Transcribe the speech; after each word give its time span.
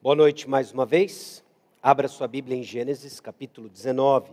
Boa 0.00 0.14
noite 0.14 0.48
mais 0.48 0.70
uma 0.70 0.86
vez. 0.86 1.42
Abra 1.82 2.06
sua 2.06 2.28
Bíblia 2.28 2.56
em 2.56 2.62
Gênesis, 2.62 3.18
capítulo 3.18 3.68
19. 3.68 4.30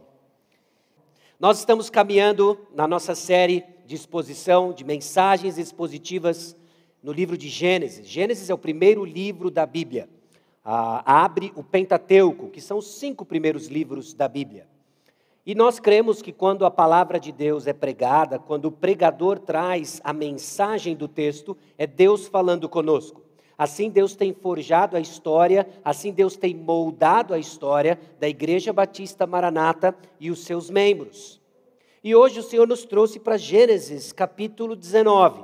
Nós 1.40 1.58
estamos 1.58 1.90
caminhando 1.90 2.68
na 2.72 2.88
nossa 2.88 3.16
série 3.16 3.66
de 3.84 3.96
exposição 3.96 4.72
de 4.72 4.84
mensagens 4.84 5.58
expositivas 5.58 6.56
no 7.02 7.12
livro 7.12 7.36
de 7.36 7.50
Gênesis. 7.50 8.08
Gênesis 8.08 8.48
é 8.52 8.54
o 8.54 8.60
primeiro 8.60 9.04
livro 9.04 9.50
da 9.50 9.66
Bíblia. 9.66 10.08
Ah, 10.64 11.24
abre 11.24 11.52
o 11.56 11.64
Pentateuco, 11.64 12.52
que 12.52 12.62
são 12.62 12.78
os 12.78 13.00
cinco 13.00 13.26
primeiros 13.26 13.66
livros 13.66 14.14
da 14.14 14.28
Bíblia. 14.28 14.68
E 15.44 15.56
nós 15.56 15.80
cremos 15.80 16.22
que 16.22 16.32
quando 16.32 16.64
a 16.64 16.70
palavra 16.70 17.20
de 17.20 17.32
Deus 17.32 17.66
é 17.66 17.74
pregada, 17.74 18.38
quando 18.38 18.66
o 18.66 18.72
pregador 18.72 19.40
traz 19.40 20.00
a 20.04 20.14
mensagem 20.14 20.96
do 20.96 21.08
texto, 21.08 21.58
é 21.76 21.88
Deus 21.88 22.28
falando 22.28 22.70
conosco. 22.70 23.25
Assim 23.58 23.90
Deus 23.90 24.16
tem 24.16 24.34
forjado 24.34 24.98
a 24.98 25.00
história, 25.00 25.68
assim 25.84 26.12
Deus 26.12 26.36
tem 26.36 26.54
moldado 26.54 27.34
a 27.34 27.40
história 27.40 28.00
da 28.20 28.28
Igreja 28.28 28.74
Batista 28.74 29.26
Maranata 29.26 29.96
e 30.20 30.30
os 30.30 30.44
seus 30.44 30.70
membros. 30.70 31.42
E 32.04 32.14
hoje 32.14 32.40
o 32.40 32.44
Senhor 32.44 32.68
nos 32.68 32.84
trouxe 32.84 33.20
para 33.20 33.38
Gênesis 33.38 34.12
capítulo 34.12 34.76
19. 34.76 35.44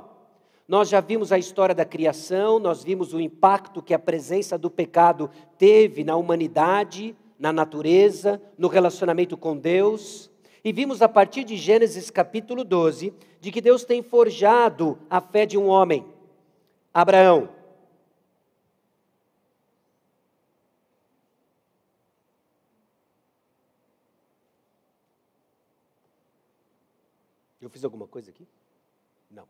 Nós 0.68 0.88
já 0.88 1.00
vimos 1.00 1.32
a 1.32 1.38
história 1.38 1.74
da 1.74 1.84
criação, 1.84 2.58
nós 2.58 2.84
vimos 2.84 3.12
o 3.12 3.20
impacto 3.20 3.82
que 3.82 3.94
a 3.94 3.98
presença 3.98 4.56
do 4.56 4.70
pecado 4.70 5.28
teve 5.58 6.04
na 6.04 6.14
humanidade, 6.16 7.16
na 7.38 7.52
natureza, 7.52 8.40
no 8.56 8.68
relacionamento 8.68 9.36
com 9.36 9.56
Deus. 9.56 10.30
E 10.64 10.72
vimos 10.72 11.02
a 11.02 11.08
partir 11.08 11.42
de 11.44 11.56
Gênesis 11.56 12.10
capítulo 12.10 12.62
12 12.62 13.12
de 13.40 13.50
que 13.50 13.60
Deus 13.60 13.84
tem 13.84 14.02
forjado 14.02 14.96
a 15.10 15.20
fé 15.20 15.44
de 15.44 15.58
um 15.58 15.66
homem, 15.66 16.06
Abraão. 16.94 17.61
Fiz 27.72 27.84
alguma 27.84 28.06
coisa 28.06 28.30
aqui? 28.30 28.46
Não. 29.30 29.44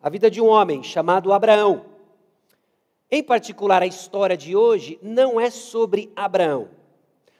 A 0.00 0.10
vida 0.10 0.30
de 0.30 0.40
um 0.40 0.46
homem 0.46 0.82
chamado 0.82 1.32
Abraão. 1.32 1.86
Em 3.10 3.22
particular, 3.22 3.82
a 3.82 3.86
história 3.86 4.36
de 4.36 4.54
hoje 4.54 4.98
não 5.02 5.40
é 5.40 5.50
sobre 5.50 6.12
Abraão. 6.14 6.68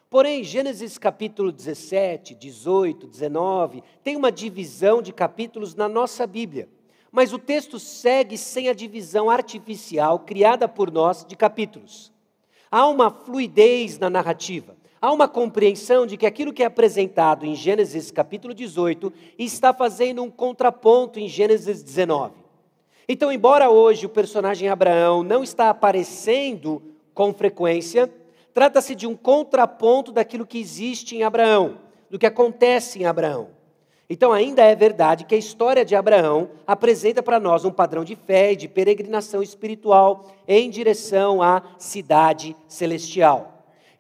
Porém, 0.09 0.43
Gênesis 0.43 0.99
capítulo 0.99 1.53
17, 1.53 2.35
18, 2.35 3.07
19, 3.07 3.83
tem 4.03 4.17
uma 4.17 4.33
divisão 4.33 5.01
de 5.01 5.13
capítulos 5.13 5.75
na 5.75 5.89
nossa 5.89 6.27
Bíblia. 6.27 6.69
Mas 7.11 7.33
o 7.33 7.39
texto 7.39 7.79
segue 7.79 8.39
sem 8.39 8.69
a 8.69 8.75
divisão 8.75 9.29
artificial 9.29 10.19
criada 10.21 10.67
por 10.69 10.91
nós 10.91 11.25
de 11.25 11.37
capítulos. 11.37 12.13
Há 12.71 12.87
uma 12.87 13.11
fluidez 13.11 13.99
na 13.99 14.09
narrativa. 14.09 14.77
Há 15.03 15.11
uma 15.11 15.27
compreensão 15.27 16.07
de 16.07 16.17
que 16.17 16.25
aquilo 16.25 16.53
que 16.53 16.63
é 16.63 16.67
apresentado 16.67 17.45
em 17.45 17.57
Gênesis 17.57 18.13
capítulo 18.13 18.55
18 18.55 19.13
está 19.37 19.75
fazendo 19.75 20.23
um 20.23 20.31
contraponto 20.31 21.19
em 21.19 21.27
Gênesis 21.27 21.83
19. 21.83 22.35
Então, 23.09 23.33
embora 23.33 23.69
hoje 23.69 24.07
o 24.07 24.09
personagem 24.09 24.69
Abraão 24.69 25.25
não 25.25 25.43
está 25.43 25.71
aparecendo 25.71 26.81
com 27.13 27.35
frequência, 27.35 28.09
trata-se 28.55 28.95
de 28.95 29.05
um 29.05 29.17
contraponto 29.17 30.13
daquilo 30.13 30.47
que 30.47 30.61
existe 30.61 31.17
em 31.17 31.25
Abraão, 31.25 31.79
do 32.09 32.17
que 32.17 32.25
acontece 32.25 33.01
em 33.01 33.05
Abraão. 33.05 33.49
Então, 34.09 34.31
ainda 34.31 34.63
é 34.63 34.77
verdade 34.77 35.25
que 35.25 35.35
a 35.35 35.39
história 35.39 35.85
de 35.85 35.97
Abraão 35.97 36.51
apresenta 36.65 37.21
para 37.25 37.41
nós 37.41 37.65
um 37.65 37.73
padrão 37.73 38.05
de 38.05 38.15
fé 38.15 38.53
e 38.53 38.57
de 38.57 38.69
peregrinação 38.69 39.43
espiritual 39.43 40.33
em 40.47 40.71
direção 40.71 41.43
à 41.43 41.61
cidade 41.77 42.55
celestial. 42.69 43.52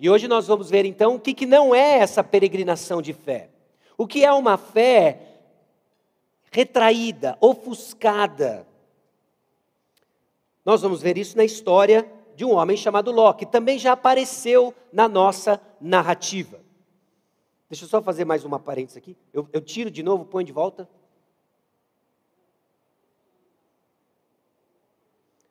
E 0.02 0.10
hoje 0.10 0.26
nós 0.26 0.48
vamos 0.48 0.68
ver 0.68 0.84
então 0.84 1.14
o 1.14 1.20
que, 1.20 1.32
que 1.32 1.46
não 1.46 1.72
é 1.72 1.98
essa 1.98 2.24
peregrinação 2.24 3.00
de 3.00 3.12
fé. 3.12 3.50
O 3.96 4.04
que 4.04 4.24
é 4.24 4.32
uma 4.32 4.56
fé 4.56 5.38
retraída, 6.50 7.38
ofuscada. 7.40 8.66
Nós 10.64 10.82
vamos 10.82 11.00
ver 11.00 11.16
isso 11.16 11.36
na 11.36 11.44
história 11.44 12.10
de 12.34 12.44
um 12.44 12.50
homem 12.50 12.76
chamado 12.76 13.12
Ló, 13.12 13.32
que 13.32 13.46
também 13.46 13.78
já 13.78 13.92
apareceu 13.92 14.74
na 14.92 15.08
nossa 15.08 15.62
narrativa. 15.80 16.58
Deixa 17.70 17.84
eu 17.84 17.88
só 17.88 18.02
fazer 18.02 18.24
mais 18.24 18.44
uma 18.44 18.58
parênteses 18.58 18.96
aqui. 18.96 19.16
Eu, 19.32 19.48
eu 19.52 19.60
tiro 19.60 19.88
de 19.88 20.02
novo, 20.02 20.24
põe 20.24 20.44
de 20.44 20.50
volta. 20.50 20.88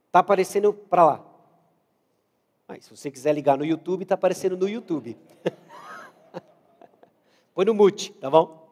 Está 0.07 0.19
aparecendo 0.19 0.73
para 0.73 1.05
lá. 1.05 1.30
Mas 2.71 2.85
se 2.85 2.95
você 2.95 3.11
quiser 3.11 3.33
ligar 3.33 3.57
no 3.57 3.65
YouTube, 3.65 4.03
está 4.03 4.15
aparecendo 4.15 4.55
no 4.55 4.69
YouTube. 4.69 5.17
Põe 7.53 7.65
no 7.65 7.73
mute, 7.73 8.13
tá 8.13 8.29
bom? 8.29 8.71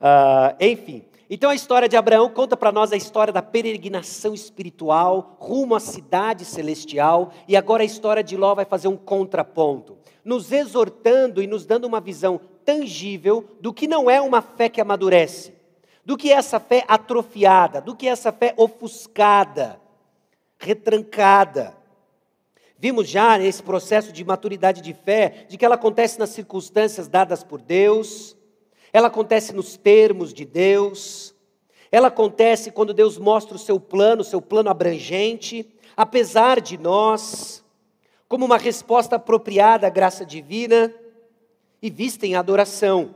Uh, 0.00 0.54
enfim, 0.60 1.04
então 1.28 1.50
a 1.50 1.54
história 1.56 1.88
de 1.88 1.96
Abraão 1.96 2.30
conta 2.30 2.56
para 2.56 2.70
nós 2.70 2.92
a 2.92 2.96
história 2.96 3.32
da 3.32 3.42
peregrinação 3.42 4.34
espiritual 4.34 5.36
rumo 5.40 5.74
à 5.74 5.80
cidade 5.80 6.44
celestial, 6.44 7.32
e 7.48 7.56
agora 7.56 7.82
a 7.82 7.84
história 7.86 8.22
de 8.22 8.36
Ló 8.36 8.54
vai 8.54 8.64
fazer 8.64 8.86
um 8.86 8.96
contraponto, 8.96 9.98
nos 10.24 10.52
exortando 10.52 11.42
e 11.42 11.48
nos 11.48 11.66
dando 11.66 11.86
uma 11.86 12.00
visão 12.00 12.40
tangível 12.64 13.48
do 13.60 13.74
que 13.74 13.88
não 13.88 14.08
é 14.08 14.20
uma 14.20 14.42
fé 14.42 14.68
que 14.68 14.80
amadurece, 14.80 15.52
do 16.04 16.16
que 16.16 16.30
é 16.30 16.36
essa 16.36 16.60
fé 16.60 16.84
atrofiada, 16.86 17.80
do 17.80 17.96
que 17.96 18.06
é 18.06 18.10
essa 18.10 18.30
fé 18.30 18.54
ofuscada, 18.56 19.80
retrancada. 20.56 21.82
Vimos 22.84 23.08
já 23.08 23.42
esse 23.42 23.62
processo 23.62 24.12
de 24.12 24.22
maturidade 24.22 24.82
de 24.82 24.92
fé, 24.92 25.46
de 25.48 25.56
que 25.56 25.64
ela 25.64 25.74
acontece 25.74 26.18
nas 26.18 26.28
circunstâncias 26.28 27.08
dadas 27.08 27.42
por 27.42 27.58
Deus, 27.58 28.36
ela 28.92 29.06
acontece 29.06 29.54
nos 29.54 29.74
termos 29.74 30.34
de 30.34 30.44
Deus, 30.44 31.34
ela 31.90 32.08
acontece 32.08 32.70
quando 32.70 32.92
Deus 32.92 33.16
mostra 33.16 33.56
o 33.56 33.58
seu 33.58 33.80
plano, 33.80 34.20
o 34.20 34.22
seu 34.22 34.42
plano 34.42 34.68
abrangente, 34.68 35.66
apesar 35.96 36.60
de 36.60 36.76
nós, 36.76 37.64
como 38.28 38.44
uma 38.44 38.58
resposta 38.58 39.16
apropriada 39.16 39.86
à 39.86 39.90
graça 39.90 40.22
divina 40.22 40.94
e 41.80 41.88
vista 41.88 42.26
em 42.26 42.34
adoração. 42.34 43.14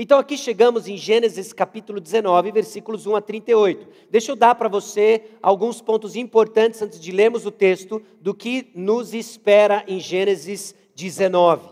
Então 0.00 0.16
aqui 0.16 0.38
chegamos 0.38 0.86
em 0.86 0.96
Gênesis 0.96 1.52
capítulo 1.52 1.98
19, 1.98 2.52
versículos 2.52 3.04
1 3.04 3.16
a 3.16 3.20
38. 3.20 3.88
Deixa 4.08 4.30
eu 4.30 4.36
dar 4.36 4.54
para 4.54 4.68
você 4.68 5.24
alguns 5.42 5.80
pontos 5.80 6.14
importantes 6.14 6.80
antes 6.80 7.00
de 7.00 7.10
lermos 7.10 7.44
o 7.44 7.50
texto 7.50 8.00
do 8.20 8.32
que 8.32 8.70
nos 8.76 9.12
espera 9.12 9.82
em 9.88 9.98
Gênesis 9.98 10.72
19. 10.94 11.70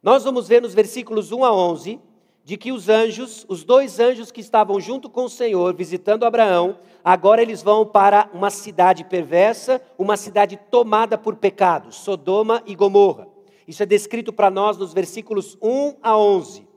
Nós 0.00 0.22
vamos 0.22 0.46
ver 0.46 0.62
nos 0.62 0.72
versículos 0.72 1.32
1 1.32 1.44
a 1.44 1.52
11 1.52 1.98
de 2.44 2.56
que 2.56 2.70
os 2.70 2.88
anjos, 2.88 3.44
os 3.48 3.64
dois 3.64 3.98
anjos 3.98 4.30
que 4.30 4.40
estavam 4.40 4.78
junto 4.78 5.10
com 5.10 5.24
o 5.24 5.30
Senhor 5.30 5.74
visitando 5.74 6.24
Abraão, 6.24 6.78
agora 7.02 7.42
eles 7.42 7.60
vão 7.60 7.84
para 7.84 8.30
uma 8.32 8.50
cidade 8.50 9.02
perversa, 9.02 9.82
uma 9.98 10.16
cidade 10.16 10.56
tomada 10.70 11.18
por 11.18 11.34
pecado, 11.34 11.90
Sodoma 11.90 12.62
e 12.64 12.76
Gomorra. 12.76 13.26
Isso 13.66 13.82
é 13.82 13.86
descrito 13.86 14.32
para 14.32 14.48
nós 14.48 14.78
nos 14.78 14.92
versículos 14.92 15.58
1 15.60 15.96
a 16.00 16.16
11. 16.16 16.73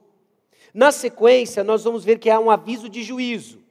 Na 0.77 0.91
sequência, 0.91 1.63
nós 1.63 1.85
vamos 1.85 2.05
ver 2.05 2.19
que 2.19 2.29
há 2.29 2.39
um 2.39 2.51
aviso 2.51 2.87
de 2.87 3.01
juízo. 3.01 3.63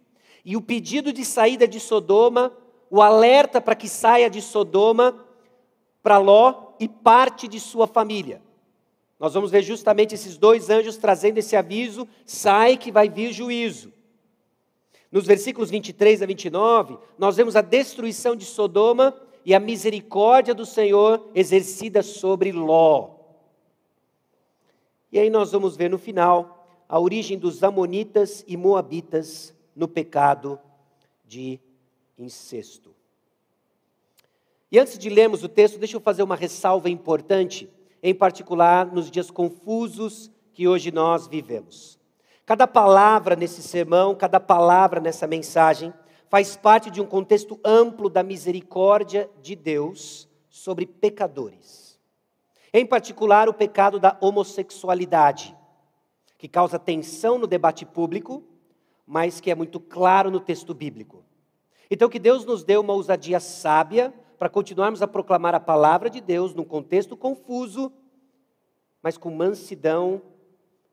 E 0.44 0.56
o 0.56 0.60
pedido 0.60 1.12
de 1.12 1.24
saída 1.24 1.64
de 1.64 1.78
Sodoma, 1.78 2.52
o 2.90 3.00
alerta 3.00 3.60
para 3.60 3.76
que 3.76 3.88
saia 3.88 4.28
de 4.28 4.42
Sodoma 4.42 5.24
para 6.02 6.18
Ló 6.18 6.72
e 6.80 6.88
parte 6.88 7.46
de 7.46 7.60
sua 7.60 7.86
família. 7.86 8.42
Nós 9.20 9.34
vamos 9.34 9.52
ver 9.52 9.62
justamente 9.62 10.16
esses 10.16 10.36
dois 10.36 10.68
anjos 10.68 10.96
trazendo 10.96 11.38
esse 11.38 11.54
aviso: 11.54 12.08
sai 12.24 12.76
que 12.76 12.90
vai 12.90 13.08
vir 13.08 13.32
juízo. 13.32 13.92
Nos 15.08 15.26
versículos 15.26 15.70
23 15.70 16.22
a 16.22 16.26
29, 16.26 16.98
nós 17.16 17.36
vemos 17.36 17.54
a 17.54 17.60
destruição 17.60 18.34
de 18.34 18.44
Sodoma 18.44 19.14
e 19.44 19.54
a 19.54 19.60
misericórdia 19.60 20.52
do 20.52 20.66
Senhor 20.66 21.30
exercida 21.36 22.02
sobre 22.02 22.50
Ló. 22.50 23.10
E 25.12 25.20
aí 25.20 25.30
nós 25.30 25.52
vamos 25.52 25.76
ver 25.76 25.88
no 25.88 25.98
final 25.98 26.55
a 26.88 26.98
origem 27.00 27.38
dos 27.38 27.62
Amonitas 27.62 28.44
e 28.46 28.56
Moabitas 28.56 29.54
no 29.74 29.88
pecado 29.88 30.58
de 31.24 31.60
incesto. 32.18 32.94
E 34.70 34.78
antes 34.78 34.98
de 34.98 35.08
lermos 35.08 35.42
o 35.42 35.48
texto, 35.48 35.78
deixa 35.78 35.96
eu 35.96 36.00
fazer 36.00 36.22
uma 36.22 36.36
ressalva 36.36 36.88
importante, 36.88 37.68
em 38.02 38.14
particular 38.14 38.86
nos 38.92 39.10
dias 39.10 39.30
confusos 39.30 40.30
que 40.52 40.68
hoje 40.68 40.90
nós 40.90 41.26
vivemos. 41.26 41.98
Cada 42.44 42.66
palavra 42.66 43.34
nesse 43.34 43.62
sermão, 43.62 44.14
cada 44.14 44.38
palavra 44.38 45.00
nessa 45.00 45.26
mensagem, 45.26 45.92
faz 46.28 46.56
parte 46.56 46.90
de 46.90 47.00
um 47.00 47.06
contexto 47.06 47.58
amplo 47.64 48.08
da 48.08 48.22
misericórdia 48.22 49.28
de 49.42 49.56
Deus 49.56 50.28
sobre 50.48 50.86
pecadores. 50.86 51.98
Em 52.72 52.84
particular, 52.84 53.48
o 53.48 53.54
pecado 53.54 53.98
da 53.98 54.16
homossexualidade 54.20 55.55
que 56.46 56.48
causa 56.48 56.78
tensão 56.78 57.38
no 57.40 57.46
debate 57.48 57.84
público, 57.84 58.40
mas 59.04 59.40
que 59.40 59.50
é 59.50 59.54
muito 59.56 59.80
claro 59.80 60.30
no 60.30 60.38
texto 60.38 60.72
bíblico. 60.72 61.24
Então, 61.90 62.08
que 62.08 62.20
Deus 62.20 62.44
nos 62.44 62.62
dê 62.62 62.76
uma 62.76 62.92
ousadia 62.92 63.40
sábia 63.40 64.14
para 64.38 64.48
continuarmos 64.48 65.02
a 65.02 65.08
proclamar 65.08 65.56
a 65.56 65.60
palavra 65.60 66.08
de 66.08 66.20
Deus 66.20 66.54
num 66.54 66.62
contexto 66.62 67.16
confuso, 67.16 67.92
mas 69.02 69.18
com 69.18 69.28
mansidão 69.28 70.22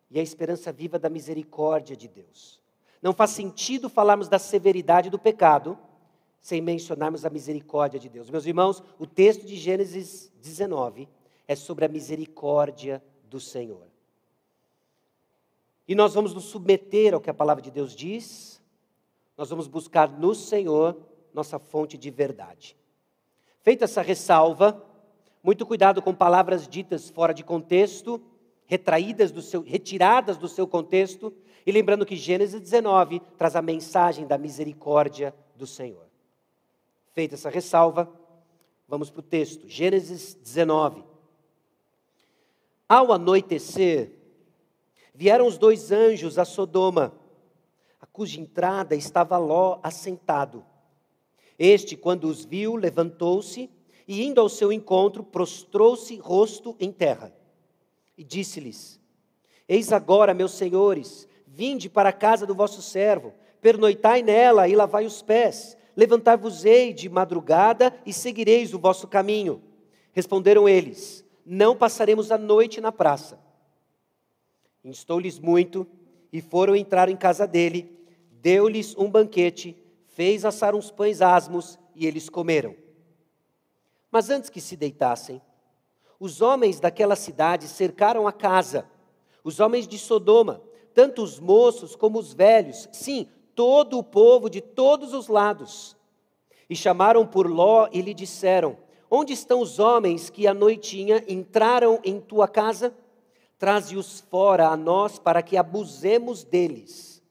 e 0.10 0.20
a 0.20 0.24
esperança 0.24 0.72
viva 0.72 0.98
da 0.98 1.08
misericórdia 1.08 1.96
de 1.96 2.08
Deus. 2.08 2.60
Não 3.00 3.14
faz 3.14 3.30
sentido 3.30 3.90
falarmos 3.90 4.28
da 4.28 4.40
severidade 4.40 5.12
do 5.12 5.20
pecado 5.20 5.78
sem 6.42 6.62
mencionarmos 6.62 7.26
a 7.26 7.30
misericórdia 7.30 8.00
de 8.00 8.10
Deus. 8.10 8.28
Meus 8.28 8.48
irmãos, 8.48 8.82
o 8.98 9.06
texto 9.06 9.46
de 9.46 9.56
Gênesis 9.56 10.32
19 10.42 11.08
é 11.48 11.56
sobre 11.56 11.86
a 11.86 11.90
misericórdia 11.90 13.04
do 13.30 13.40
Senhor. 13.40 13.93
E 15.88 15.96
nós 15.96 16.14
vamos 16.14 16.34
nos 16.34 16.46
submeter 16.46 17.14
ao 17.14 17.22
que 17.22 17.30
a 17.30 17.34
palavra 17.34 17.62
de 17.62 17.70
Deus 17.70 17.96
diz, 17.96 18.62
nós 19.38 19.50
vamos 19.50 19.68
buscar 19.68 20.10
no 20.10 20.34
Senhor 20.34 20.98
nossa 21.34 21.60
fonte 21.60 21.98
de 21.98 22.10
verdade. 22.10 22.78
Feita 23.62 23.86
essa 23.86 24.02
ressalva, 24.02 24.86
muito 25.42 25.66
cuidado 25.66 26.02
com 26.02 26.14
palavras 26.14 26.68
ditas 26.68 27.10
fora 27.10 27.34
de 27.34 27.44
contexto, 27.44 28.22
retraídas 28.66 29.32
do 29.32 29.42
seu, 29.42 29.62
retiradas 29.62 30.38
do 30.38 30.48
seu 30.48 30.68
contexto, 30.68 31.34
e 31.66 31.72
lembrando 31.72 32.06
que 32.06 32.16
Gênesis 32.16 32.60
19 32.60 33.22
traz 33.38 33.56
a 33.56 33.62
mensagem 33.62 34.28
da 34.28 34.38
misericórdia 34.38 35.34
do 35.56 35.66
Senhor. 35.66 36.06
Feita 37.14 37.36
essa 37.36 37.50
ressalva, 37.50 38.12
vamos 38.88 39.10
para 39.10 39.20
o 39.20 39.24
texto. 39.24 39.68
Gênesis 39.68 40.34
19. 40.34 41.04
Ao 42.88 43.12
anoitecer, 43.12 44.12
vieram 45.14 45.48
os 45.48 45.58
dois 45.58 45.92
anjos 45.92 46.40
a 46.40 46.46
Sodoma, 46.46 47.14
a 48.00 48.06
cuja 48.06 48.40
entrada 48.40 48.96
estava 48.96 49.38
Ló 49.38 49.80
assentado. 49.84 50.66
Este, 51.58 51.96
quando 51.96 52.26
os 52.28 52.44
viu, 52.44 52.76
levantou-se 52.76 53.70
e, 54.08 54.24
indo 54.24 54.42
ao 54.42 54.50
seu 54.50 54.72
encontro, 54.72 55.24
prostrou-se 55.24 56.16
rosto 56.18 56.76
em 56.80 56.92
terra. 56.92 57.34
E 58.18 58.24
disse-lhes: 58.24 59.00
Eis 59.68 59.94
agora, 59.94 60.34
meus 60.34 60.54
senhores, 60.54 61.28
vinde 61.48 61.90
para 61.90 62.10
a 62.10 62.14
casa 62.14 62.46
do 62.46 62.56
vosso 62.56 62.82
servo, 62.82 63.34
pernoitai 63.62 64.22
nela 64.22 64.68
e 64.68 64.76
lavai 64.76 65.06
os 65.06 65.22
pés 65.22 65.78
Levantar-vos-ei 65.96 66.92
de 66.92 67.08
madrugada 67.08 67.94
e 68.06 68.12
seguireis 68.12 68.74
o 68.74 68.80
vosso 68.80 69.08
caminho. 69.08 69.62
Responderam 70.12 70.68
eles: 70.68 71.24
Não 71.46 71.76
passaremos 71.76 72.32
a 72.32 72.38
noite 72.38 72.82
na 72.82 72.92
praça. 72.92 73.40
Instou-lhes 74.84 75.40
muito 75.40 75.88
e 76.32 76.42
foram 76.42 76.76
entrar 76.76 77.08
em 77.10 77.16
casa 77.16 77.48
dele. 77.48 77.90
Deu-lhes 78.32 78.96
um 78.98 79.10
banquete, 79.10 79.78
fez 80.08 80.44
assar 80.44 80.76
uns 80.76 80.92
pães 80.92 81.22
asmos 81.22 81.80
e 81.96 82.06
eles 82.06 82.30
comeram. 82.30 82.76
Mas 84.12 84.30
antes 84.30 84.50
que 84.50 84.60
se 84.60 84.76
deitassem, 84.76 85.42
os 86.20 86.42
homens 86.42 86.80
daquela 86.80 87.16
cidade 87.16 87.68
cercaram 87.68 88.28
a 88.28 88.32
casa. 88.32 88.88
Os 89.44 89.60
homens 89.60 89.88
de 89.88 89.98
Sodoma, 89.98 90.62
tanto 90.94 91.24
os 91.24 91.40
moços 91.40 91.96
como 91.96 92.20
os 92.20 92.34
velhos, 92.34 92.88
sim, 92.92 93.28
todo 93.56 93.98
o 93.98 94.04
povo 94.04 94.50
de 94.50 94.62
todos 94.62 95.14
os 95.14 95.28
lados. 95.28 95.98
E 96.70 96.76
chamaram 96.76 97.26
por 97.26 97.50
Ló 97.50 97.88
e 97.92 98.02
lhe 98.02 98.14
disseram: 98.14 98.78
Onde 99.10 99.34
estão 99.34 99.60
os 99.60 99.80
homens 99.80 100.30
que 100.30 100.48
à 100.48 100.54
noitinha 100.54 101.24
entraram 101.28 102.00
em 102.04 102.20
tua 102.20 102.48
casa? 102.48 102.96
Traze-os 103.64 104.20
fora 104.20 104.68
a 104.68 104.76
nós 104.76 105.18
para 105.18 105.42
que 105.42 105.56
abusemos 105.56 106.44
deles. 106.44 107.24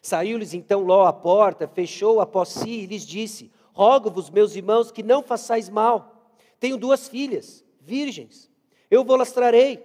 Saiu-lhes 0.00 0.54
então 0.54 0.84
Ló 0.84 1.06
à 1.06 1.12
porta, 1.12 1.66
fechou 1.66 2.20
após 2.20 2.50
si 2.50 2.70
e 2.70 2.86
lhes 2.86 3.04
disse: 3.04 3.50
Rogo-vos, 3.72 4.30
meus 4.30 4.54
irmãos, 4.54 4.92
que 4.92 5.02
não 5.02 5.24
façais 5.24 5.68
mal. 5.68 6.30
Tenho 6.60 6.76
duas 6.76 7.08
filhas, 7.08 7.64
virgens. 7.80 8.48
Eu 8.88 9.02
vou 9.02 9.16
lastrarei 9.16 9.84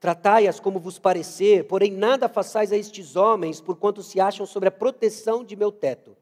Tratai-as 0.00 0.58
como 0.58 0.80
vos 0.80 0.98
parecer, 0.98 1.68
porém 1.68 1.92
nada 1.92 2.28
façais 2.28 2.72
a 2.72 2.76
estes 2.76 3.14
homens, 3.14 3.60
porquanto 3.60 4.02
se 4.02 4.18
acham 4.18 4.44
sobre 4.44 4.70
a 4.70 4.72
proteção 4.72 5.44
de 5.44 5.54
meu 5.54 5.70
teto. 5.70 6.16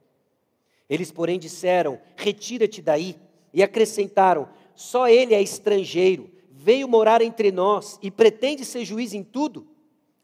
Eles, 0.90 1.10
porém, 1.10 1.38
disseram: 1.38 1.98
Retira-te 2.16 2.82
daí. 2.82 3.16
E 3.50 3.62
acrescentaram: 3.62 4.46
Só 4.74 5.08
ele 5.08 5.32
é 5.32 5.40
estrangeiro, 5.40 6.33
veio 6.64 6.88
morar 6.88 7.20
entre 7.20 7.52
nós 7.52 7.98
e 8.00 8.10
pretende 8.10 8.64
ser 8.64 8.86
juiz 8.86 9.12
em 9.12 9.22
tudo. 9.22 9.66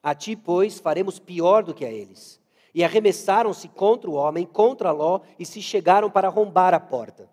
A 0.03 0.15
ti, 0.15 0.35
pois, 0.35 0.81
faremos 0.81 1.19
pior 1.19 1.63
do 1.63 1.75
que 1.75 1.85
a 1.85 1.93
eles. 1.93 2.41
E 2.75 2.83
arremessaram-se 2.83 3.69
contra 3.69 4.09
o 4.09 4.15
homem, 4.15 4.47
contra 4.47 4.91
Ló, 4.91 5.21
e 5.39 5.45
se 5.45 5.61
chegaram 5.61 6.11
para 6.11 6.29
arrombar 6.29 6.73
a 6.73 6.81
porta. 6.81 7.29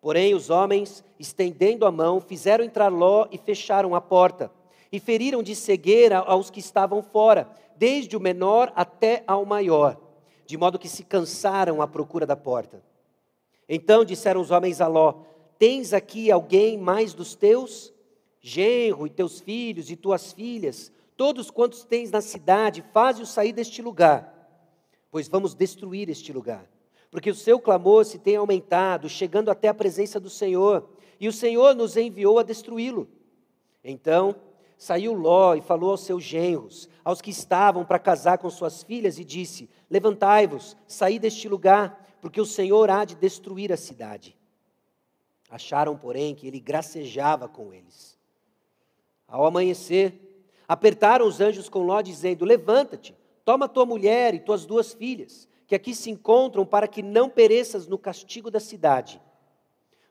Porém, 0.00 0.34
os 0.34 0.50
homens, 0.50 1.04
estendendo 1.20 1.86
a 1.86 1.92
mão, 1.92 2.20
fizeram 2.20 2.64
entrar 2.64 2.88
Ló 2.88 3.28
e 3.30 3.38
fecharam 3.38 3.94
a 3.94 4.00
porta 4.00 4.50
e 4.90 4.98
feriram 4.98 5.40
de 5.40 5.54
cegueira 5.54 6.18
aos 6.18 6.50
que 6.50 6.58
estavam 6.58 7.00
fora, 7.00 7.48
desde 7.76 8.16
o 8.16 8.20
menor 8.20 8.72
até 8.74 9.22
ao 9.24 9.46
maior, 9.46 9.96
de 10.46 10.56
modo 10.56 10.80
que 10.80 10.88
se 10.88 11.04
cansaram 11.04 11.80
à 11.80 11.86
procura 11.86 12.26
da 12.26 12.36
porta. 12.36 12.82
Então 13.68 14.04
disseram 14.04 14.40
os 14.40 14.50
homens 14.50 14.80
a 14.80 14.88
Ló: 14.88 15.14
Tens 15.60 15.92
aqui 15.92 16.28
alguém 16.28 16.76
mais 16.76 17.14
dos 17.14 17.36
teus? 17.36 17.91
Genro 18.42 19.06
e 19.06 19.10
teus 19.10 19.40
filhos 19.40 19.90
e 19.90 19.96
tuas 19.96 20.32
filhas, 20.32 20.92
todos 21.16 21.50
quantos 21.50 21.84
tens 21.84 22.10
na 22.10 22.20
cidade, 22.20 22.84
faze-os 22.92 23.30
sair 23.30 23.52
deste 23.52 23.80
lugar, 23.80 24.28
pois 25.10 25.28
vamos 25.28 25.54
destruir 25.54 26.10
este 26.10 26.32
lugar. 26.32 26.68
Porque 27.10 27.30
o 27.30 27.34
seu 27.34 27.60
clamor 27.60 28.04
se 28.04 28.18
tem 28.18 28.36
aumentado, 28.36 29.08
chegando 29.08 29.50
até 29.50 29.68
a 29.68 29.74
presença 29.74 30.18
do 30.18 30.28
Senhor, 30.28 30.90
e 31.20 31.28
o 31.28 31.32
Senhor 31.32 31.74
nos 31.74 31.96
enviou 31.96 32.38
a 32.38 32.42
destruí-lo. 32.42 33.08
Então 33.84 34.34
Saiu 34.82 35.12
Ló 35.12 35.54
e 35.54 35.60
falou 35.60 35.92
aos 35.92 36.00
seus 36.00 36.24
genros, 36.24 36.88
aos 37.04 37.20
que 37.20 37.30
estavam 37.30 37.84
para 37.84 38.00
casar 38.00 38.38
com 38.38 38.50
suas 38.50 38.82
filhas, 38.82 39.16
e 39.16 39.24
disse: 39.24 39.70
Levantai-vos, 39.88 40.76
saí 40.88 41.20
deste 41.20 41.48
lugar, 41.48 42.16
porque 42.20 42.40
o 42.40 42.44
Senhor 42.44 42.90
há 42.90 43.04
de 43.04 43.14
destruir 43.14 43.72
a 43.72 43.76
cidade. 43.76 44.36
Acharam, 45.48 45.96
porém, 45.96 46.34
que 46.34 46.48
ele 46.48 46.58
gracejava 46.58 47.46
com 47.46 47.72
eles. 47.72 48.11
Ao 49.32 49.46
amanhecer, 49.46 50.44
apertaram 50.68 51.26
os 51.26 51.40
anjos 51.40 51.66
com 51.66 51.78
Ló, 51.78 52.02
dizendo: 52.02 52.44
Levanta-te, 52.44 53.16
toma 53.46 53.66
tua 53.66 53.86
mulher 53.86 54.34
e 54.34 54.38
tuas 54.38 54.66
duas 54.66 54.92
filhas, 54.92 55.48
que 55.66 55.74
aqui 55.74 55.94
se 55.94 56.10
encontram, 56.10 56.66
para 56.66 56.86
que 56.86 57.02
não 57.02 57.30
pereças 57.30 57.86
no 57.86 57.96
castigo 57.96 58.50
da 58.50 58.60
cidade. 58.60 59.18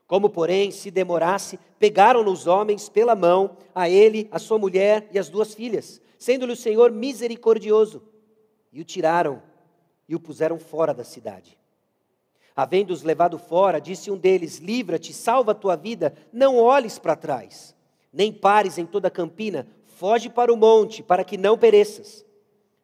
Como, 0.08 0.28
porém, 0.28 0.72
se 0.72 0.90
demorasse, 0.90 1.56
pegaram 1.78 2.26
os 2.26 2.48
homens 2.48 2.88
pela 2.88 3.14
mão, 3.14 3.56
a 3.72 3.88
ele, 3.88 4.28
a 4.32 4.40
sua 4.40 4.58
mulher 4.58 5.08
e 5.12 5.20
as 5.20 5.30
duas 5.30 5.54
filhas, 5.54 6.00
sendo-lhe 6.18 6.54
o 6.54 6.56
Senhor 6.56 6.90
misericordioso, 6.90 8.02
e 8.72 8.80
o 8.80 8.84
tiraram 8.84 9.40
e 10.08 10.16
o 10.16 10.20
puseram 10.20 10.58
fora 10.58 10.92
da 10.92 11.04
cidade. 11.04 11.56
Havendo-os 12.56 13.04
levado 13.04 13.38
fora, 13.38 13.80
disse 13.80 14.10
um 14.10 14.16
deles: 14.18 14.58
Livra-te, 14.58 15.12
salva 15.12 15.52
a 15.52 15.54
tua 15.54 15.76
vida, 15.76 16.12
não 16.32 16.56
olhes 16.56 16.98
para 16.98 17.14
trás, 17.14 17.72
nem 18.12 18.32
pares 18.32 18.78
em 18.78 18.84
toda 18.84 19.08
a 19.08 19.10
campina, 19.10 19.66
foge 19.86 20.28
para 20.28 20.52
o 20.52 20.56
monte, 20.56 21.02
para 21.02 21.24
que 21.24 21.36
não 21.36 21.56
pereças. 21.56 22.26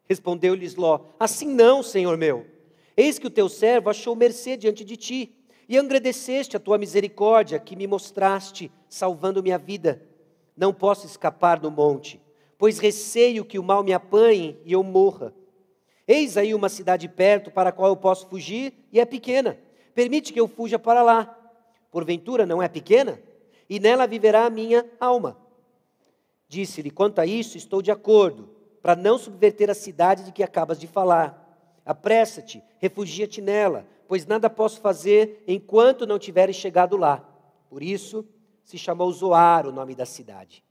Respondeu-lhes 0.08 0.74
Ló: 0.74 1.00
Assim 1.20 1.48
não, 1.48 1.82
senhor 1.82 2.16
meu. 2.16 2.46
Eis 2.96 3.18
que 3.18 3.26
o 3.26 3.30
teu 3.30 3.48
servo 3.48 3.90
achou 3.90 4.16
mercê 4.16 4.56
diante 4.56 4.84
de 4.84 4.96
ti 4.96 5.34
e 5.68 5.76
agradeceste 5.76 6.56
a 6.56 6.60
tua 6.60 6.78
misericórdia 6.78 7.58
que 7.58 7.76
me 7.76 7.86
mostraste, 7.86 8.72
salvando 8.88 9.42
minha 9.42 9.58
vida. 9.58 10.02
Não 10.56 10.72
posso 10.72 11.06
escapar 11.06 11.60
do 11.60 11.70
monte, 11.70 12.20
pois 12.56 12.78
receio 12.78 13.44
que 13.44 13.58
o 13.58 13.62
mal 13.62 13.84
me 13.84 13.92
apanhe 13.92 14.58
e 14.64 14.72
eu 14.72 14.82
morra. 14.82 15.32
Eis 16.06 16.38
aí 16.38 16.54
uma 16.54 16.70
cidade 16.70 17.06
perto 17.06 17.50
para 17.50 17.68
a 17.68 17.72
qual 17.72 17.90
eu 17.90 17.96
posso 17.96 18.26
fugir, 18.28 18.72
e 18.90 18.98
é 18.98 19.04
pequena. 19.04 19.58
Permite 19.94 20.32
que 20.32 20.40
eu 20.40 20.48
fuja 20.48 20.78
para 20.78 21.02
lá. 21.02 21.38
Porventura 21.90 22.46
não 22.46 22.62
é 22.62 22.68
pequena? 22.68 23.20
E 23.68 23.78
nela 23.78 24.06
viverá 24.06 24.46
a 24.46 24.50
minha 24.50 24.84
alma. 25.00 25.36
Disse-lhe: 26.48 26.90
Quanto 26.90 27.20
a 27.20 27.26
isso, 27.26 27.56
estou 27.56 27.82
de 27.82 27.90
acordo, 27.90 28.48
para 28.80 28.96
não 28.96 29.18
subverter 29.18 29.70
a 29.70 29.74
cidade 29.74 30.24
de 30.24 30.32
que 30.32 30.42
acabas 30.42 30.78
de 30.78 30.86
falar. 30.86 31.44
Apressa-te, 31.84 32.62
refugia-te 32.78 33.40
nela 33.40 33.86
pois 34.08 34.26
nada 34.26 34.48
posso 34.48 34.80
fazer 34.80 35.44
enquanto 35.46 36.06
não 36.06 36.18
tiveres 36.18 36.56
chegado 36.56 36.96
lá. 36.96 37.22
Por 37.68 37.82
isso 37.82 38.26
se 38.64 38.78
chamou 38.78 39.12
Zoar 39.12 39.66
o 39.66 39.72
nome 39.72 39.94
da 39.94 40.06
cidade. 40.06 40.64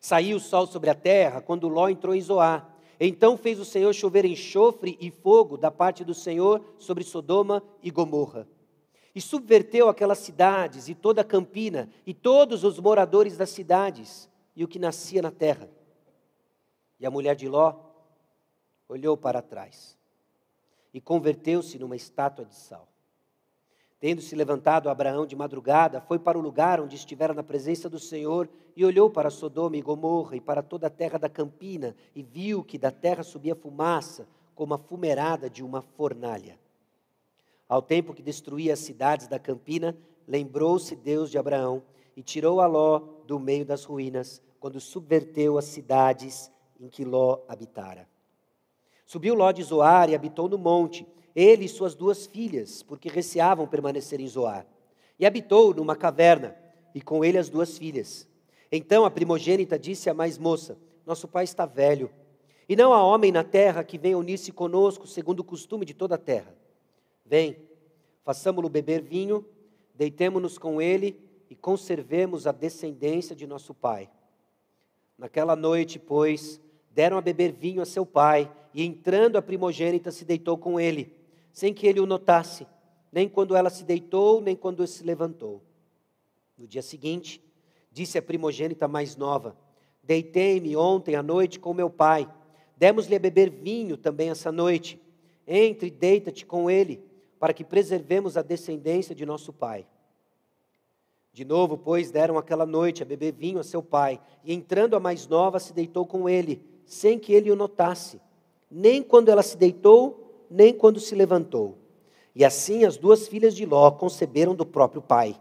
Saiu 0.00 0.36
o 0.36 0.40
sol 0.40 0.66
sobre 0.66 0.90
a 0.90 0.94
terra 0.94 1.40
quando 1.40 1.68
Ló 1.68 1.88
entrou 1.88 2.14
em 2.14 2.20
Zoar. 2.20 2.74
Então 3.00 3.36
fez 3.36 3.60
o 3.60 3.64
Senhor 3.64 3.92
chover 3.94 4.24
enxofre 4.24 4.98
e 5.00 5.10
fogo 5.10 5.56
da 5.56 5.70
parte 5.70 6.04
do 6.04 6.12
Senhor 6.12 6.60
sobre 6.76 7.04
Sodoma 7.04 7.62
e 7.80 7.90
Gomorra. 7.90 8.48
E 9.18 9.20
subverteu 9.20 9.88
aquelas 9.88 10.18
cidades 10.18 10.88
e 10.88 10.94
toda 10.94 11.22
a 11.22 11.24
campina 11.24 11.90
e 12.06 12.14
todos 12.14 12.62
os 12.62 12.78
moradores 12.78 13.36
das 13.36 13.50
cidades 13.50 14.30
e 14.54 14.62
o 14.62 14.68
que 14.68 14.78
nascia 14.78 15.20
na 15.20 15.32
terra. 15.32 15.68
E 17.00 17.04
a 17.04 17.10
mulher 17.10 17.34
de 17.34 17.48
Ló 17.48 17.74
olhou 18.88 19.16
para 19.16 19.42
trás 19.42 19.98
e 20.94 21.00
converteu-se 21.00 21.80
numa 21.80 21.96
estátua 21.96 22.44
de 22.44 22.54
sal. 22.54 22.86
Tendo 23.98 24.22
se 24.22 24.36
levantado 24.36 24.88
Abraão 24.88 25.26
de 25.26 25.34
madrugada, 25.34 26.00
foi 26.00 26.20
para 26.20 26.38
o 26.38 26.40
lugar 26.40 26.80
onde 26.80 26.94
estivera 26.94 27.34
na 27.34 27.42
presença 27.42 27.90
do 27.90 27.98
Senhor 27.98 28.48
e 28.76 28.84
olhou 28.84 29.10
para 29.10 29.30
Sodoma 29.30 29.76
e 29.76 29.82
Gomorra 29.82 30.36
e 30.36 30.40
para 30.40 30.62
toda 30.62 30.86
a 30.86 30.90
terra 30.90 31.18
da 31.18 31.28
campina 31.28 31.96
e 32.14 32.22
viu 32.22 32.62
que 32.62 32.78
da 32.78 32.92
terra 32.92 33.24
subia 33.24 33.56
fumaça 33.56 34.28
como 34.54 34.74
a 34.74 34.78
fumerada 34.78 35.50
de 35.50 35.64
uma 35.64 35.82
fornalha. 35.82 36.56
Ao 37.68 37.82
tempo 37.82 38.14
que 38.14 38.22
destruía 38.22 38.72
as 38.72 38.78
cidades 38.78 39.28
da 39.28 39.38
campina, 39.38 39.96
lembrou-se 40.26 40.96
Deus 40.96 41.30
de 41.30 41.36
Abraão 41.36 41.82
e 42.16 42.22
tirou 42.22 42.60
a 42.60 42.66
Ló 42.66 43.00
do 43.26 43.38
meio 43.38 43.64
das 43.64 43.84
ruínas, 43.84 44.40
quando 44.58 44.80
subverteu 44.80 45.58
as 45.58 45.66
cidades 45.66 46.50
em 46.80 46.88
que 46.88 47.04
Ló 47.04 47.40
habitara. 47.46 48.08
Subiu 49.04 49.34
Ló 49.34 49.52
de 49.52 49.62
Zoar 49.62 50.10
e 50.10 50.14
habitou 50.14 50.48
no 50.48 50.58
monte 50.58 51.06
ele 51.34 51.66
e 51.66 51.68
suas 51.68 51.94
duas 51.94 52.26
filhas, 52.26 52.82
porque 52.82 53.08
receavam 53.08 53.64
permanecer 53.66 54.20
em 54.20 54.26
Zoar. 54.26 54.66
E 55.20 55.24
habitou 55.24 55.72
numa 55.72 55.94
caverna, 55.94 56.56
e 56.92 57.00
com 57.00 57.24
ele 57.24 57.38
as 57.38 57.48
duas 57.48 57.78
filhas. 57.78 58.26
Então 58.72 59.04
a 59.04 59.10
primogênita 59.10 59.78
disse 59.78 60.10
à 60.10 60.14
mais 60.14 60.36
moça: 60.36 60.76
Nosso 61.06 61.28
pai 61.28 61.44
está 61.44 61.64
velho, 61.64 62.10
e 62.68 62.74
não 62.74 62.92
há 62.92 63.04
homem 63.04 63.30
na 63.30 63.44
terra 63.44 63.84
que 63.84 63.96
venha 63.96 64.18
unir-se 64.18 64.50
conosco, 64.50 65.06
segundo 65.06 65.40
o 65.40 65.44
costume 65.44 65.84
de 65.84 65.94
toda 65.94 66.16
a 66.16 66.18
terra. 66.18 66.57
Vem, 67.28 67.56
façamo-lo 68.24 68.68
beber 68.68 69.02
vinho, 69.02 69.44
deitemo-nos 69.94 70.56
com 70.56 70.80
ele 70.80 71.20
e 71.50 71.54
conservemos 71.54 72.46
a 72.46 72.52
descendência 72.52 73.36
de 73.36 73.46
nosso 73.46 73.74
pai. 73.74 74.10
Naquela 75.16 75.54
noite, 75.54 75.98
pois, 75.98 76.60
deram 76.90 77.18
a 77.18 77.20
beber 77.20 77.52
vinho 77.52 77.82
a 77.82 77.86
seu 77.86 78.06
pai, 78.06 78.50
e 78.72 78.82
entrando 78.82 79.36
a 79.36 79.42
primogênita 79.42 80.10
se 80.10 80.24
deitou 80.24 80.56
com 80.56 80.80
ele 80.80 81.16
sem 81.52 81.74
que 81.74 81.86
ele 81.86 81.98
o 81.98 82.06
notasse, 82.06 82.66
nem 83.10 83.28
quando 83.28 83.56
ela 83.56 83.68
se 83.68 83.82
deitou, 83.82 84.40
nem 84.40 84.54
quando 84.54 84.86
se 84.86 85.02
levantou. 85.02 85.60
No 86.56 86.68
dia 86.68 86.82
seguinte, 86.82 87.42
disse 87.90 88.16
a 88.16 88.22
primogênita 88.22 88.86
mais 88.86 89.16
nova: 89.16 89.56
Deitei-me 90.02 90.76
ontem 90.76 91.16
à 91.16 91.22
noite 91.22 91.58
com 91.58 91.74
meu 91.74 91.90
pai. 91.90 92.32
Demos-lhe 92.76 93.16
a 93.16 93.18
beber 93.18 93.50
vinho 93.50 93.96
também 93.96 94.30
essa 94.30 94.52
noite. 94.52 95.00
Entre 95.46 95.88
e 95.88 95.90
deita-te 95.90 96.46
com 96.46 96.70
ele, 96.70 97.02
para 97.38 97.52
que 97.52 97.64
preservemos 97.64 98.36
a 98.36 98.42
descendência 98.42 99.14
de 99.14 99.24
nosso 99.24 99.52
pai. 99.52 99.86
De 101.32 101.44
novo, 101.44 101.78
pois, 101.78 102.10
deram 102.10 102.36
aquela 102.36 102.66
noite 102.66 103.02
a 103.02 103.06
beber 103.06 103.32
vinho 103.32 103.60
a 103.60 103.62
seu 103.62 103.82
pai, 103.82 104.20
e 104.42 104.52
entrando 104.52 104.96
a 104.96 105.00
mais 105.00 105.26
nova, 105.26 105.58
se 105.58 105.72
deitou 105.72 106.04
com 106.04 106.28
ele, 106.28 106.60
sem 106.84 107.18
que 107.18 107.32
ele 107.32 107.50
o 107.50 107.56
notasse. 107.56 108.20
Nem 108.70 109.02
quando 109.02 109.28
ela 109.28 109.42
se 109.42 109.56
deitou, 109.56 110.46
nem 110.50 110.72
quando 110.72 110.98
se 110.98 111.14
levantou. 111.14 111.78
E 112.34 112.44
assim 112.44 112.84
as 112.84 112.96
duas 112.96 113.28
filhas 113.28 113.54
de 113.54 113.64
Ló 113.64 113.90
conceberam 113.90 114.54
do 114.54 114.66
próprio 114.66 115.00
pai. 115.00 115.36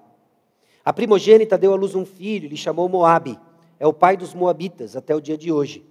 A 0.83 0.93
primogênita 0.93 1.57
deu 1.57 1.73
à 1.73 1.75
luz 1.75 1.95
um 1.95 2.05
filho, 2.05 2.47
lhe 2.47 2.57
chamou 2.57 2.87
Moabe. 2.87 3.37
É 3.79 3.85
o 3.85 3.93
pai 3.93 4.17
dos 4.17 4.33
moabitas 4.33 4.95
até 4.95 5.15
o 5.15 5.21
dia 5.21 5.37
de 5.37 5.51
hoje. 5.51 5.85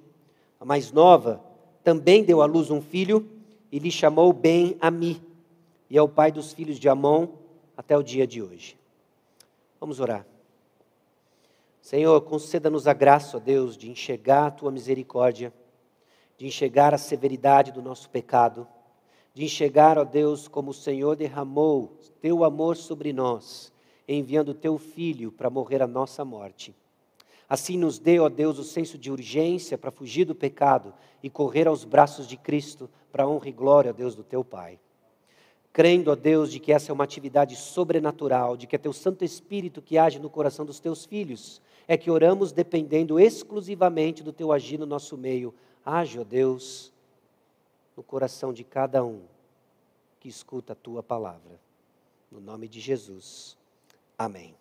A 0.58 0.64
mais 0.64 0.90
nova 0.90 1.42
também 1.84 2.24
deu 2.24 2.40
à 2.42 2.46
luz 2.46 2.70
um 2.70 2.80
filho 2.80 3.28
e 3.70 3.78
lhe 3.78 3.90
chamou 3.90 4.32
Ben-Ami. 4.32 5.20
E 5.88 5.96
é 5.96 6.02
o 6.02 6.08
pai 6.08 6.32
dos 6.32 6.52
filhos 6.52 6.78
de 6.78 6.88
Amon 6.88 7.28
até 7.76 7.96
o 7.96 8.02
dia 8.02 8.26
de 8.26 8.42
hoje. 8.42 8.76
Vamos 9.80 10.00
orar. 10.00 10.26
Senhor, 11.80 12.20
conceda-nos 12.22 12.86
a 12.86 12.92
graça, 12.92 13.36
ó 13.36 13.40
Deus, 13.40 13.76
de 13.76 13.90
enxergar 13.90 14.46
a 14.46 14.50
tua 14.50 14.70
misericórdia, 14.70 15.52
de 16.36 16.46
enxergar 16.46 16.92
a 16.92 16.98
severidade 16.98 17.70
do 17.70 17.80
nosso 17.80 18.10
pecado 18.10 18.66
de 19.36 19.44
enxergar, 19.44 19.98
ó 19.98 20.04
Deus, 20.04 20.48
como 20.48 20.70
o 20.70 20.74
Senhor 20.74 21.14
derramou 21.14 21.94
teu 22.22 22.42
amor 22.42 22.74
sobre 22.74 23.12
nós, 23.12 23.70
enviando 24.08 24.54
teu 24.54 24.78
filho 24.78 25.30
para 25.30 25.50
morrer 25.50 25.82
a 25.82 25.86
nossa 25.86 26.24
morte. 26.24 26.74
Assim 27.46 27.76
nos 27.76 27.98
dê, 27.98 28.18
ó 28.18 28.30
Deus, 28.30 28.58
o 28.58 28.64
senso 28.64 28.96
de 28.96 29.12
urgência 29.12 29.76
para 29.76 29.90
fugir 29.90 30.24
do 30.24 30.34
pecado 30.34 30.94
e 31.22 31.28
correr 31.28 31.68
aos 31.68 31.84
braços 31.84 32.26
de 32.26 32.38
Cristo 32.38 32.88
para 33.12 33.28
honra 33.28 33.50
e 33.50 33.52
glória, 33.52 33.90
ó 33.90 33.92
Deus, 33.92 34.14
do 34.14 34.24
teu 34.24 34.42
Pai. 34.42 34.80
Crendo, 35.76 36.10
ó 36.10 36.14
Deus, 36.14 36.50
de 36.50 36.58
que 36.58 36.72
essa 36.72 36.90
é 36.90 36.94
uma 36.94 37.04
atividade 37.04 37.54
sobrenatural, 37.54 38.56
de 38.56 38.66
que 38.66 38.74
é 38.74 38.78
teu 38.78 38.94
Santo 38.94 39.26
Espírito 39.26 39.82
que 39.82 39.98
age 39.98 40.18
no 40.18 40.30
coração 40.30 40.64
dos 40.64 40.80
teus 40.80 41.04
filhos, 41.04 41.60
é 41.86 41.98
que 41.98 42.10
oramos 42.10 42.50
dependendo 42.50 43.20
exclusivamente 43.20 44.22
do 44.22 44.32
teu 44.32 44.52
agir 44.52 44.78
no 44.78 44.86
nosso 44.86 45.18
meio. 45.18 45.52
Age, 45.84 46.18
ó 46.18 46.24
Deus, 46.24 46.90
no 47.94 48.02
coração 48.02 48.54
de 48.54 48.64
cada 48.64 49.04
um 49.04 49.20
que 50.18 50.30
escuta 50.30 50.72
a 50.72 50.76
tua 50.76 51.02
palavra. 51.02 51.60
No 52.32 52.40
nome 52.40 52.68
de 52.68 52.80
Jesus. 52.80 53.54
Amém. 54.16 54.54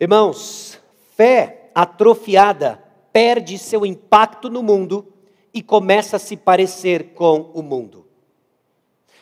Irmãos, 0.00 0.80
fé 1.14 1.70
atrofiada 1.74 2.82
perde 3.12 3.58
seu 3.58 3.84
impacto 3.84 4.48
no 4.48 4.62
mundo 4.62 5.12
e 5.52 5.62
começa 5.62 6.16
a 6.16 6.18
se 6.18 6.38
parecer 6.38 7.12
com 7.12 7.50
o 7.52 7.60
mundo. 7.60 8.05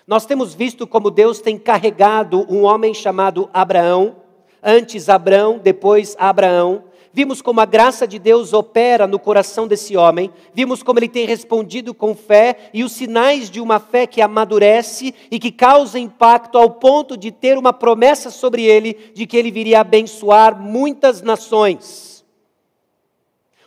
Nós 0.06 0.26
temos 0.26 0.54
visto 0.54 0.86
como 0.86 1.10
Deus 1.10 1.40
tem 1.40 1.58
carregado 1.58 2.46
um 2.48 2.64
homem 2.64 2.92
chamado 2.92 3.48
Abraão, 3.52 4.16
antes 4.62 5.08
Abraão, 5.08 5.58
depois 5.62 6.14
Abraão, 6.18 6.84
Vimos 7.16 7.40
como 7.40 7.60
a 7.60 7.64
graça 7.64 8.08
de 8.08 8.18
Deus 8.18 8.52
opera 8.52 9.06
no 9.06 9.20
coração 9.20 9.68
desse 9.68 9.96
homem, 9.96 10.32
vimos 10.52 10.82
como 10.82 10.98
ele 10.98 11.08
tem 11.08 11.24
respondido 11.24 11.94
com 11.94 12.12
fé 12.12 12.70
e 12.74 12.82
os 12.82 12.90
sinais 12.90 13.48
de 13.48 13.60
uma 13.60 13.78
fé 13.78 14.04
que 14.04 14.20
amadurece 14.20 15.14
e 15.30 15.38
que 15.38 15.52
causa 15.52 15.96
impacto 15.96 16.58
ao 16.58 16.68
ponto 16.68 17.16
de 17.16 17.30
ter 17.30 17.56
uma 17.56 17.72
promessa 17.72 18.30
sobre 18.30 18.64
ele 18.64 19.12
de 19.14 19.28
que 19.28 19.36
ele 19.36 19.52
viria 19.52 19.80
abençoar 19.80 20.60
muitas 20.60 21.22
nações. 21.22 22.13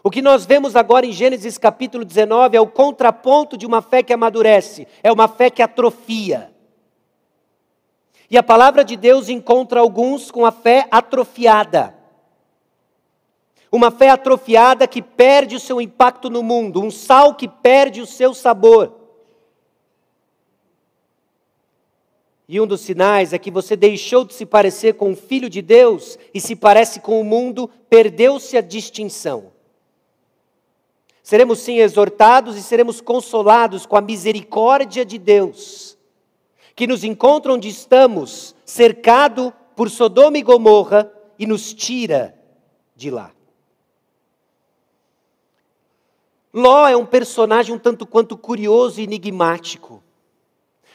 O 0.08 0.10
que 0.10 0.22
nós 0.22 0.46
vemos 0.46 0.78
agora 0.78 1.06
em 1.06 1.12
Gênesis 1.12 1.58
capítulo 1.58 2.06
19 2.06 2.56
é 2.56 2.62
o 2.62 2.66
contraponto 2.66 3.58
de 3.58 3.66
uma 3.66 3.82
fé 3.82 4.02
que 4.02 4.14
amadurece, 4.14 4.88
é 5.04 5.12
uma 5.12 5.28
fé 5.28 5.50
que 5.50 5.62
atrofia. 5.62 6.50
E 8.32 8.38
a 8.38 8.42
palavra 8.42 8.86
de 8.86 8.96
Deus 8.96 9.28
encontra 9.28 9.82
alguns 9.82 10.32
com 10.32 10.46
a 10.46 10.52
fé 10.54 10.88
atrofiada. 10.90 11.94
Uma 13.70 13.92
fé 13.92 14.10
atrofiada 14.10 14.88
que 14.88 15.02
perde 15.02 15.58
o 15.58 15.60
seu 15.60 15.82
impacto 15.82 16.30
no 16.30 16.42
mundo, 16.42 16.82
um 16.82 16.90
sal 16.90 17.36
que 17.36 17.50
perde 17.50 18.00
o 18.00 18.06
seu 18.06 18.34
sabor. 18.34 18.96
E 22.48 22.62
um 22.62 22.66
dos 22.66 22.80
sinais 22.80 23.34
é 23.34 23.38
que 23.38 23.52
você 23.52 23.76
deixou 23.76 24.24
de 24.24 24.34
se 24.34 24.46
parecer 24.46 24.94
com 24.94 25.12
o 25.12 25.18
Filho 25.18 25.50
de 25.50 25.62
Deus 25.62 26.18
e 26.34 26.40
se 26.40 26.56
parece 26.56 27.02
com 27.02 27.20
o 27.20 27.26
mundo, 27.26 27.70
perdeu-se 27.90 28.56
a 28.56 28.62
distinção. 28.62 29.57
Seremos 31.28 31.60
sim 31.60 31.80
exortados 31.80 32.56
e 32.56 32.64
seremos 32.64 33.02
consolados 33.02 33.86
com 33.86 33.98
a 33.98 34.02
misericórdia 34.02 35.04
de 35.04 35.18
Deus, 35.18 35.98
que 36.74 36.88
nos 36.88 37.04
encontra 37.04 37.52
onde 37.52 37.68
estamos, 37.68 38.56
cercado 38.64 39.54
por 39.76 39.90
Sodoma 39.90 40.38
e 40.38 40.42
Gomorra, 40.42 41.12
e 41.38 41.46
nos 41.46 41.74
tira 41.74 42.34
de 42.96 43.12
lá. 43.12 43.34
Ló 46.54 46.88
é 46.88 46.96
um 46.96 47.06
personagem 47.06 47.76
um 47.76 47.78
tanto 47.78 48.08
quanto 48.08 48.38
curioso 48.38 49.02
e 49.02 49.04
enigmático. 49.04 50.02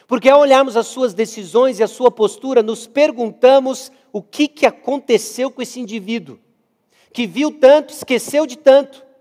Porque 0.07 0.29
ao 0.29 0.39
olharmos 0.39 0.75
as 0.75 0.87
suas 0.87 1.13
decisões 1.13 1.77
e 1.77 1.83
a 1.83 1.87
sua 1.87 2.09
postura, 2.09 2.63
nos 2.63 2.87
perguntamos 2.87 3.91
o 4.11 4.19
que, 4.19 4.47
que 4.47 4.65
aconteceu 4.65 5.51
com 5.51 5.61
esse 5.61 5.79
indivíduo, 5.79 6.39
que 7.13 7.27
viu 7.27 7.51
tanto, 7.51 7.93
esqueceu 7.93 8.47
de 8.47 8.57
tanto. 8.57 9.12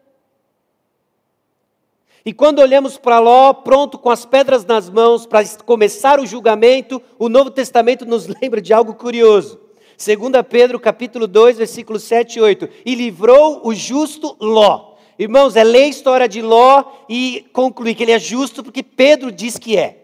E 2.24 2.32
quando 2.32 2.60
olhamos 2.60 2.96
para 2.96 3.18
Ló, 3.18 3.52
pronto 3.52 3.98
com 3.98 4.10
as 4.10 4.24
pedras 4.24 4.64
nas 4.64 4.88
mãos 4.88 5.26
para 5.26 5.44
começar 5.64 6.20
o 6.20 6.26
julgamento, 6.26 7.02
o 7.18 7.28
Novo 7.28 7.50
Testamento 7.50 8.06
nos 8.06 8.26
lembra 8.40 8.60
de 8.60 8.72
algo 8.72 8.94
curioso. 8.94 9.60
2 9.98 10.18
Pedro 10.48 10.80
capítulo 10.80 11.26
2, 11.26 11.58
versículos 11.58 12.02
7 12.04 12.38
e 12.38 12.42
8. 12.42 12.68
E 12.86 12.94
livrou 12.94 13.60
o 13.64 13.74
justo 13.74 14.36
Ló 14.40 14.92
Irmãos, 15.18 15.56
é 15.56 15.62
ler 15.62 15.84
a 15.84 15.88
história 15.88 16.28
de 16.28 16.40
Ló 16.40 16.84
e 17.08 17.46
concluir 17.52 17.94
que 17.94 18.02
ele 18.02 18.12
é 18.12 18.18
justo 18.18 18.62
porque 18.62 18.82
Pedro 18.82 19.30
diz 19.30 19.58
que 19.58 19.76
é. 19.76 19.98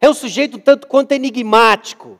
É 0.00 0.08
um 0.08 0.14
sujeito 0.14 0.58
tanto 0.58 0.86
quanto 0.86 1.12
enigmático. 1.12 2.18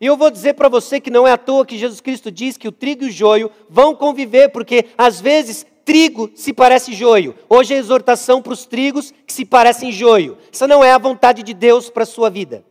E 0.00 0.06
eu 0.06 0.16
vou 0.16 0.30
dizer 0.30 0.54
para 0.54 0.68
você 0.68 1.00
que 1.00 1.10
não 1.10 1.26
é 1.26 1.32
à 1.32 1.36
toa 1.36 1.66
que 1.66 1.78
Jesus 1.78 2.00
Cristo 2.00 2.30
diz 2.30 2.56
que 2.56 2.68
o 2.68 2.72
trigo 2.72 3.04
e 3.04 3.08
o 3.08 3.12
joio 3.12 3.50
vão 3.68 3.94
conviver, 3.94 4.50
porque 4.50 4.86
às 4.96 5.20
vezes 5.20 5.66
trigo 5.84 6.30
se 6.34 6.52
parece 6.52 6.92
joio. 6.92 7.34
Hoje 7.48 7.74
é 7.74 7.76
exortação 7.76 8.40
para 8.40 8.52
os 8.52 8.66
trigos 8.66 9.12
que 9.26 9.32
se 9.32 9.44
parecem 9.44 9.92
joio. 9.92 10.38
Essa 10.52 10.66
não 10.66 10.82
é 10.82 10.92
a 10.92 10.98
vontade 10.98 11.42
de 11.42 11.52
Deus 11.52 11.90
para 11.90 12.04
a 12.04 12.06
sua 12.06 12.30
vida. 12.30 12.64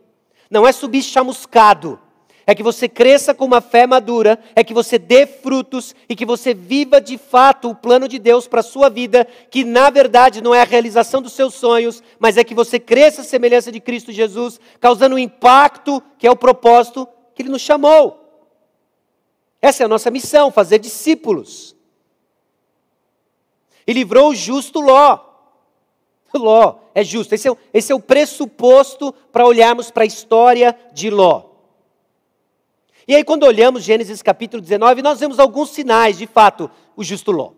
Não 0.50 0.66
é 0.66 0.72
subir 0.72 1.02
chamuscado. 1.02 2.00
é 2.46 2.54
que 2.54 2.62
você 2.62 2.86
cresça 2.86 3.32
com 3.32 3.46
uma 3.46 3.62
fé 3.62 3.86
madura, 3.86 4.38
é 4.54 4.62
que 4.62 4.74
você 4.74 4.98
dê 4.98 5.26
frutos 5.26 5.94
e 6.06 6.14
que 6.14 6.26
você 6.26 6.52
viva 6.52 7.00
de 7.00 7.16
fato 7.16 7.70
o 7.70 7.74
plano 7.74 8.06
de 8.06 8.18
Deus 8.18 8.46
para 8.46 8.60
a 8.60 8.62
sua 8.62 8.90
vida, 8.90 9.26
que 9.50 9.64
na 9.64 9.88
verdade 9.88 10.42
não 10.42 10.54
é 10.54 10.60
a 10.60 10.66
realização 10.66 11.22
dos 11.22 11.32
seus 11.32 11.54
sonhos, 11.54 12.02
mas 12.18 12.36
é 12.36 12.44
que 12.44 12.54
você 12.54 12.78
cresça 12.78 13.22
à 13.22 13.24
semelhança 13.24 13.72
de 13.72 13.80
Cristo 13.80 14.12
Jesus, 14.12 14.60
causando 14.78 15.14
um 15.14 15.18
impacto 15.18 16.02
que 16.18 16.26
é 16.26 16.30
o 16.30 16.36
propósito 16.36 17.08
que 17.34 17.40
Ele 17.40 17.48
nos 17.48 17.62
chamou. 17.62 18.20
Essa 19.62 19.82
é 19.82 19.86
a 19.86 19.88
nossa 19.88 20.10
missão, 20.10 20.50
fazer 20.50 20.78
discípulos. 20.78 21.73
E 23.86 23.92
livrou 23.92 24.30
o 24.30 24.34
justo 24.34 24.80
Ló. 24.80 25.18
Ló 26.34 26.76
é 26.94 27.02
justo. 27.02 27.34
Esse 27.34 27.48
é, 27.48 27.56
esse 27.72 27.92
é 27.92 27.94
o 27.94 28.00
pressuposto 28.00 29.12
para 29.32 29.46
olharmos 29.46 29.90
para 29.90 30.04
a 30.04 30.06
história 30.06 30.76
de 30.92 31.10
Ló. 31.10 31.42
E 33.06 33.14
aí, 33.14 33.22
quando 33.22 33.44
olhamos 33.44 33.82
Gênesis 33.82 34.22
capítulo 34.22 34.62
19, 34.62 35.02
nós 35.02 35.20
vemos 35.20 35.38
alguns 35.38 35.70
sinais, 35.70 36.16
de 36.16 36.26
fato, 36.26 36.70
o 36.96 37.04
justo 37.04 37.30
Ló. 37.30 37.52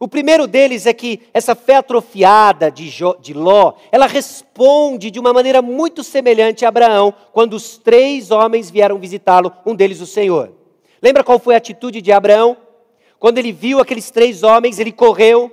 O 0.00 0.06
primeiro 0.06 0.46
deles 0.46 0.86
é 0.86 0.92
que 0.92 1.22
essa 1.34 1.54
fé 1.54 1.76
atrofiada 1.76 2.70
de, 2.70 2.88
de 3.20 3.34
Ló, 3.34 3.74
ela 3.90 4.06
responde 4.06 5.10
de 5.10 5.18
uma 5.18 5.32
maneira 5.32 5.60
muito 5.60 6.04
semelhante 6.04 6.64
a 6.64 6.68
Abraão, 6.68 7.12
quando 7.32 7.54
os 7.54 7.78
três 7.78 8.30
homens 8.30 8.70
vieram 8.70 8.98
visitá-lo, 8.98 9.52
um 9.66 9.74
deles 9.74 10.00
o 10.00 10.06
Senhor. 10.06 10.52
Lembra 11.02 11.24
qual 11.24 11.38
foi 11.38 11.54
a 11.54 11.58
atitude 11.58 12.00
de 12.00 12.12
Abraão? 12.12 12.56
Quando 13.18 13.38
ele 13.38 13.52
viu 13.52 13.80
aqueles 13.80 14.10
três 14.10 14.42
homens, 14.42 14.78
ele 14.78 14.92
correu, 14.92 15.52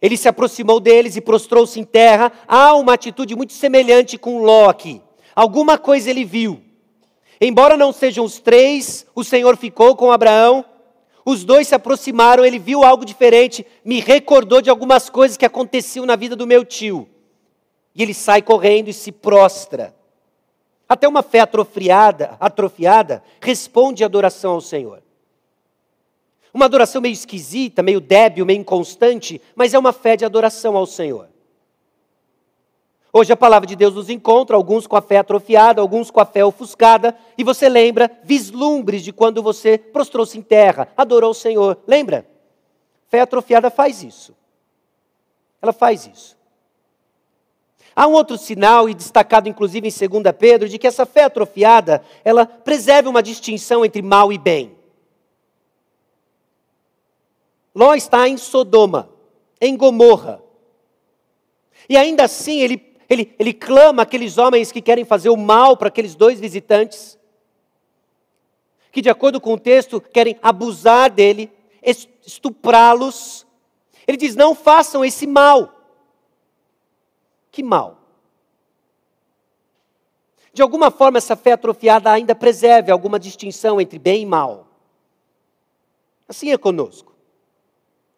ele 0.00 0.16
se 0.16 0.28
aproximou 0.28 0.80
deles 0.80 1.16
e 1.16 1.20
prostrou-se 1.20 1.78
em 1.78 1.84
terra. 1.84 2.32
Há 2.46 2.74
uma 2.74 2.94
atitude 2.94 3.36
muito 3.36 3.52
semelhante 3.52 4.16
com 4.16 4.42
Ló 4.42 4.68
aqui. 4.68 5.00
Alguma 5.34 5.76
coisa 5.76 6.10
ele 6.10 6.24
viu. 6.24 6.60
Embora 7.40 7.76
não 7.76 7.92
sejam 7.92 8.24
os 8.24 8.38
três, 8.38 9.06
o 9.14 9.24
Senhor 9.24 9.56
ficou 9.56 9.94
com 9.96 10.12
Abraão. 10.12 10.64
Os 11.24 11.44
dois 11.44 11.68
se 11.68 11.74
aproximaram, 11.74 12.44
ele 12.44 12.58
viu 12.58 12.82
algo 12.82 13.04
diferente, 13.04 13.66
me 13.84 14.00
recordou 14.00 14.60
de 14.60 14.70
algumas 14.70 15.10
coisas 15.10 15.36
que 15.36 15.44
aconteciam 15.44 16.06
na 16.06 16.16
vida 16.16 16.34
do 16.34 16.46
meu 16.46 16.64
tio. 16.64 17.08
E 17.94 18.02
ele 18.02 18.14
sai 18.14 18.40
correndo 18.40 18.88
e 18.88 18.92
se 18.92 19.12
prostra. 19.12 19.94
Até 20.88 21.06
uma 21.06 21.22
fé 21.22 21.40
atrofiada, 21.40 22.36
atrofiada 22.40 23.22
responde 23.40 24.02
à 24.02 24.06
adoração 24.06 24.52
ao 24.52 24.60
Senhor. 24.60 25.02
Uma 26.52 26.64
adoração 26.64 27.00
meio 27.00 27.12
esquisita, 27.12 27.82
meio 27.82 28.00
débil, 28.00 28.44
meio 28.44 28.60
inconstante, 28.60 29.40
mas 29.54 29.72
é 29.72 29.78
uma 29.78 29.92
fé 29.92 30.16
de 30.16 30.24
adoração 30.24 30.76
ao 30.76 30.86
Senhor. 30.86 31.28
Hoje 33.12 33.32
a 33.32 33.36
palavra 33.36 33.66
de 33.66 33.74
Deus 33.74 33.94
nos 33.94 34.08
encontra, 34.08 34.54
alguns 34.54 34.86
com 34.86 34.96
a 34.96 35.02
fé 35.02 35.18
atrofiada, 35.18 35.80
alguns 35.80 36.10
com 36.10 36.20
a 36.20 36.24
fé 36.24 36.44
ofuscada, 36.44 37.16
e 37.36 37.42
você 37.42 37.68
lembra 37.68 38.10
vislumbres 38.22 39.02
de 39.02 39.12
quando 39.12 39.42
você 39.42 39.76
prostrou-se 39.76 40.38
em 40.38 40.42
terra, 40.42 40.88
adorou 40.96 41.30
o 41.30 41.34
Senhor. 41.34 41.78
Lembra? 41.86 42.24
Fé 43.08 43.20
atrofiada 43.20 43.68
faz 43.68 44.04
isso. 44.04 44.32
Ela 45.60 45.72
faz 45.72 46.06
isso. 46.06 46.38
Há 47.94 48.06
um 48.06 48.12
outro 48.12 48.38
sinal, 48.38 48.88
e 48.88 48.94
destacado 48.94 49.48
inclusive 49.48 49.88
em 49.88 50.08
2 50.08 50.36
Pedro, 50.38 50.68
de 50.68 50.78
que 50.78 50.86
essa 50.86 51.04
fé 51.04 51.24
atrofiada, 51.24 52.04
ela 52.24 52.46
preserva 52.46 53.10
uma 53.10 53.22
distinção 53.22 53.84
entre 53.84 54.00
mal 54.00 54.32
e 54.32 54.38
bem. 54.38 54.79
Ló 57.80 57.94
está 57.94 58.28
em 58.28 58.36
Sodoma, 58.36 59.08
em 59.58 59.74
Gomorra. 59.74 60.42
E 61.88 61.96
ainda 61.96 62.24
assim 62.24 62.60
ele 62.60 62.90
ele, 63.08 63.34
ele 63.38 63.54
clama 63.54 64.02
aqueles 64.02 64.36
homens 64.36 64.70
que 64.70 64.82
querem 64.82 65.02
fazer 65.02 65.30
o 65.30 65.36
mal 65.36 65.78
para 65.78 65.88
aqueles 65.88 66.14
dois 66.14 66.38
visitantes, 66.38 67.18
que, 68.92 69.00
de 69.00 69.08
acordo 69.08 69.40
com 69.40 69.54
o 69.54 69.58
texto, 69.58 69.98
querem 69.98 70.38
abusar 70.42 71.10
dele, 71.10 71.50
estuprá-los. 71.82 73.46
Ele 74.06 74.18
diz: 74.18 74.36
não 74.36 74.54
façam 74.54 75.02
esse 75.02 75.26
mal. 75.26 75.74
Que 77.50 77.62
mal? 77.62 77.98
De 80.52 80.60
alguma 80.60 80.90
forma, 80.90 81.16
essa 81.16 81.34
fé 81.34 81.52
atrofiada 81.52 82.12
ainda 82.12 82.34
preserve 82.34 82.92
alguma 82.92 83.18
distinção 83.18 83.80
entre 83.80 83.98
bem 83.98 84.22
e 84.22 84.26
mal. 84.26 84.68
Assim 86.28 86.52
é 86.52 86.58
conosco. 86.58 87.09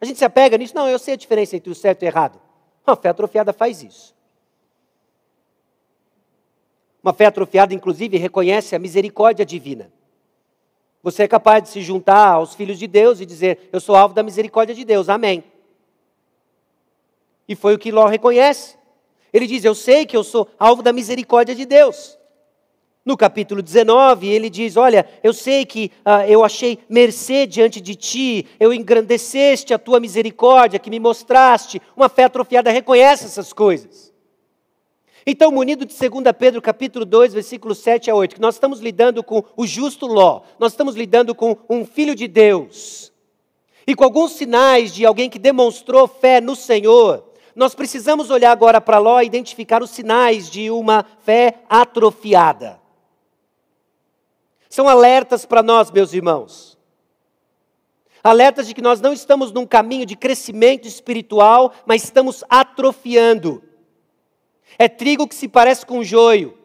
A 0.03 0.05
gente 0.05 0.19
se 0.19 0.25
apega 0.25 0.57
nisso, 0.57 0.75
não, 0.75 0.85
eu 0.89 0.99
sei 0.99 1.13
a 1.13 1.17
diferença 1.17 1.55
entre 1.55 1.71
o 1.71 1.75
certo 1.75 2.03
e 2.03 2.05
o 2.05 2.09
errado. 2.09 2.37
A 2.85 2.93
fé 2.93 3.07
atrofiada 3.07 3.53
faz 3.53 3.81
isso. 3.81 4.13
Uma 7.01 7.13
fé 7.13 7.25
atrofiada, 7.25 7.73
inclusive, 7.73 8.17
reconhece 8.17 8.75
a 8.75 8.79
misericórdia 8.79 9.45
divina. 9.45 9.89
Você 11.01 11.23
é 11.23 11.27
capaz 11.29 11.63
de 11.63 11.69
se 11.69 11.81
juntar 11.81 12.33
aos 12.33 12.53
filhos 12.53 12.77
de 12.77 12.85
Deus 12.85 13.21
e 13.21 13.25
dizer: 13.25 13.69
Eu 13.71 13.79
sou 13.79 13.95
alvo 13.95 14.13
da 14.13 14.21
misericórdia 14.21 14.75
de 14.75 14.83
Deus, 14.83 15.07
amém. 15.07 15.41
E 17.47 17.55
foi 17.55 17.73
o 17.73 17.79
que 17.79 17.89
Ló 17.89 18.05
reconhece. 18.05 18.75
Ele 19.31 19.47
diz: 19.47 19.63
Eu 19.63 19.73
sei 19.73 20.05
que 20.05 20.17
eu 20.17 20.23
sou 20.25 20.49
alvo 20.59 20.83
da 20.83 20.91
misericórdia 20.91 21.55
de 21.55 21.65
Deus. 21.65 22.17
No 23.05 23.17
capítulo 23.17 23.61
19, 23.61 24.27
ele 24.27 24.49
diz: 24.49 24.77
Olha, 24.77 25.05
eu 25.21 25.33
sei 25.33 25.65
que 25.65 25.91
uh, 26.05 26.25
eu 26.25 26.43
achei 26.43 26.79
mercê 26.87 27.45
diante 27.45 27.81
de 27.81 27.95
ti, 27.95 28.47
eu 28.57 28.73
engrandeceste 28.73 29.73
a 29.73 29.77
tua 29.79 29.99
misericórdia, 29.99 30.79
que 30.79 30.89
me 30.89 31.01
mostraste. 31.01 31.81
Uma 31.97 32.07
fé 32.07 32.23
atrofiada 32.23 32.71
reconhece 32.71 33.25
essas 33.25 33.51
coisas. 33.51 34.13
Então, 35.25 35.51
munido 35.51 35.85
de 35.85 35.93
2 35.93 36.23
Pedro 36.37 36.61
capítulo 36.61 37.05
2, 37.05 37.33
versículos 37.33 37.79
7 37.79 38.09
a 38.09 38.15
8, 38.15 38.35
que 38.35 38.41
nós 38.41 38.55
estamos 38.55 38.79
lidando 38.79 39.23
com 39.23 39.43
o 39.55 39.65
justo 39.65 40.05
Ló, 40.05 40.41
nós 40.59 40.73
estamos 40.73 40.95
lidando 40.95 41.33
com 41.33 41.57
um 41.69 41.85
filho 41.85 42.13
de 42.13 42.27
Deus, 42.27 43.11
e 43.87 43.95
com 43.95 44.03
alguns 44.03 44.33
sinais 44.33 44.93
de 44.93 45.05
alguém 45.05 45.29
que 45.29 45.39
demonstrou 45.39 46.07
fé 46.07 46.41
no 46.41 46.55
Senhor, 46.55 47.23
nós 47.55 47.73
precisamos 47.73 48.29
olhar 48.29 48.51
agora 48.51 48.81
para 48.81 48.97
Ló 48.97 49.21
e 49.21 49.25
identificar 49.25 49.81
os 49.81 49.91
sinais 49.91 50.49
de 50.49 50.69
uma 50.69 51.05
fé 51.23 51.59
atrofiada. 51.69 52.82
São 54.73 54.89
alertas 54.89 55.45
para 55.45 55.61
nós, 55.61 55.91
meus 55.91 56.13
irmãos. 56.13 56.79
Alertas 58.23 58.65
de 58.65 58.73
que 58.73 58.81
nós 58.81 58.99
não 58.99 59.13
estamos 59.13 59.51
num 59.51 59.67
caminho 59.67 60.03
de 60.03 60.15
crescimento 60.15 60.87
espiritual, 60.87 61.71
mas 61.85 62.03
estamos 62.03 62.43
atrofiando. 62.49 63.63
É 64.79 64.89
trigo 64.89 65.27
que 65.27 65.35
se 65.35 65.47
parece 65.47 65.85
com 65.85 66.03
joio 66.03 66.57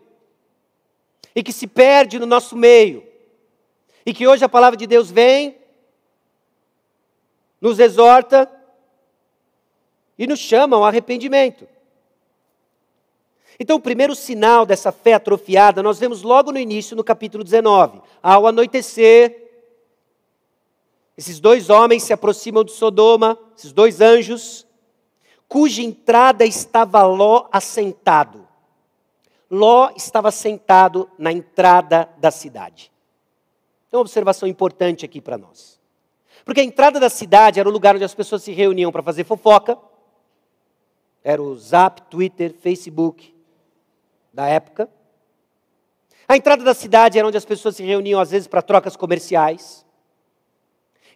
e 1.35 1.43
que 1.43 1.53
se 1.53 1.67
perde 1.67 2.19
no 2.19 2.25
nosso 2.25 2.57
meio. 2.57 3.07
E 4.07 4.15
que 4.15 4.27
hoje 4.27 4.43
a 4.43 4.49
palavra 4.49 4.79
de 4.79 4.87
Deus 4.87 5.11
vem, 5.11 5.59
nos 7.61 7.79
exorta 7.79 8.51
e 10.19 10.27
nos 10.27 10.39
chama 10.39 10.79
ao 10.79 10.85
arrependimento. 10.87 11.69
Então, 13.61 13.77
o 13.77 13.81
primeiro 13.81 14.15
sinal 14.15 14.65
dessa 14.65 14.93
fé 14.93 15.15
atrofiada, 15.15 15.83
nós 15.83 15.99
vemos 15.99 16.23
logo 16.23 16.53
no 16.53 16.59
início, 16.59 16.97
no 16.97 17.03
capítulo 17.03 17.43
19. 17.43 18.01
Ao 18.23 18.47
anoitecer, 18.47 19.49
esses 21.17 21.41
dois 21.41 21.69
homens 21.69 22.05
se 22.05 22.13
aproximam 22.13 22.63
de 22.63 22.71
Sodoma, 22.71 23.37
esses 23.57 23.73
dois 23.73 24.01
anjos, 24.01 24.65
cuja 25.49 25.83
entrada 25.83 26.45
estava 26.45 27.03
Ló 27.03 27.49
assentado. 27.51 28.47
Ló 29.51 29.91
estava 29.97 30.31
sentado 30.31 31.11
na 31.19 31.33
entrada 31.33 32.09
da 32.19 32.31
cidade. 32.31 32.93
Tem 33.91 33.99
uma 33.99 34.03
observação 34.03 34.49
importante 34.49 35.05
aqui 35.05 35.21
para 35.21 35.37
nós. 35.37 35.81
Porque 36.45 36.61
a 36.61 36.65
entrada 36.65 37.01
da 37.01 37.09
cidade 37.09 37.59
era 37.59 37.69
o 37.69 37.73
lugar 37.73 37.97
onde 37.97 38.05
as 38.05 38.15
pessoas 38.15 38.45
se 38.45 38.53
reuniam 38.53 38.93
para 38.93 39.03
fazer 39.03 39.25
fofoca. 39.25 39.77
Era 41.25 41.43
o 41.43 41.57
Zap, 41.57 42.03
Twitter, 42.03 42.55
Facebook 42.55 43.38
da 44.39 44.47
época. 44.47 44.89
A 46.29 46.37
entrada 46.37 46.63
da 46.63 46.73
cidade 46.73 47.19
era 47.19 47.27
onde 47.27 47.37
as 47.37 47.45
pessoas 47.45 47.75
se 47.75 47.83
reuniam, 47.83 48.21
às 48.21 48.31
vezes, 48.31 48.47
para 48.47 48.63
trocas 48.63 48.95
comerciais. 48.95 49.85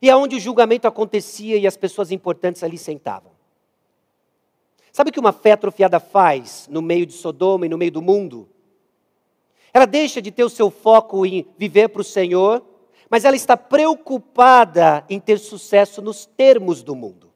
E 0.00 0.10
é 0.10 0.16
onde 0.16 0.34
o 0.34 0.40
julgamento 0.40 0.88
acontecia 0.88 1.56
e 1.56 1.64
as 1.64 1.76
pessoas 1.76 2.10
importantes 2.10 2.64
ali 2.64 2.76
sentavam. 2.76 3.30
Sabe 4.90 5.10
o 5.10 5.12
que 5.12 5.20
uma 5.20 5.32
fé 5.32 5.52
atrofiada 5.52 6.00
faz 6.00 6.66
no 6.68 6.82
meio 6.82 7.06
de 7.06 7.12
Sodoma 7.12 7.64
e 7.64 7.68
no 7.68 7.78
meio 7.78 7.92
do 7.92 8.02
mundo? 8.02 8.48
Ela 9.72 9.86
deixa 9.86 10.20
de 10.20 10.32
ter 10.32 10.42
o 10.42 10.50
seu 10.50 10.68
foco 10.68 11.24
em 11.24 11.46
viver 11.56 11.90
para 11.90 12.00
o 12.00 12.04
Senhor, 12.04 12.66
mas 13.08 13.24
ela 13.24 13.36
está 13.36 13.56
preocupada 13.56 15.04
em 15.08 15.20
ter 15.20 15.38
sucesso 15.38 16.02
nos 16.02 16.26
termos 16.26 16.82
do 16.82 16.96
mundo. 16.96 17.32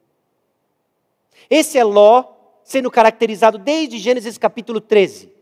Esse 1.49 1.79
é 1.79 1.85
Ló, 1.85 2.25
sendo 2.64 2.90
caracterizado 2.90 3.57
desde 3.57 3.99
Gênesis 3.99 4.37
capítulo 4.37 4.81
13. 4.81 5.36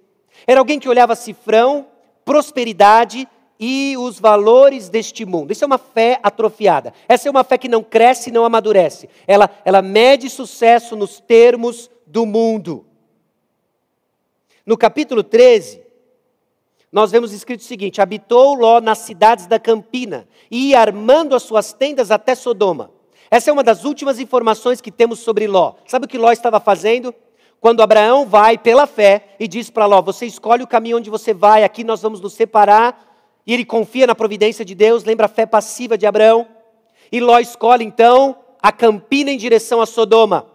Era 0.47 0.61
alguém 0.61 0.79
que 0.79 0.89
olhava 0.89 1.15
cifrão, 1.15 1.87
prosperidade 2.25 3.29
e 3.59 3.97
os 3.99 4.19
valores 4.19 4.89
deste 4.89 5.25
mundo. 5.25 5.53
Isso 5.53 5.65
é 5.65 5.67
uma 5.67 5.79
fé 5.79 6.19
atrofiada. 6.23 6.93
Essa 7.09 7.29
é 7.29 7.31
uma 7.31 7.45
fé 7.45 7.57
que 7.57 7.69
não 7.69 7.83
cresce 7.83 8.31
e 8.31 8.33
não 8.33 8.45
amadurece. 8.45 9.09
Ela, 9.27 9.49
ela 9.65 9.81
mede 9.81 10.29
sucesso 10.29 10.97
nos 10.97 11.21
termos 11.21 11.91
do 12.07 12.27
mundo. 12.27 12.85
No 14.67 14.77
capítulo 14.77 15.23
13, 15.23 15.83
nós 16.91 17.11
vemos 17.11 17.33
escrito 17.33 17.61
o 17.61 17.65
seguinte: 17.65 18.01
habitou 18.01 18.55
Ló 18.55 18.81
nas 18.81 18.99
cidades 18.99 19.47
da 19.47 19.59
campina 19.59 20.29
e 20.51 20.71
ia 20.71 20.81
armando 20.81 21.35
as 21.35 21.43
suas 21.43 21.73
tendas 21.73 22.11
até 22.11 22.35
Sodoma. 22.35 22.91
Essa 23.31 23.51
é 23.51 23.53
uma 23.53 23.65
das 23.65 23.85
últimas 23.85 24.21
informações 24.21 24.81
que 24.81 24.93
temos 24.93 25.19
sobre 25.19 25.47
Ló. 25.47 25.75
Sabe 25.87 26.07
o 26.07 26.09
que 26.09 26.19
Ló 26.19 26.31
estava 26.31 26.61
fazendo? 26.61 27.15
Quando 27.65 27.83
Abraão 27.83 28.27
vai 28.27 28.59
pela 28.59 28.87
fé 28.87 29.37
e 29.41 29.49
diz 29.49 29.71
para 29.71 29.87
Ló: 29.87 30.03
Você 30.03 30.27
escolhe 30.27 30.63
o 30.63 30.67
caminho 30.67 30.99
onde 30.99 31.09
você 31.09 31.33
vai, 31.33 31.65
aqui 31.65 31.83
nós 31.83 32.03
vamos 32.03 32.21
nos 32.21 32.35
separar. 32.35 33.11
E 33.47 33.55
ele 33.55 33.65
confia 33.65 34.07
na 34.07 34.15
providência 34.15 34.67
de 34.67 34.75
Deus, 34.75 35.03
lembra 35.03 35.25
a 35.25 35.31
fé 35.31 35.47
passiva 35.47 35.97
de 35.97 36.05
Abraão. 36.05 36.47
E 37.11 37.21
Ló 37.21 37.39
escolhe 37.39 37.83
então 37.83 38.37
a 38.61 38.71
campina 38.71 39.31
em 39.31 39.39
direção 39.39 39.81
a 39.81 39.87
Sodoma. 39.87 40.47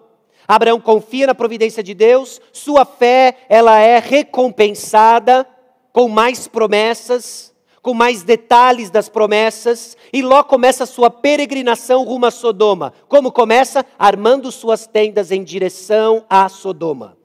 Abraão 0.48 0.80
confia 0.80 1.26
na 1.26 1.34
providência 1.34 1.82
de 1.82 1.96
Deus, 1.96 2.40
sua 2.54 2.86
fé 2.86 3.38
ela 3.50 3.80
é 3.80 3.98
recompensada 3.98 5.48
com 5.92 6.08
mais 6.08 6.48
promessas, 6.48 7.56
com 7.82 7.94
mais 7.94 8.24
detalhes 8.24 8.90
das 8.90 9.10
promessas, 9.10 9.96
e 10.12 10.22
Ló 10.22 10.44
começa 10.44 10.86
sua 10.86 11.10
peregrinação 11.10 12.04
rumo 12.04 12.26
a 12.26 12.32
Sodoma. 12.32 12.94
Como 13.08 13.32
começa? 13.32 13.86
Armando 13.98 14.52
suas 14.52 14.86
tendas 14.88 15.32
em 15.32 15.44
direção 15.44 16.26
a 16.30 16.50
Sodoma. 16.50 17.20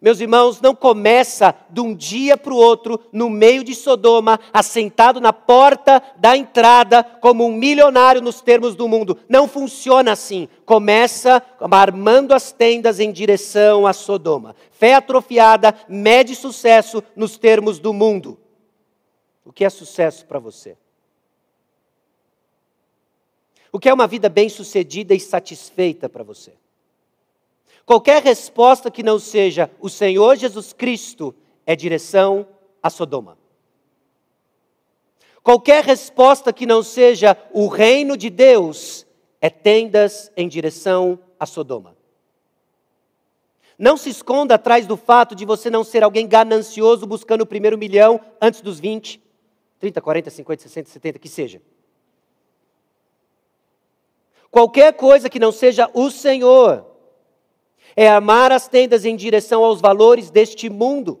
Meus 0.00 0.20
irmãos, 0.20 0.60
não 0.60 0.74
começa 0.74 1.54
de 1.70 1.80
um 1.80 1.94
dia 1.94 2.36
para 2.36 2.52
o 2.52 2.56
outro, 2.56 3.00
no 3.10 3.30
meio 3.30 3.64
de 3.64 3.74
Sodoma, 3.74 4.38
assentado 4.52 5.20
na 5.20 5.32
porta 5.32 6.02
da 6.16 6.36
entrada, 6.36 7.02
como 7.02 7.46
um 7.46 7.52
milionário 7.52 8.20
nos 8.20 8.42
termos 8.42 8.74
do 8.74 8.86
mundo. 8.86 9.18
Não 9.28 9.48
funciona 9.48 10.12
assim. 10.12 10.48
Começa 10.66 11.42
armando 11.70 12.34
as 12.34 12.52
tendas 12.52 13.00
em 13.00 13.10
direção 13.10 13.86
a 13.86 13.92
Sodoma. 13.92 14.54
Fé 14.70 14.94
atrofiada 14.94 15.74
mede 15.88 16.34
sucesso 16.34 17.02
nos 17.16 17.38
termos 17.38 17.78
do 17.78 17.92
mundo. 17.92 18.38
O 19.46 19.52
que 19.52 19.64
é 19.64 19.70
sucesso 19.70 20.26
para 20.26 20.40
você? 20.40 20.76
O 23.70 23.78
que 23.78 23.88
é 23.88 23.94
uma 23.94 24.08
vida 24.08 24.28
bem-sucedida 24.28 25.14
e 25.14 25.20
satisfeita 25.20 26.08
para 26.08 26.24
você? 26.24 26.54
Qualquer 27.84 28.22
resposta 28.22 28.90
que 28.90 29.04
não 29.04 29.20
seja 29.20 29.70
o 29.80 29.88
Senhor 29.88 30.36
Jesus 30.36 30.72
Cristo 30.72 31.32
é 31.64 31.76
direção 31.76 32.46
a 32.82 32.90
Sodoma. 32.90 33.38
Qualquer 35.44 35.84
resposta 35.84 36.52
que 36.52 36.66
não 36.66 36.82
seja 36.82 37.38
o 37.52 37.68
reino 37.68 38.16
de 38.16 38.28
Deus 38.28 39.06
é 39.40 39.48
tendas 39.48 40.32
em 40.36 40.48
direção 40.48 41.20
a 41.38 41.46
Sodoma. 41.46 41.96
Não 43.78 43.96
se 43.96 44.08
esconda 44.08 44.56
atrás 44.56 44.86
do 44.86 44.96
fato 44.96 45.36
de 45.36 45.44
você 45.44 45.70
não 45.70 45.84
ser 45.84 46.02
alguém 46.02 46.26
ganancioso 46.26 47.06
buscando 47.06 47.42
o 47.42 47.46
primeiro 47.46 47.78
milhão 47.78 48.20
antes 48.40 48.60
dos 48.60 48.80
20, 48.80 49.25
30, 49.86 50.00
40, 50.00 50.30
50, 50.30 50.62
60, 50.62 50.90
70, 50.90 51.18
que 51.18 51.28
seja. 51.28 51.62
Qualquer 54.50 54.94
coisa 54.94 55.28
que 55.28 55.38
não 55.38 55.52
seja 55.52 55.88
o 55.94 56.10
Senhor 56.10 56.84
é 57.94 58.08
amar 58.08 58.50
as 58.50 58.66
tendas 58.66 59.04
em 59.04 59.14
direção 59.14 59.64
aos 59.64 59.80
valores 59.80 60.30
deste 60.30 60.68
mundo. 60.68 61.20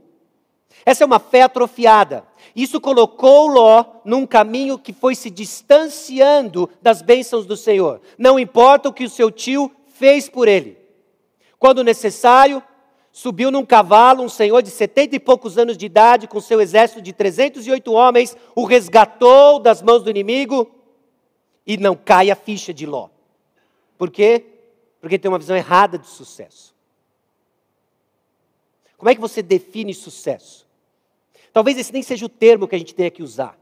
Essa 0.84 1.04
é 1.04 1.06
uma 1.06 1.18
fé 1.18 1.42
atrofiada. 1.42 2.24
Isso 2.54 2.80
colocou 2.80 3.46
Ló 3.46 3.84
num 4.04 4.26
caminho 4.26 4.78
que 4.78 4.92
foi 4.92 5.14
se 5.14 5.30
distanciando 5.30 6.68
das 6.82 7.02
bênçãos 7.02 7.46
do 7.46 7.56
Senhor. 7.56 8.00
Não 8.18 8.38
importa 8.38 8.88
o 8.88 8.92
que 8.92 9.04
o 9.04 9.10
seu 9.10 9.30
tio 9.30 9.70
fez 9.94 10.28
por 10.28 10.48
ele. 10.48 10.76
Quando 11.58 11.84
necessário, 11.84 12.62
subiu 13.16 13.50
num 13.50 13.64
cavalo 13.64 14.22
um 14.22 14.28
senhor 14.28 14.60
de 14.60 14.70
setenta 14.70 15.16
e 15.16 15.18
poucos 15.18 15.56
anos 15.56 15.78
de 15.78 15.86
idade, 15.86 16.28
com 16.28 16.38
seu 16.38 16.60
exército 16.60 17.00
de 17.00 17.14
308 17.14 17.90
homens, 17.90 18.36
o 18.54 18.66
resgatou 18.66 19.58
das 19.58 19.80
mãos 19.80 20.02
do 20.02 20.10
inimigo 20.10 20.70
e 21.66 21.78
não 21.78 21.96
cai 21.96 22.30
a 22.30 22.36
ficha 22.36 22.74
de 22.74 22.84
Ló. 22.84 23.08
Por 23.96 24.10
quê? 24.10 24.44
Porque 25.00 25.18
tem 25.18 25.30
uma 25.30 25.38
visão 25.38 25.56
errada 25.56 25.96
de 25.96 26.06
sucesso. 26.06 26.74
Como 28.98 29.08
é 29.08 29.14
que 29.14 29.20
você 29.20 29.42
define 29.42 29.94
sucesso? 29.94 30.66
Talvez 31.54 31.78
esse 31.78 31.94
nem 31.94 32.02
seja 32.02 32.26
o 32.26 32.28
termo 32.28 32.68
que 32.68 32.74
a 32.74 32.78
gente 32.78 32.94
tenha 32.94 33.10
que 33.10 33.22
usar. 33.22 33.58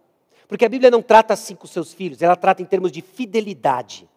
Porque 0.49 0.65
a 0.65 0.69
Bíblia 0.69 0.91
não 0.91 1.01
trata 1.01 1.33
assim 1.33 1.55
com 1.55 1.69
seus 1.69 1.95
filhos, 1.95 2.21
ela 2.23 2.35
trata 2.35 2.61
em 2.61 2.67
termos 2.67 2.91
de 2.91 3.01
fidelidade. 3.01 4.09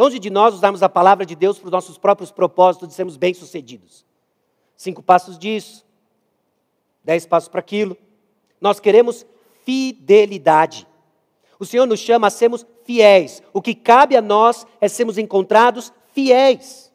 Longe 0.00 0.18
de 0.18 0.30
nós 0.30 0.54
usarmos 0.54 0.82
a 0.82 0.88
palavra 0.88 1.26
de 1.26 1.36
Deus 1.36 1.58
para 1.58 1.66
os 1.66 1.72
nossos 1.72 1.98
próprios 1.98 2.30
propósitos 2.30 2.88
de 2.88 2.94
sermos 2.94 3.18
bem-sucedidos. 3.18 4.06
Cinco 4.74 5.02
passos 5.02 5.38
disso, 5.38 5.84
dez 7.04 7.26
passos 7.26 7.50
para 7.50 7.60
aquilo. 7.60 7.94
Nós 8.58 8.80
queremos 8.80 9.26
fidelidade. 9.62 10.86
O 11.58 11.66
Senhor 11.66 11.84
nos 11.84 12.00
chama 12.00 12.28
a 12.28 12.30
sermos 12.30 12.64
fiéis. 12.84 13.42
O 13.52 13.60
que 13.60 13.74
cabe 13.74 14.16
a 14.16 14.22
nós 14.22 14.66
é 14.80 14.88
sermos 14.88 15.18
encontrados 15.18 15.92
fiéis. 16.14 16.90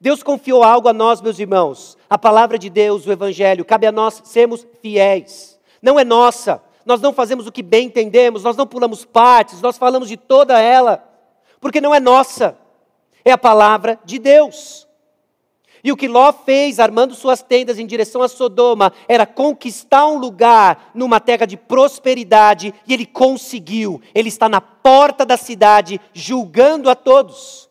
Deus 0.00 0.22
confiou 0.22 0.62
algo 0.62 0.88
a 0.88 0.94
nós, 0.94 1.20
meus 1.20 1.38
irmãos. 1.38 1.98
A 2.08 2.16
palavra 2.16 2.58
de 2.58 2.70
Deus, 2.70 3.06
o 3.06 3.12
Evangelho, 3.12 3.66
cabe 3.66 3.86
a 3.86 3.92
nós 3.92 4.22
sermos 4.24 4.66
fiéis. 4.80 5.60
Não 5.82 6.00
é 6.00 6.04
nossa. 6.04 6.62
Nós 6.86 7.02
não 7.02 7.12
fazemos 7.12 7.46
o 7.46 7.52
que 7.52 7.62
bem 7.62 7.88
entendemos, 7.88 8.44
nós 8.44 8.56
não 8.56 8.66
pulamos 8.66 9.04
partes, 9.04 9.60
nós 9.60 9.76
falamos 9.76 10.08
de 10.08 10.16
toda 10.16 10.58
ela, 10.58 11.09
porque 11.60 11.80
não 11.80 11.94
é 11.94 12.00
nossa. 12.00 12.56
É 13.24 13.30
a 13.30 13.38
palavra 13.38 13.98
de 14.04 14.18
Deus. 14.18 14.88
E 15.82 15.90
o 15.90 15.96
que 15.96 16.08
Ló 16.08 16.32
fez, 16.32 16.78
armando 16.78 17.14
suas 17.14 17.42
tendas 17.42 17.78
em 17.78 17.86
direção 17.86 18.22
a 18.22 18.28
Sodoma, 18.28 18.92
era 19.08 19.24
conquistar 19.24 20.06
um 20.06 20.18
lugar 20.18 20.90
numa 20.94 21.18
terra 21.20 21.46
de 21.46 21.56
prosperidade, 21.56 22.74
e 22.86 22.92
ele 22.92 23.06
conseguiu. 23.06 24.00
Ele 24.14 24.28
está 24.28 24.48
na 24.48 24.60
porta 24.60 25.24
da 25.24 25.36
cidade, 25.36 26.00
julgando 26.12 26.90
a 26.90 26.94
todos. 26.94 27.70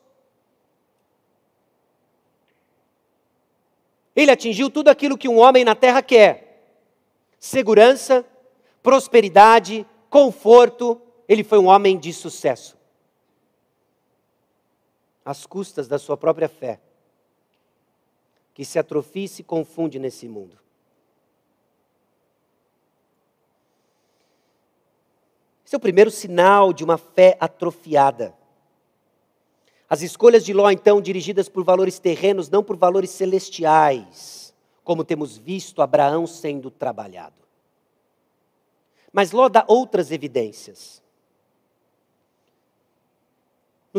Ele 4.16 4.32
atingiu 4.32 4.70
tudo 4.70 4.90
aquilo 4.90 5.18
que 5.18 5.30
um 5.30 5.38
homem 5.38 5.64
na 5.64 5.76
terra 5.76 6.02
quer: 6.02 6.66
segurança, 7.40 8.26
prosperidade, 8.82 9.86
conforto. 10.10 11.00
Ele 11.28 11.44
foi 11.44 11.60
um 11.60 11.68
homem 11.68 11.96
de 11.96 12.12
sucesso, 12.12 12.76
às 15.24 15.46
custas 15.46 15.88
da 15.88 16.00
sua 16.00 16.18
própria 16.18 16.50
fé 16.50 16.80
que 18.60 18.66
se 18.66 18.78
atrofia 18.78 19.24
e 19.24 19.30
se 19.30 19.42
confunde 19.42 19.98
nesse 19.98 20.28
mundo. 20.28 20.58
Esse 25.66 25.76
é 25.76 25.78
o 25.78 25.80
primeiro 25.80 26.12
sinal 26.12 26.74
de 26.74 26.84
uma 26.84 26.98
fé 26.98 27.38
atrofiada. 27.40 28.36
As 29.90 30.02
escolhas 30.02 30.44
de 30.44 30.52
Ló, 30.52 30.70
então, 30.70 31.00
dirigidas 31.00 31.48
por 31.48 31.64
valores 31.64 32.00
terrenos, 32.00 32.50
não 32.50 32.62
por 32.62 32.76
valores 32.76 33.12
celestiais, 33.12 34.54
como 34.84 35.06
temos 35.06 35.38
visto 35.38 35.82
Abraão 35.82 36.28
sendo 36.28 36.70
trabalhado. 36.70 37.42
Mas 39.14 39.32
Ló 39.32 39.48
dá 39.48 39.64
outras 39.70 40.12
evidências. 40.12 41.02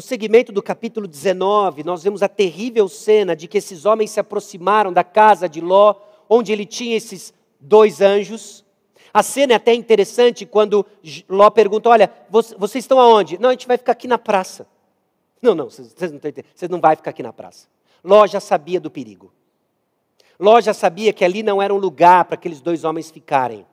No 0.01 0.03
segmento 0.03 0.51
do 0.51 0.63
capítulo 0.63 1.07
19, 1.07 1.85
nós 1.85 2.03
vemos 2.03 2.23
a 2.23 2.29
terrível 2.29 2.89
cena 2.89 3.37
de 3.37 3.47
que 3.47 3.59
esses 3.59 3.85
homens 3.85 4.11
se 4.11 4.19
aproximaram 4.19 4.95
da 4.95 5.05
casa 5.05 5.47
de 5.47 5.61
Ló, 5.61 5.95
onde 6.27 6.51
ele 6.51 6.65
tinha 6.65 6.97
esses 6.97 7.35
dois 7.61 8.01
anjos. 8.01 8.65
A 9.13 9.23
cena 9.23 9.53
é 9.53 9.57
até 9.57 9.75
interessante 9.75 10.47
quando 10.47 10.87
Ló 11.29 11.51
pergunta: 11.51 11.91
Olha, 11.91 12.11
vocês 12.31 12.83
estão 12.83 12.99
aonde? 12.99 13.37
Não, 13.37 13.51
a 13.51 13.53
gente 13.53 13.69
vai 13.69 13.77
ficar 13.77 13.93
aqui 13.93 14.09
na 14.09 14.17
praça. 14.17 14.67
Não, 15.43 15.55
não, 15.55 15.69
vocês 15.69 15.89
não 15.89 16.17
estão 16.17 16.31
entendendo. 16.31 16.47
Vocês 16.55 16.71
não 16.71 16.81
vão 16.81 16.97
ficar 16.97 17.11
aqui 17.11 17.23
na 17.23 17.35
praça. 17.35 17.69
Ló 18.03 18.27
já 18.27 18.41
sabia 18.41 18.81
do 18.81 18.91
perigo. 18.91 19.31
Ló 20.39 20.63
já 20.63 20.73
sabia 20.73 21.13
que 21.13 21.27
ali 21.27 21.43
não 21.43 21.61
era 21.61 21.75
um 21.75 21.79
lugar 21.79 22.25
para 22.25 22.37
aqueles 22.37 22.63
dois 22.63 22.85
homens 22.85 23.11
ficarem. 23.11 23.67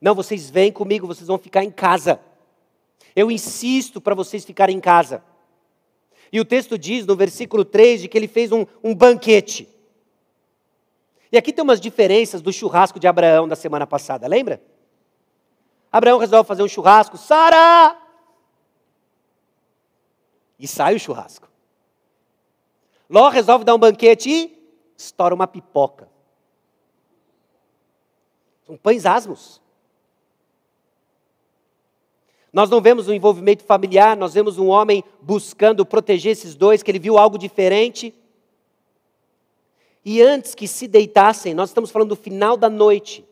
Não, 0.00 0.14
vocês 0.14 0.48
vêm 0.48 0.70
comigo, 0.70 1.08
vocês 1.08 1.26
vão 1.26 1.38
ficar 1.38 1.64
em 1.64 1.72
casa. 1.72 2.20
Eu 3.18 3.32
insisto 3.32 4.00
para 4.00 4.14
vocês 4.14 4.44
ficarem 4.44 4.76
em 4.76 4.80
casa. 4.80 5.24
E 6.30 6.38
o 6.38 6.44
texto 6.44 6.78
diz 6.78 7.04
no 7.04 7.16
versículo 7.16 7.64
3 7.64 8.02
de 8.02 8.08
que 8.08 8.16
ele 8.16 8.28
fez 8.28 8.52
um, 8.52 8.64
um 8.80 8.94
banquete. 8.94 9.68
E 11.32 11.36
aqui 11.36 11.52
tem 11.52 11.64
umas 11.64 11.80
diferenças 11.80 12.40
do 12.40 12.52
churrasco 12.52 13.00
de 13.00 13.08
Abraão 13.08 13.48
da 13.48 13.56
semana 13.56 13.88
passada, 13.88 14.28
lembra? 14.28 14.62
Abraão 15.90 16.20
resolve 16.20 16.46
fazer 16.46 16.62
um 16.62 16.68
churrasco, 16.68 17.18
Sara! 17.18 18.00
E 20.56 20.68
sai 20.68 20.94
o 20.94 21.00
churrasco. 21.00 21.48
Ló 23.10 23.30
resolve 23.30 23.64
dar 23.64 23.74
um 23.74 23.80
banquete 23.80 24.30
e 24.30 24.72
estoura 24.96 25.34
uma 25.34 25.48
pipoca. 25.48 26.08
São 28.64 28.76
pães 28.76 29.04
asmos. 29.04 29.60
Nós 32.52 32.70
não 32.70 32.80
vemos 32.80 33.08
um 33.08 33.12
envolvimento 33.12 33.62
familiar, 33.62 34.16
nós 34.16 34.34
vemos 34.34 34.58
um 34.58 34.68
homem 34.68 35.04
buscando 35.20 35.84
proteger 35.84 36.32
esses 36.32 36.54
dois, 36.54 36.82
que 36.82 36.90
ele 36.90 36.98
viu 36.98 37.18
algo 37.18 37.38
diferente. 37.38 38.14
e 40.04 40.22
antes 40.22 40.54
que 40.54 40.66
se 40.66 40.88
deitassem, 40.88 41.52
nós 41.52 41.68
estamos 41.68 41.90
falando 41.90 42.10
do 42.10 42.16
final 42.16 42.56
da 42.56 42.70
noite. 42.70 43.28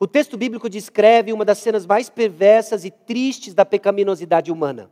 O 0.00 0.08
texto 0.08 0.36
bíblico 0.36 0.68
descreve 0.68 1.32
uma 1.32 1.44
das 1.44 1.58
cenas 1.58 1.86
mais 1.86 2.10
perversas 2.10 2.84
e 2.84 2.90
tristes 2.90 3.54
da 3.54 3.64
pecaminosidade 3.64 4.50
humana. 4.50 4.90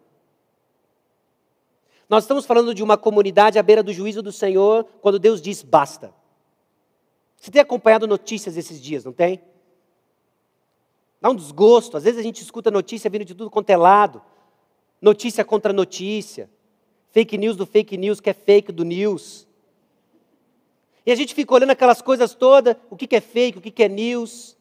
Nós 2.09 2.25
estamos 2.25 2.46
falando 2.46 2.75
de 2.75 2.83
uma 2.83 2.96
comunidade 2.96 3.59
à 3.59 3.62
beira 3.62 3.83
do 3.83 3.92
juízo 3.92 4.22
do 4.22 4.31
Senhor, 4.31 4.85
quando 5.01 5.18
Deus 5.18 5.42
diz 5.42 5.62
basta. 5.62 6.14
Você 7.37 7.51
tem 7.51 7.61
acompanhado 7.61 8.07
notícias 8.07 8.57
esses 8.57 8.81
dias, 8.81 9.05
não 9.05 9.12
tem? 9.12 9.40
Dá 11.22 11.30
um 11.30 11.37
desgosto. 11.37 11.96
Às 11.96 12.02
vezes 12.02 12.18
a 12.18 12.22
gente 12.22 12.42
escuta 12.42 12.68
notícia 12.68 13.08
vindo 13.08 13.24
de 13.24 13.32
tudo 13.32 13.48
quanto 13.48 13.70
é 13.70 13.76
lado. 13.76 14.20
Notícia 15.00 15.44
contra 15.44 15.72
notícia. 15.72 16.50
Fake 17.12 17.38
news 17.38 17.56
do 17.56 17.64
fake 17.64 17.96
news, 17.96 18.20
que 18.20 18.28
é 18.28 18.32
fake 18.32 18.72
do 18.72 18.85
news. 18.85 19.46
E 21.06 21.12
a 21.12 21.14
gente 21.14 21.32
fica 21.32 21.54
olhando 21.54 21.70
aquelas 21.70 22.02
coisas 22.02 22.35
todas, 22.35 22.74
o 22.90 22.96
que 22.96 23.14
é 23.14 23.20
fake, 23.20 23.58
o 23.58 23.61
que 23.61 23.85
é 23.85 23.88
news. 23.88 24.56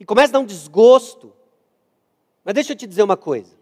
E 0.00 0.04
começa 0.04 0.32
a 0.32 0.34
dar 0.34 0.40
um 0.40 0.46
desgosto. 0.46 1.32
Mas 2.44 2.54
deixa 2.54 2.72
eu 2.72 2.76
te 2.76 2.84
dizer 2.84 3.04
uma 3.04 3.16
coisa. 3.16 3.54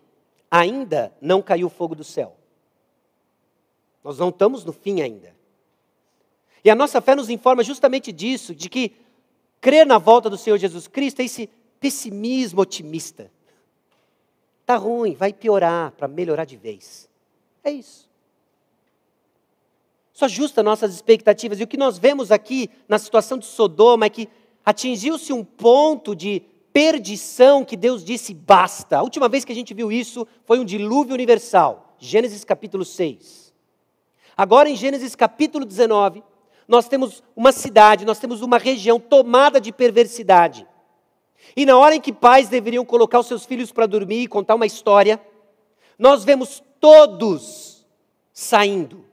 Ainda 0.51 1.12
não 1.21 1.43
caiu 1.43 1.66
o 1.66 1.71
fogo 1.71 1.95
do 1.95 2.05
céu. 2.05 2.35
Nós 4.03 4.19
não 4.19 4.31
estamos 4.31 4.64
no 4.64 4.73
fim 4.73 5.03
ainda. 5.03 5.37
E 6.64 6.71
a 6.71 6.75
nossa 6.75 7.03
fé 7.03 7.14
nos 7.14 7.29
informa 7.29 7.62
justamente 7.62 8.11
disso, 8.12 8.55
de 8.55 8.71
que 8.71 8.97
crer 9.61 9.87
na 9.87 9.99
volta 9.99 10.31
do 10.31 10.38
Senhor 10.38 10.59
Jesus 10.59 10.88
Cristo 10.88 11.20
é 11.20 11.25
esse 11.25 11.49
pessimismo 11.79 12.61
otimista. 12.62 13.31
Está 14.61 14.77
ruim, 14.77 15.14
vai 15.14 15.33
piorar 15.33 15.92
para 15.92 16.07
melhorar 16.07 16.44
de 16.44 16.57
vez. 16.57 17.09
É 17.64 17.70
isso. 17.70 18.09
Isso 20.14 20.25
ajusta 20.25 20.62
nossas 20.62 20.94
expectativas. 20.94 21.59
E 21.59 21.64
o 21.64 21.66
que 21.66 21.77
nós 21.77 21.99
vemos 21.99 22.31
aqui 22.31 22.70
na 22.88 22.99
situação 22.99 23.38
de 23.38 23.46
Sodoma 23.46 24.07
é 24.07 24.11
que 24.11 24.29
atingiu-se 24.64 25.33
um 25.33 25.42
ponto 25.42 26.14
de 26.14 26.42
perdição 26.73 27.64
que 27.64 27.77
Deus 27.77 28.05
disse 28.05 28.35
basta. 28.35 28.99
A 28.99 29.03
última 29.03 29.29
vez 29.29 29.44
que 29.44 29.53
a 29.53 29.55
gente 29.55 29.75
viu 29.75 29.90
isso 29.90 30.27
foi 30.44 30.59
um 30.59 30.64
dilúvio 30.64 31.14
universal, 31.14 31.94
Gênesis 31.99 32.44
capítulo 32.44 32.85
6. 32.85 33.53
Agora 34.37 34.68
em 34.68 34.77
Gênesis 34.77 35.16
capítulo 35.16 35.64
19, 35.64 36.23
nós 36.71 36.87
temos 36.87 37.21
uma 37.35 37.51
cidade, 37.51 38.05
nós 38.05 38.21
temos 38.21 38.43
uma 38.43 38.57
região 38.57 39.01
tomada 39.01 39.61
de 39.61 39.73
perversidade. 39.73 40.65
E 41.57 41.67
na 41.67 41.77
hora 41.77 41.97
em 41.97 42.01
que 42.01 42.13
pais 42.13 42.49
deveriam 42.49 42.85
colocar 42.85 43.19
os 43.19 43.27
seus 43.27 43.45
filhos 43.45 43.73
para 43.73 43.87
dormir 43.87 44.23
e 44.23 44.29
contar 44.29 44.55
uma 44.55 44.67
história, 44.67 45.21
nós 45.99 46.23
vemos 46.25 46.63
todos 46.79 47.85
saindo. 48.33 49.05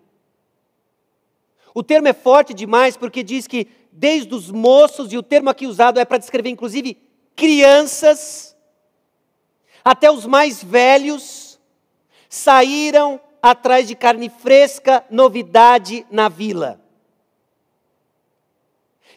O 1.74 1.82
termo 1.82 2.08
é 2.08 2.14
forte 2.14 2.54
demais 2.54 2.96
porque 2.96 3.24
diz 3.24 3.48
que 3.48 3.68
desde 3.92 4.36
os 4.36 4.52
moços, 4.52 5.12
e 5.12 5.18
o 5.18 5.24
termo 5.24 5.50
aqui 5.50 5.66
usado 5.66 6.00
é 6.00 6.06
para 6.06 6.20
descrever 6.20 6.50
inclusive 6.50 6.96
crianças, 7.36 8.56
até 9.84 10.12
os 10.12 10.28
mais 10.28 10.64
velhos, 10.64 11.60
saíram 12.30 13.20
atrás 13.42 13.88
de 13.88 13.96
carne 13.96 14.30
fresca, 14.30 15.04
novidade 15.10 16.06
na 16.12 16.30
vila. 16.30 16.87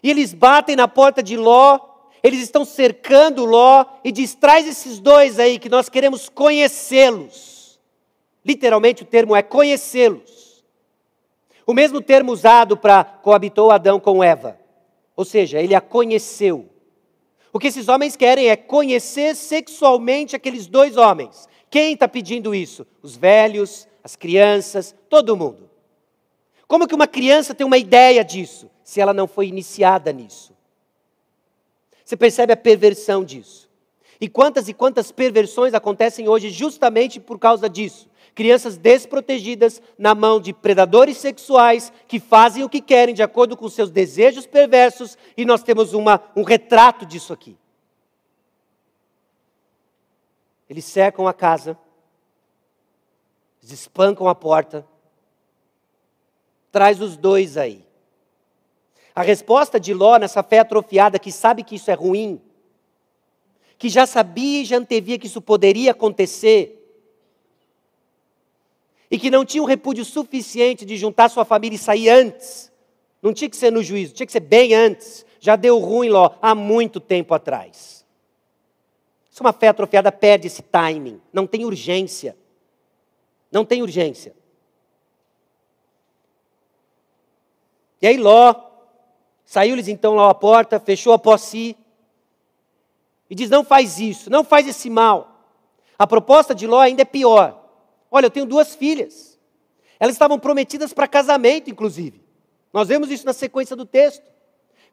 E 0.02 0.10
eles 0.10 0.32
batem 0.32 0.76
na 0.76 0.88
porta 0.88 1.22
de 1.22 1.36
Ló, 1.36 1.78
eles 2.22 2.40
estão 2.40 2.64
cercando 2.64 3.44
Ló 3.44 3.84
e 4.04 4.12
diz: 4.12 4.34
traz 4.34 4.66
esses 4.66 4.98
dois 4.98 5.38
aí 5.38 5.58
que 5.58 5.68
nós 5.68 5.88
queremos 5.88 6.28
conhecê-los. 6.28 7.78
Literalmente 8.44 9.02
o 9.02 9.06
termo 9.06 9.36
é 9.36 9.42
conhecê-los. 9.42 10.64
O 11.66 11.74
mesmo 11.74 12.00
termo 12.00 12.32
usado 12.32 12.76
para 12.76 13.04
coabitou 13.04 13.70
Adão 13.70 14.00
com 14.00 14.24
Eva. 14.24 14.58
Ou 15.14 15.24
seja, 15.24 15.60
ele 15.60 15.74
a 15.74 15.80
conheceu. 15.80 16.68
O 17.52 17.58
que 17.58 17.68
esses 17.68 17.88
homens 17.88 18.16
querem 18.16 18.48
é 18.48 18.56
conhecer 18.56 19.34
sexualmente 19.34 20.34
aqueles 20.34 20.66
dois 20.66 20.96
homens. 20.96 21.48
Quem 21.68 21.92
está 21.92 22.08
pedindo 22.08 22.54
isso? 22.54 22.86
Os 23.02 23.16
velhos, 23.16 23.86
as 24.02 24.16
crianças, 24.16 24.94
todo 25.08 25.36
mundo. 25.36 25.68
Como 26.66 26.86
que 26.86 26.94
uma 26.94 27.06
criança 27.06 27.54
tem 27.54 27.66
uma 27.66 27.78
ideia 27.78 28.24
disso? 28.24 28.70
Se 28.90 29.00
ela 29.00 29.14
não 29.14 29.29
foi 29.29 29.46
iniciada 29.46 30.12
nisso. 30.12 30.53
Você 32.05 32.16
percebe 32.16 32.53
a 32.53 32.57
perversão 32.57 33.24
disso. 33.24 33.70
E 34.20 34.29
quantas 34.29 34.68
e 34.68 34.74
quantas 34.74 35.12
perversões 35.12 35.74
acontecem 35.74 36.29
hoje 36.29 36.50
justamente 36.50 37.20
por 37.20 37.38
causa 37.38 37.68
disso. 37.68 38.11
Crianças 38.35 38.76
desprotegidas 38.76 39.81
na 39.96 40.12
mão 40.12 40.40
de 40.40 40.53
predadores 40.53 41.18
sexuais 41.18 41.92
que 42.09 42.18
fazem 42.18 42.64
o 42.64 42.68
que 42.68 42.81
querem 42.81 43.14
de 43.14 43.22
acordo 43.22 43.57
com 43.57 43.68
seus 43.68 43.92
desejos 43.92 44.44
perversos, 44.44 45.16
e 45.37 45.44
nós 45.44 45.62
temos 45.62 45.94
uma, 45.94 46.20
um 46.35 46.42
retrato 46.42 47.07
disso 47.07 47.33
aqui. 47.33 47.57
Eles 50.68 50.85
cercam 50.85 51.29
a 51.29 51.33
casa, 51.33 51.79
espancam 53.62 54.26
a 54.26 54.35
porta, 54.35 54.85
traz 56.72 57.00
os 57.00 57.16
dois 57.16 57.57
aí. 57.57 57.88
A 59.20 59.22
resposta 59.22 59.78
de 59.78 59.92
Ló 59.92 60.16
nessa 60.16 60.42
fé 60.42 60.61
atrofiada, 60.61 61.18
que 61.18 61.30
sabe 61.30 61.62
que 61.62 61.74
isso 61.74 61.90
é 61.90 61.94
ruim, 61.94 62.40
que 63.76 63.90
já 63.90 64.06
sabia 64.06 64.62
e 64.62 64.64
já 64.64 64.78
antevia 64.78 65.18
que 65.18 65.26
isso 65.26 65.42
poderia 65.42 65.90
acontecer, 65.90 66.83
e 69.11 69.18
que 69.18 69.30
não 69.30 69.44
tinha 69.44 69.62
um 69.62 69.66
repúdio 69.66 70.06
suficiente 70.06 70.87
de 70.87 70.96
juntar 70.96 71.28
sua 71.28 71.44
família 71.44 71.76
e 71.76 71.78
sair 71.78 72.09
antes, 72.09 72.72
não 73.20 73.35
tinha 73.35 73.50
que 73.50 73.59
ser 73.59 73.70
no 73.70 73.83
juízo, 73.83 74.14
tinha 74.14 74.24
que 74.26 74.33
ser 74.33 74.40
bem 74.40 74.72
antes, 74.72 75.26
já 75.38 75.54
deu 75.54 75.78
ruim 75.78 76.09
Ló 76.09 76.30
há 76.40 76.54
muito 76.54 76.98
tempo 76.98 77.35
atrás. 77.35 78.06
Se 79.28 79.42
uma 79.42 79.52
fé 79.52 79.68
atrofiada 79.68 80.11
perde 80.11 80.46
esse 80.46 80.62
timing, 80.62 81.20
não 81.30 81.46
tem 81.46 81.66
urgência. 81.66 82.35
Não 83.52 83.66
tem 83.66 83.83
urgência. 83.83 84.35
E 88.00 88.06
aí 88.06 88.16
Ló 88.16 88.69
Saiu-lhes 89.50 89.88
então 89.88 90.14
lá 90.14 90.30
a 90.30 90.34
porta, 90.34 90.78
fechou 90.78 91.12
após 91.12 91.40
si 91.40 91.76
e 93.28 93.34
diz: 93.34 93.50
Não 93.50 93.64
faz 93.64 93.98
isso, 93.98 94.30
não 94.30 94.44
faz 94.44 94.68
esse 94.68 94.88
mal. 94.88 95.44
A 95.98 96.06
proposta 96.06 96.54
de 96.54 96.68
Ló 96.68 96.78
ainda 96.78 97.02
é 97.02 97.04
pior. 97.04 97.60
Olha, 98.08 98.26
eu 98.26 98.30
tenho 98.30 98.46
duas 98.46 98.76
filhas. 98.76 99.40
Elas 99.98 100.14
estavam 100.14 100.38
prometidas 100.38 100.92
para 100.92 101.08
casamento, 101.08 101.68
inclusive. 101.68 102.22
Nós 102.72 102.86
vemos 102.86 103.10
isso 103.10 103.26
na 103.26 103.32
sequência 103.32 103.74
do 103.74 103.84
texto. 103.84 104.22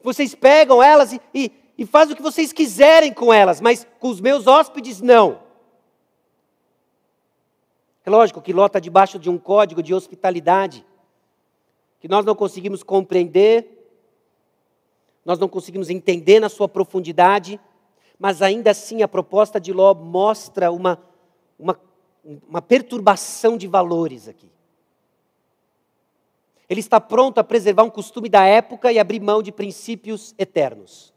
Vocês 0.02 0.34
pegam 0.34 0.82
elas 0.82 1.14
e, 1.14 1.22
e, 1.36 1.52
e 1.78 1.86
fazem 1.86 2.14
o 2.14 2.18
que 2.18 2.24
vocês 2.24 2.52
quiserem 2.52 3.14
com 3.14 3.32
elas, 3.32 3.62
mas 3.62 3.86
com 4.00 4.10
os 4.10 4.20
meus 4.20 4.48
hóspedes, 4.48 5.02
não. 5.02 5.40
É 8.04 8.10
lógico 8.10 8.42
que 8.42 8.54
Ló 8.54 8.66
está 8.66 8.80
debaixo 8.80 9.20
de 9.20 9.30
um 9.30 9.38
código 9.38 9.84
de 9.84 9.94
hospitalidade 9.94 10.84
que 12.00 12.08
nós 12.08 12.26
não 12.26 12.34
conseguimos 12.34 12.82
compreender 12.82 13.77
nós 15.28 15.38
não 15.38 15.50
conseguimos 15.50 15.90
entender 15.90 16.40
na 16.40 16.48
sua 16.48 16.70
profundidade, 16.70 17.60
mas 18.18 18.42
ainda 18.42 18.72
assim 18.72 19.02
a 19.02 19.10
proposta 19.10 19.60
de 19.60 19.74
Ló 19.74 19.94
mostra 19.94 20.72
uma, 20.72 21.04
uma, 21.60 21.78
uma 22.48 22.62
perturbação 22.62 23.58
de 23.58 23.68
valores 23.68 24.30
aqui. 24.30 24.50
Ele 26.70 26.80
está 26.80 27.02
pronto 27.02 27.40
a 27.40 27.44
preservar 27.44 27.84
um 27.84 27.90
costume 27.90 28.30
da 28.30 28.46
época 28.46 28.90
e 28.90 28.98
abrir 28.98 29.20
mão 29.20 29.44
de 29.44 29.52
princípios 29.52 30.34
eternos. 30.40 31.14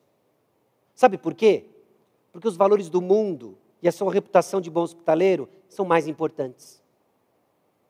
Sabe 0.92 1.16
por 1.16 1.32
quê? 1.32 1.66
Porque 2.32 2.48
os 2.48 2.56
valores 2.56 2.88
do 2.88 3.00
mundo 3.00 3.56
e 3.80 3.86
a 3.86 3.92
sua 3.92 4.12
reputação 4.12 4.60
de 4.60 4.68
bom 4.68 4.82
hospitaleiro 4.82 5.48
são 5.68 5.84
mais 5.84 6.08
importantes. 6.08 6.82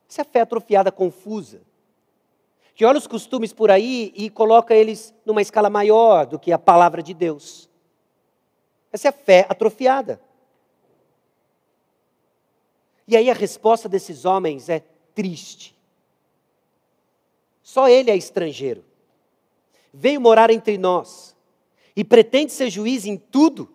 Essa 0.07 0.21
é 0.21 0.23
a 0.23 0.25
fé 0.25 0.41
atrofiada, 0.41 0.91
confusa 0.91 1.63
que 2.75 2.85
olha 2.85 2.97
os 2.97 3.07
costumes 3.07 3.53
por 3.53 3.69
aí 3.69 4.11
e 4.15 4.29
coloca 4.29 4.73
eles 4.73 5.13
numa 5.25 5.41
escala 5.41 5.69
maior 5.69 6.25
do 6.25 6.39
que 6.39 6.51
a 6.51 6.59
palavra 6.59 7.03
de 7.03 7.13
Deus. 7.13 7.69
Essa 8.91 9.07
é 9.07 9.09
a 9.09 9.13
fé 9.13 9.45
atrofiada. 9.49 10.21
E 13.07 13.15
aí 13.17 13.29
a 13.29 13.33
resposta 13.33 13.89
desses 13.89 14.25
homens 14.25 14.69
é 14.69 14.79
triste. 15.13 15.77
Só 17.61 17.87
ele 17.87 18.09
é 18.09 18.15
estrangeiro. 18.15 18.83
Veio 19.93 20.21
morar 20.21 20.49
entre 20.49 20.77
nós 20.77 21.35
e 21.95 22.03
pretende 22.03 22.51
ser 22.51 22.69
juiz 22.69 23.05
em 23.05 23.17
tudo. 23.17 23.69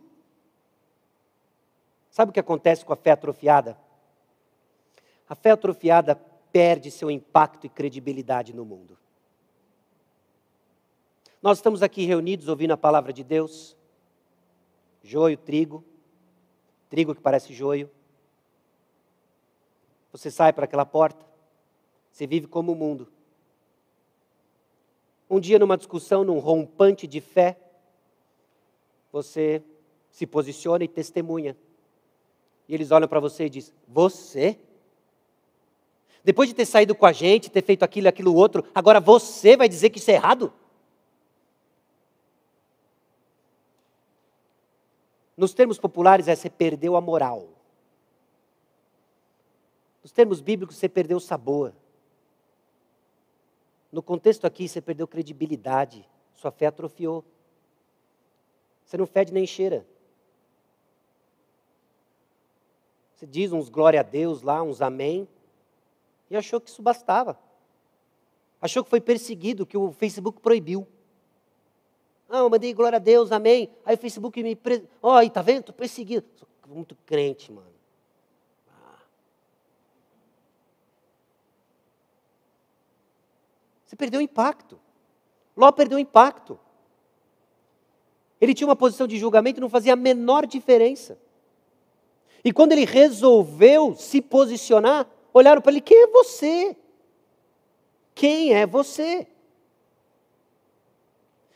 Sabe 2.10 2.30
o 2.30 2.32
que 2.32 2.40
acontece 2.40 2.84
com 2.84 2.92
a 2.92 2.96
fé 2.96 3.10
atrofiada? 3.10 3.78
A 5.28 5.34
fé 5.34 5.50
atrofiada 5.50 6.18
perde 6.56 6.90
seu 6.90 7.10
impacto 7.10 7.66
e 7.66 7.68
credibilidade 7.68 8.54
no 8.54 8.64
mundo. 8.64 8.96
Nós 11.42 11.58
estamos 11.58 11.82
aqui 11.82 12.06
reunidos 12.06 12.48
ouvindo 12.48 12.70
a 12.70 12.78
palavra 12.78 13.12
de 13.12 13.22
Deus, 13.22 13.76
joio, 15.02 15.36
trigo, 15.36 15.84
trigo 16.88 17.14
que 17.14 17.20
parece 17.20 17.52
joio. 17.52 17.90
Você 20.10 20.30
sai 20.30 20.50
para 20.50 20.64
aquela 20.64 20.86
porta, 20.86 21.26
você 22.10 22.26
vive 22.26 22.46
como 22.46 22.72
o 22.72 22.74
mundo, 22.74 23.06
Um 25.28 25.38
dia, 25.38 25.58
numa 25.58 25.76
discussão, 25.76 26.24
num 26.24 26.38
rompante 26.38 27.06
de 27.06 27.20
fé, 27.20 27.58
você 29.12 29.62
se 30.08 30.26
posiciona 30.26 30.84
e 30.84 30.88
testemunha. 30.88 31.54
E 32.66 32.74
eles 32.74 32.92
olham 32.92 33.08
para 33.08 33.20
você 33.20 33.44
e 33.44 33.50
dizem: 33.50 33.74
Você? 33.86 34.58
Depois 36.26 36.48
de 36.48 36.56
ter 36.56 36.66
saído 36.66 36.92
com 36.92 37.06
a 37.06 37.12
gente, 37.12 37.48
ter 37.48 37.62
feito 37.62 37.84
aquilo 37.84 38.08
aquilo 38.08 38.34
outro, 38.34 38.64
agora 38.74 38.98
você 38.98 39.56
vai 39.56 39.68
dizer 39.68 39.90
que 39.90 40.00
isso 40.00 40.10
é 40.10 40.14
errado? 40.14 40.52
Nos 45.36 45.54
termos 45.54 45.78
populares, 45.78 46.26
é 46.26 46.34
você 46.34 46.50
perdeu 46.50 46.96
a 46.96 47.00
moral. 47.00 47.46
Nos 50.02 50.10
termos 50.10 50.40
bíblicos, 50.40 50.74
você 50.74 50.88
perdeu 50.88 51.18
o 51.18 51.20
sabor. 51.20 51.72
No 53.92 54.02
contexto 54.02 54.48
aqui, 54.48 54.68
você 54.68 54.80
perdeu 54.80 55.06
credibilidade. 55.06 56.04
Sua 56.34 56.50
fé 56.50 56.66
atrofiou. 56.66 57.24
Você 58.84 58.96
não 58.96 59.06
fede 59.06 59.32
nem 59.32 59.46
cheira. 59.46 59.86
Você 63.14 63.28
diz 63.28 63.52
uns 63.52 63.68
glória 63.68 64.00
a 64.00 64.02
Deus 64.02 64.42
lá, 64.42 64.60
uns 64.60 64.82
amém, 64.82 65.28
e 66.30 66.36
achou 66.36 66.60
que 66.60 66.70
isso 66.70 66.82
bastava. 66.82 67.38
Achou 68.60 68.82
que 68.82 68.90
foi 68.90 69.00
perseguido, 69.00 69.66
que 69.66 69.76
o 69.76 69.92
Facebook 69.92 70.40
proibiu. 70.40 70.86
Ah, 72.28 72.38
eu 72.38 72.50
mandei 72.50 72.72
glória 72.74 72.96
a 72.96 73.00
Deus, 73.00 73.30
amém. 73.30 73.70
Aí 73.84 73.94
o 73.94 73.98
Facebook 73.98 74.42
me. 74.42 74.58
Ó, 75.02 75.12
oh, 75.12 75.12
aí 75.12 75.30
tá 75.30 75.42
vendo? 75.42 75.60
Estou 75.60 75.74
perseguido. 75.74 76.26
Sou 76.36 76.48
muito 76.68 76.96
crente, 77.06 77.52
mano. 77.52 77.72
Ah. 78.68 78.98
Você 83.84 83.94
perdeu 83.94 84.18
o 84.18 84.22
impacto. 84.22 84.80
Ló 85.56 85.70
perdeu 85.70 85.96
o 85.96 86.00
impacto. 86.00 86.58
Ele 88.40 88.52
tinha 88.52 88.66
uma 88.66 88.76
posição 88.76 89.06
de 89.06 89.16
julgamento 89.18 89.60
não 89.60 89.70
fazia 89.70 89.94
a 89.94 89.96
menor 89.96 90.46
diferença. 90.46 91.18
E 92.44 92.52
quando 92.52 92.72
ele 92.72 92.84
resolveu 92.84 93.94
se 93.94 94.20
posicionar, 94.20 95.08
olharam 95.38 95.60
para 95.60 95.72
ele: 95.72 95.80
quem 95.80 96.02
é 96.02 96.06
você? 96.06 96.76
Quem 98.14 98.54
é 98.54 98.66
você? 98.66 99.26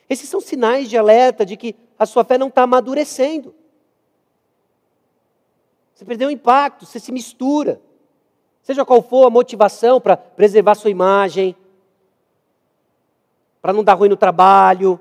Esses 0.09 0.29
são 0.29 0.41
sinais 0.41 0.89
de 0.89 0.99
alerta 0.99 1.47
de 1.47 1.57
que 1.57 1.75
a 1.99 2.05
sua 2.05 2.25
fé 2.25 2.37
não 2.37 2.49
está 2.49 2.63
amadurecendo. 2.63 3.55
Você 5.95 6.05
perdeu 6.05 6.29
o 6.29 6.33
impacto, 6.33 6.85
você 6.85 6.99
se 6.99 7.13
mistura. 7.13 7.81
Seja 8.63 8.85
qual 8.85 9.03
for 9.03 9.27
a 9.27 9.31
motivação 9.31 10.01
para 10.01 10.17
preservar 10.17 10.75
sua 10.75 10.91
imagem, 10.91 11.57
para 13.63 13.73
não 13.73 13.85
dar 13.85 13.95
ruim 13.95 14.09
no 14.09 14.17
trabalho, 14.17 14.99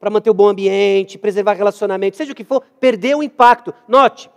para 0.00 0.10
manter 0.10 0.30
o 0.30 0.34
bom 0.34 0.48
ambiente, 0.48 1.18
preservar 1.18 1.54
relacionamento, 1.54 2.16
seja 2.16 2.32
o 2.32 2.34
que 2.34 2.44
for, 2.44 2.62
perdeu 2.80 3.18
o 3.18 3.22
impacto. 3.22 3.74
Note, 3.86 4.30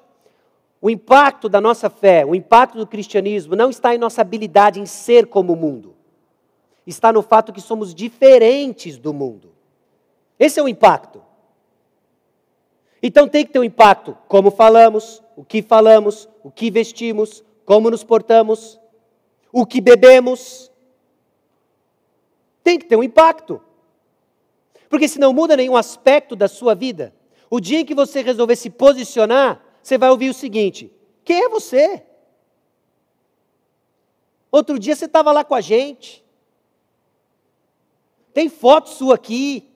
o 0.82 0.90
impacto 0.90 1.48
da 1.48 1.62
nossa 1.62 1.90
fé, 1.92 2.26
o 2.26 2.34
impacto 2.34 2.78
do 2.78 2.88
cristianismo 2.88 3.56
não 3.56 3.70
está 3.70 3.94
em 3.94 4.00
nossa 4.00 4.22
habilidade 4.22 4.80
em 4.80 4.86
ser 4.88 5.28
como 5.28 5.54
o 5.54 5.56
mundo. 5.56 5.96
Está 6.88 7.14
no 7.14 7.22
fato 7.22 7.54
que 7.54 7.62
somos 7.62 7.94
diferentes 7.94 8.98
do 8.98 9.14
mundo. 9.14 9.54
Esse 10.40 10.60
é 10.60 10.64
o 10.64 10.68
impacto. 10.68 11.24
Então 13.02 13.28
tem 13.28 13.46
que 13.46 13.54
ter 13.54 13.60
um 13.60 13.64
impacto 13.64 14.18
como 14.28 14.50
falamos, 14.50 15.22
o 15.36 15.46
que 15.46 15.62
falamos, 15.62 16.28
o 16.44 16.50
que 16.50 16.72
vestimos, 16.72 17.44
como 17.64 17.92
nos 17.92 18.04
portamos, 18.04 18.80
o 19.52 19.68
que 19.68 19.80
bebemos. 19.80 20.72
Tem 22.64 22.80
que 22.80 22.86
ter 22.86 22.96
um 22.96 23.04
impacto. 23.04 23.62
Porque 24.90 25.08
se 25.08 25.20
não 25.20 25.32
muda 25.32 25.56
nenhum 25.56 25.78
aspecto 25.78 26.36
da 26.36 26.48
sua 26.48 26.74
vida, 26.74 27.14
o 27.52 27.60
dia 27.60 27.80
em 27.80 27.86
que 27.86 27.94
você 27.94 28.22
resolver 28.22 28.56
se 28.56 28.70
posicionar, 28.70 29.62
você 29.82 29.98
vai 29.98 30.10
ouvir 30.10 30.30
o 30.30 30.34
seguinte: 30.34 30.92
quem 31.24 31.44
é 31.44 31.50
você? 31.50 32.06
Outro 34.52 34.78
dia 34.78 34.96
você 34.96 35.06
estava 35.06 35.32
lá 35.32 35.44
com 35.44 35.56
a 35.56 35.62
gente. 35.62 36.24
Tem 38.34 38.50
foto 38.50 38.90
sua 38.90 39.16
aqui. 39.16 39.70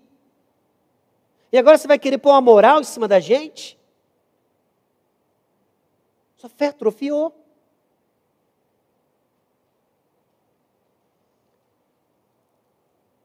E 1.51 1.57
agora 1.57 1.77
você 1.77 1.87
vai 1.87 1.97
querer 1.97 2.17
pôr 2.17 2.31
uma 2.31 2.41
moral 2.41 2.81
em 2.81 2.83
cima 2.83 3.07
da 3.07 3.19
gente? 3.19 3.79
Sua 6.35 6.49
fé 6.49 6.67
atrofiou. 6.67 7.33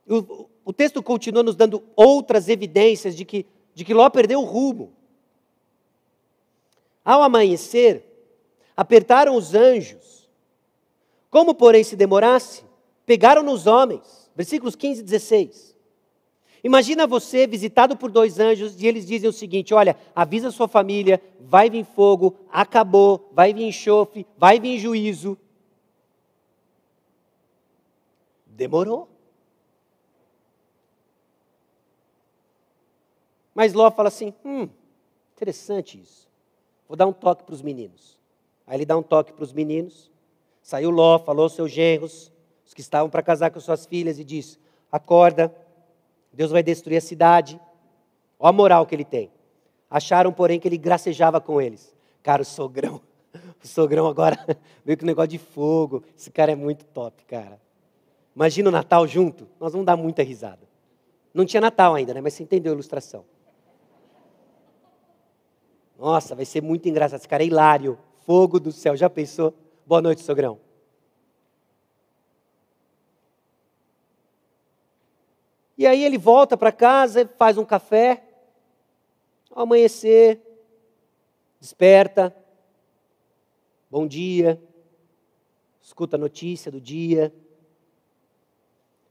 O, 0.09 0.49
o 0.65 0.73
texto 0.73 1.03
continua 1.03 1.43
nos 1.43 1.55
dando 1.57 1.85
outras 1.95 2.49
evidências 2.49 3.17
de 3.17 3.25
que, 3.25 3.47
de 3.75 3.85
que 3.85 3.95
Ló 3.95 4.09
perdeu 4.11 4.41
o 4.41 4.45
rumo. 4.45 4.93
Ao 7.05 7.23
amanhecer, 7.23 8.05
apertaram 8.77 9.37
os 9.37 9.55
anjos. 9.55 10.29
Como, 11.31 11.55
porém, 11.55 11.85
se 11.85 11.97
demorasse, 11.97 12.65
pegaram 13.07 13.43
nos 13.43 13.67
homens. 13.67 14.31
Versículos 14.35 14.75
15 14.75 15.01
e 15.01 15.05
16. 15.05 15.77
Imagina 16.63 17.07
você 17.07 17.47
visitado 17.47 17.97
por 17.97 18.11
dois 18.11 18.39
anjos 18.39 18.81
e 18.81 18.87
eles 18.87 19.07
dizem 19.07 19.29
o 19.29 19.33
seguinte: 19.33 19.73
olha, 19.73 19.97
avisa 20.15 20.51
sua 20.51 20.69
família, 20.69 21.23
vai 21.41 21.71
vir 21.71 21.85
fogo, 21.85 22.37
acabou, 22.51 23.31
vai 23.33 23.55
vir 23.55 23.65
enxofre, 23.65 24.27
vai 24.37 24.61
vir 24.61 24.79
juízo. 24.79 25.39
Demorou. 28.47 29.09
Mas 33.55 33.73
Ló 33.73 33.91
fala 33.91 34.09
assim: 34.09 34.35
hum, 34.45 34.69
interessante 35.35 36.01
isso. 36.01 36.30
Vou 36.91 36.97
dar 36.97 37.07
um 37.07 37.13
toque 37.13 37.45
para 37.45 37.55
os 37.55 37.63
meninos. 37.63 38.19
Aí 38.67 38.77
ele 38.77 38.85
dá 38.85 38.99
um 38.99 39.03
toque 39.03 39.33
para 39.33 39.45
os 39.45 39.53
meninos. 39.53 40.11
Saiu 40.61 40.91
Ló, 40.91 41.21
falou 41.21 41.45
aos 41.45 41.53
seus 41.53 41.71
genros, 41.71 42.33
os 42.67 42.75
que 42.75 42.81
estavam 42.81 43.09
para 43.09 43.23
casar 43.23 43.53
com 43.53 43.61
suas 43.61 43.87
filhas, 43.87 44.19
e 44.19 44.25
disse: 44.25 44.59
Acorda, 44.91 45.55
Deus 46.33 46.51
vai 46.51 46.65
destruir 46.65 46.97
a 46.97 47.01
cidade. 47.01 47.61
Olha 48.41 48.51
a 48.51 48.53
moral 48.53 48.87
que 48.87 48.97
ele 48.97 49.05
tem. 49.05 49.31
Acharam, 49.89 50.33
porém, 50.33 50.59
que 50.59 50.67
ele 50.67 50.77
gracejava 50.77 51.41
com 51.41 51.63
eles. 51.63 51.95
Cara, 52.25 52.43
o 52.43 52.45
sogrão, 52.45 53.01
o 53.63 53.69
sogrão 53.69 54.09
agora 54.09 54.37
veio 54.85 54.99
com 54.99 55.05
um 55.05 55.07
negócio 55.07 55.29
de 55.29 55.39
fogo. 55.39 56.03
Esse 56.19 56.33
cara 56.33 56.51
é 56.51 56.57
muito 56.57 56.85
top, 56.87 57.25
cara. 57.25 57.61
Imagina 58.35 58.69
o 58.69 58.73
Natal 58.73 59.07
junto, 59.07 59.47
nós 59.61 59.71
vamos 59.71 59.87
dar 59.87 59.97
muita 59.97 60.25
risada. 60.25 60.69
Não 61.33 61.47
tinha 61.47 61.61
Natal 61.61 61.95
ainda, 61.95 62.13
né? 62.13 62.21
Mas 62.21 62.35
você 62.35 62.43
entendeu 62.43 62.73
a 62.73 62.75
ilustração. 62.75 63.25
Nossa, 66.01 66.35
vai 66.35 66.47
ser 66.47 66.63
muito 66.63 66.89
engraçado. 66.89 67.19
Esse 67.19 67.29
cara 67.29 67.43
é 67.43 67.47
hilário. 67.47 67.99
Fogo 68.25 68.59
do 68.59 68.73
céu. 68.73 68.97
Já 68.97 69.11
pensou? 69.11 69.53
Boa 69.85 70.01
noite, 70.01 70.23
sogrão. 70.23 70.59
E 75.77 75.87
aí 75.87 76.03
ele 76.03 76.17
volta 76.17 76.57
para 76.57 76.73
casa, 76.73 77.29
faz 77.37 77.59
um 77.59 77.67
café, 77.67 78.23
ao 79.51 79.65
amanhecer, 79.65 80.41
desperta, 81.59 82.35
bom 83.91 84.07
dia, 84.07 84.63
escuta 85.83 86.17
a 86.17 86.19
notícia 86.19 86.71
do 86.71 86.81
dia. 86.81 87.33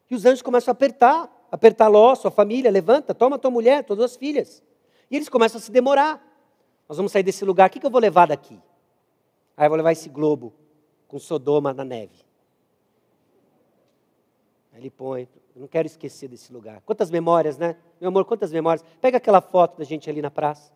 E 0.09 0.15
os 0.15 0.25
anjos 0.25 0.41
começam 0.41 0.71
a 0.71 0.73
apertar, 0.73 1.47
apertar 1.51 1.87
Ló, 1.87 2.13
sua 2.15 2.31
família, 2.31 2.71
levanta, 2.71 3.13
toma 3.15 3.39
tua 3.39 3.51
mulher, 3.51 3.83
todas 3.83 4.05
as 4.05 4.15
filhas. 4.15 4.63
E 5.09 5.15
eles 5.15 5.29
começam 5.29 5.59
a 5.59 5.61
se 5.61 5.71
demorar. 5.71 6.28
Nós 6.89 6.97
vamos 6.97 7.11
sair 7.11 7.21
desse 7.21 7.45
lugar, 7.45 7.69
o 7.69 7.71
que 7.71 7.85
eu 7.85 7.91
vou 7.91 8.01
levar 8.01 8.25
daqui? 8.25 8.59
Aí 9.55 9.67
eu 9.67 9.69
vou 9.69 9.77
levar 9.77 9.91
esse 9.91 10.09
globo 10.09 10.51
com 11.07 11.19
Sodoma 11.19 11.71
na 11.71 11.85
neve. 11.85 12.25
Aí 14.73 14.81
ele 14.81 14.89
põe, 14.89 15.29
eu 15.55 15.61
não 15.61 15.67
quero 15.67 15.85
esquecer 15.85 16.27
desse 16.27 16.51
lugar. 16.51 16.81
Quantas 16.81 17.11
memórias, 17.11 17.59
né? 17.59 17.77
Meu 18.01 18.07
amor, 18.07 18.25
quantas 18.25 18.51
memórias. 18.51 18.83
Pega 18.99 19.17
aquela 19.17 19.39
foto 19.39 19.77
da 19.77 19.83
gente 19.83 20.09
ali 20.09 20.19
na 20.19 20.31
praça. 20.31 20.73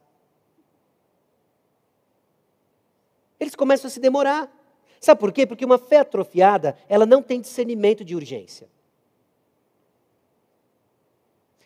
Eles 3.40 3.56
começam 3.56 3.88
a 3.88 3.92
se 3.92 4.00
demorar. 4.00 4.52
Sabe 5.00 5.19
por 5.19 5.31
quê? 5.31 5.48
Porque 5.48 5.65
uma 5.65 5.79
fé 5.79 6.00
atrofiada, 6.00 6.77
ela 6.88 7.08
não 7.08 7.23
tem 7.23 7.42
discernimento 7.42 8.06
de 8.06 8.15
urgência. 8.15 8.69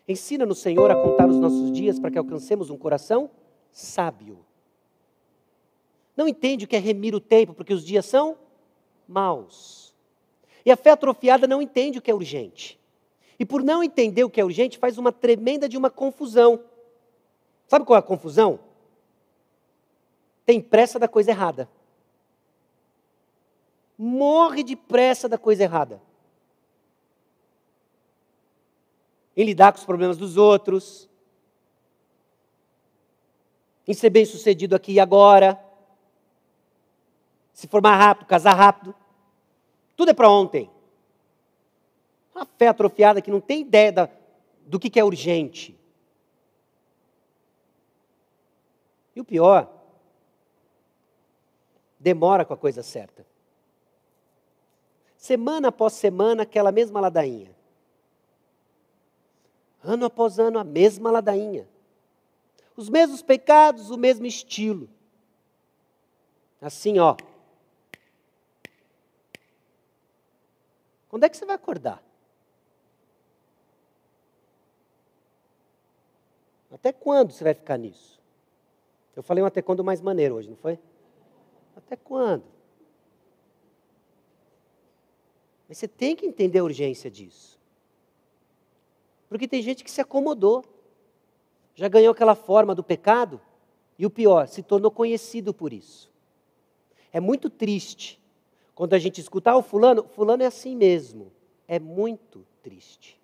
Ensina 0.08 0.46
no 0.46 0.56
Senhor 0.56 0.90
a 0.90 0.96
contar 0.96 1.28
os 1.28 1.38
nossos 1.38 1.70
dias 1.74 2.00
para 2.00 2.10
que 2.10 2.18
alcancemos 2.18 2.70
um 2.70 2.78
coração 2.78 3.30
sábio. 3.72 4.46
Não 6.16 6.28
entende 6.28 6.66
o 6.66 6.68
que 6.68 6.76
é 6.76 6.80
remir 6.80 7.14
o 7.14 7.20
tempo, 7.20 7.54
porque 7.54 7.74
os 7.74 7.86
dias 7.86 8.06
são 8.06 8.38
maus. 9.08 9.94
E 10.66 10.72
a 10.72 10.78
fé 10.78 10.92
atrofiada 10.92 11.48
não 11.48 11.62
entende 11.62 12.00
o 12.00 12.02
que 12.02 12.12
é 12.12 12.14
urgente. 12.14 12.80
E 13.40 13.46
por 13.46 13.64
não 13.64 13.84
entender 13.84 14.24
o 14.24 14.30
que 14.30 14.42
é 14.42 14.46
urgente, 14.46 14.78
faz 14.78 14.98
uma 14.98 15.12
tremenda 15.12 15.70
de 15.70 15.78
uma 15.78 15.90
confusão. 15.90 16.64
Sabe 17.68 17.86
qual 17.86 17.96
é 17.96 18.00
a 18.00 18.04
confusão? 18.04 18.60
Tem 20.46 20.60
pressa 20.60 20.98
da 20.98 21.08
coisa 21.08 21.32
errada. 21.32 21.70
Morre 23.98 24.64
de 24.64 24.76
pressa 24.76 25.30
da 25.30 25.38
coisa 25.38 25.64
errada. 25.64 26.02
em 29.38 29.44
lidar 29.44 29.72
com 29.72 29.78
os 29.78 29.86
problemas 29.86 30.18
dos 30.18 30.36
outros, 30.36 31.08
em 33.88 33.94
ser 33.94 34.10
bem 34.10 34.26
sucedido 34.26 34.76
aqui 34.76 34.94
e 34.94 35.00
agora, 35.00 35.60
se 37.54 37.68
formar 37.68 37.96
rápido, 37.96 38.28
casar 38.28 38.54
rápido. 38.54 38.94
Tudo 39.96 40.12
é 40.12 40.14
para 40.14 40.30
ontem. 40.30 40.70
Uma 42.36 42.46
fé 42.46 42.68
atrofiada 42.68 43.22
que 43.22 43.32
não 43.32 43.40
tem 43.42 43.62
ideia 43.62 43.92
da, 43.92 44.10
do 44.66 44.80
que, 44.80 44.90
que 44.90 45.00
é 45.00 45.04
urgente. 45.04 45.76
E 49.16 49.22
o 49.22 49.26
pior, 49.26 49.68
demora 52.00 52.46
com 52.46 52.54
a 52.54 52.58
coisa 52.58 52.84
certa. 52.84 53.26
Semana 55.18 55.70
após 55.70 55.94
semana, 55.94 56.44
aquela 56.44 56.72
mesma 56.72 57.00
ladainha. 57.00 57.56
Ano 59.84 60.06
após 60.06 60.38
ano, 60.38 60.60
a 60.60 60.64
mesma 60.64 61.10
ladainha. 61.10 61.68
Os 62.78 62.90
mesmos 62.90 63.24
pecados, 63.24 63.90
o 63.90 63.98
mesmo 63.98 64.28
estilo. 64.28 64.88
Assim, 66.62 67.00
ó. 67.00 67.18
Quando 71.10 71.24
é 71.24 71.30
que 71.30 71.36
você 71.36 71.46
vai 71.46 71.56
acordar? 71.56 72.04
Até 76.72 76.94
quando 76.94 77.32
você 77.32 77.44
vai 77.44 77.56
ficar 77.56 77.78
nisso? 77.78 78.22
Eu 79.16 79.24
falei 79.24 79.44
um 79.44 79.48
até 79.48 79.64
quando 79.64 79.84
mais 79.84 80.00
maneiro 80.00 80.36
hoje, 80.36 80.48
não 80.48 80.58
foi? 80.58 80.78
Até 81.76 81.96
quando? 81.96 82.44
Mas 85.68 85.80
você 85.80 85.88
tem 85.88 86.16
que 86.16 86.28
entender 86.28 86.60
a 86.60 86.64
urgência 86.64 87.10
disso. 87.10 87.60
Porque 89.28 89.48
tem 89.48 89.64
gente 89.64 89.84
que 89.84 89.90
se 89.90 90.00
acomodou, 90.00 90.64
já 91.78 91.88
ganhou 91.88 92.12
aquela 92.12 92.34
forma 92.34 92.74
do 92.74 92.84
pecado, 92.84 93.40
e 94.00 94.06
o 94.06 94.10
pior, 94.10 94.48
se 94.48 94.64
tornou 94.64 94.90
conhecido 94.90 95.54
por 95.54 95.72
isso. 95.72 96.12
É 97.14 97.20
muito 97.20 97.52
triste 97.52 98.20
quando 98.74 98.96
a 98.96 99.00
gente 99.00 99.22
escuta, 99.22 99.52
ah, 99.52 99.58
o 99.58 99.62
fulano, 99.62 100.04
fulano 100.04 100.42
é 100.42 100.48
assim 100.48 100.76
mesmo. 100.76 101.32
É 101.68 101.80
muito 101.80 102.44
triste. 102.64 103.20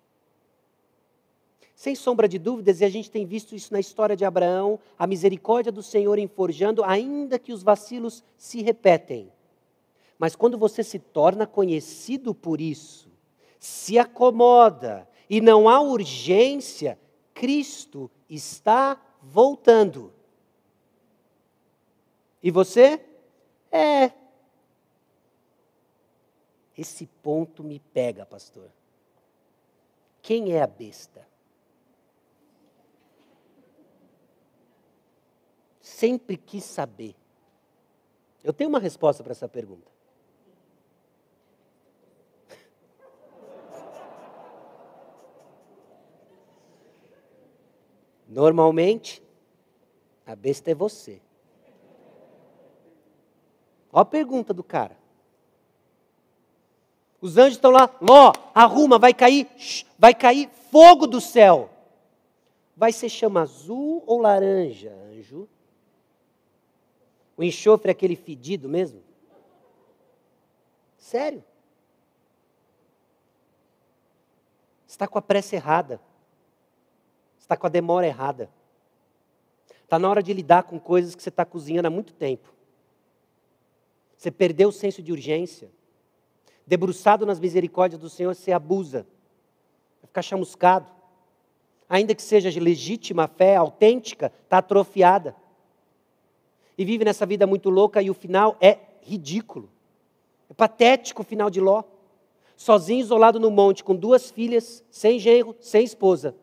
Sem 1.74 1.96
sombra 1.96 2.28
de 2.28 2.38
dúvidas, 2.38 2.80
e 2.80 2.84
a 2.84 2.88
gente 2.88 3.10
tem 3.10 3.26
visto 3.26 3.56
isso 3.56 3.72
na 3.72 3.80
história 3.80 4.16
de 4.16 4.24
Abraão, 4.24 4.78
a 4.96 5.04
misericórdia 5.04 5.72
do 5.72 5.82
Senhor 5.82 6.16
em 6.16 6.28
forjando, 6.28 6.84
ainda 6.84 7.40
que 7.40 7.52
os 7.52 7.62
vacilos 7.62 8.22
se 8.36 8.62
repetem. 8.62 9.32
Mas 10.16 10.36
quando 10.36 10.56
você 10.56 10.84
se 10.84 11.00
torna 11.00 11.44
conhecido 11.44 12.32
por 12.32 12.60
isso, 12.60 13.10
se 13.58 13.98
acomoda 13.98 15.08
e 15.28 15.40
não 15.40 15.68
há 15.68 15.80
urgência, 15.80 16.96
Cristo 17.34 18.10
está 18.30 19.00
voltando. 19.20 20.12
E 22.42 22.50
você? 22.50 23.04
É. 23.70 24.12
Esse 26.76 27.06
ponto 27.06 27.62
me 27.62 27.80
pega, 27.80 28.24
pastor. 28.24 28.70
Quem 30.22 30.52
é 30.52 30.62
a 30.62 30.66
besta? 30.66 31.28
Sempre 35.80 36.36
quis 36.36 36.64
saber. 36.64 37.14
Eu 38.42 38.52
tenho 38.52 38.70
uma 38.70 38.78
resposta 38.78 39.22
para 39.22 39.32
essa 39.32 39.48
pergunta. 39.48 39.93
Normalmente, 48.34 49.22
a 50.26 50.34
besta 50.34 50.68
é 50.68 50.74
você. 50.74 51.22
Olha 53.92 54.02
a 54.02 54.04
pergunta 54.04 54.52
do 54.52 54.64
cara. 54.64 54.98
Os 57.20 57.38
anjos 57.38 57.54
estão 57.54 57.70
lá, 57.70 57.88
Ló, 58.00 58.32
arruma, 58.52 58.98
vai 58.98 59.14
cair, 59.14 59.48
vai 59.96 60.12
cair 60.12 60.50
fogo 60.72 61.06
do 61.06 61.20
céu. 61.20 61.70
Vai 62.76 62.90
ser 62.90 63.08
chama 63.08 63.42
azul 63.42 64.02
ou 64.04 64.20
laranja, 64.20 64.92
anjo? 65.12 65.48
O 67.36 67.44
enxofre 67.44 67.90
é 67.90 67.92
aquele 67.92 68.16
fedido 68.16 68.68
mesmo? 68.68 69.00
Sério? 70.98 71.44
Está 74.88 75.06
com 75.06 75.18
a 75.18 75.22
pressa 75.22 75.54
errada 75.54 76.00
está 77.44 77.56
com 77.56 77.66
a 77.66 77.70
demora 77.70 78.06
errada. 78.06 78.50
Está 79.82 79.98
na 79.98 80.08
hora 80.08 80.22
de 80.22 80.32
lidar 80.32 80.62
com 80.62 80.80
coisas 80.80 81.14
que 81.14 81.22
você 81.22 81.28
está 81.28 81.44
cozinhando 81.44 81.86
há 81.86 81.90
muito 81.90 82.14
tempo. 82.14 82.52
Você 84.16 84.30
perdeu 84.30 84.70
o 84.70 84.72
senso 84.72 85.02
de 85.02 85.12
urgência. 85.12 85.70
Debruçado 86.66 87.26
nas 87.26 87.38
misericórdias 87.38 88.00
do 88.00 88.08
Senhor, 88.08 88.34
você 88.34 88.50
abusa. 88.50 89.06
Vai 90.00 90.06
ficar 90.06 90.22
chamuscado. 90.22 90.90
Ainda 91.86 92.14
que 92.14 92.22
seja 92.22 92.48
legítima 92.58 93.28
fé, 93.28 93.56
autêntica, 93.56 94.32
está 94.42 94.58
atrofiada. 94.58 95.36
E 96.78 96.84
vive 96.84 97.04
nessa 97.04 97.26
vida 97.26 97.46
muito 97.46 97.68
louca 97.68 98.00
e 98.00 98.08
o 98.08 98.14
final 98.14 98.56
é 98.58 98.78
ridículo. 99.02 99.70
É 100.48 100.54
patético 100.54 101.20
o 101.20 101.24
final 101.24 101.50
de 101.50 101.60
Ló. 101.60 101.84
Sozinho, 102.56 103.00
isolado 103.00 103.38
no 103.38 103.50
monte, 103.50 103.84
com 103.84 103.94
duas 103.94 104.30
filhas, 104.30 104.82
sem 104.90 105.18
genro, 105.18 105.54
sem 105.60 105.84
esposa 105.84 106.34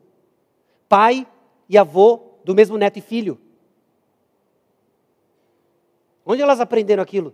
pai 0.91 1.25
e 1.69 1.77
avô 1.77 2.19
do 2.43 2.53
mesmo 2.53 2.77
neto 2.77 2.99
e 2.99 3.01
filho. 3.01 3.39
Onde 6.25 6.41
elas 6.41 6.59
aprenderam 6.59 7.01
aquilo? 7.01 7.33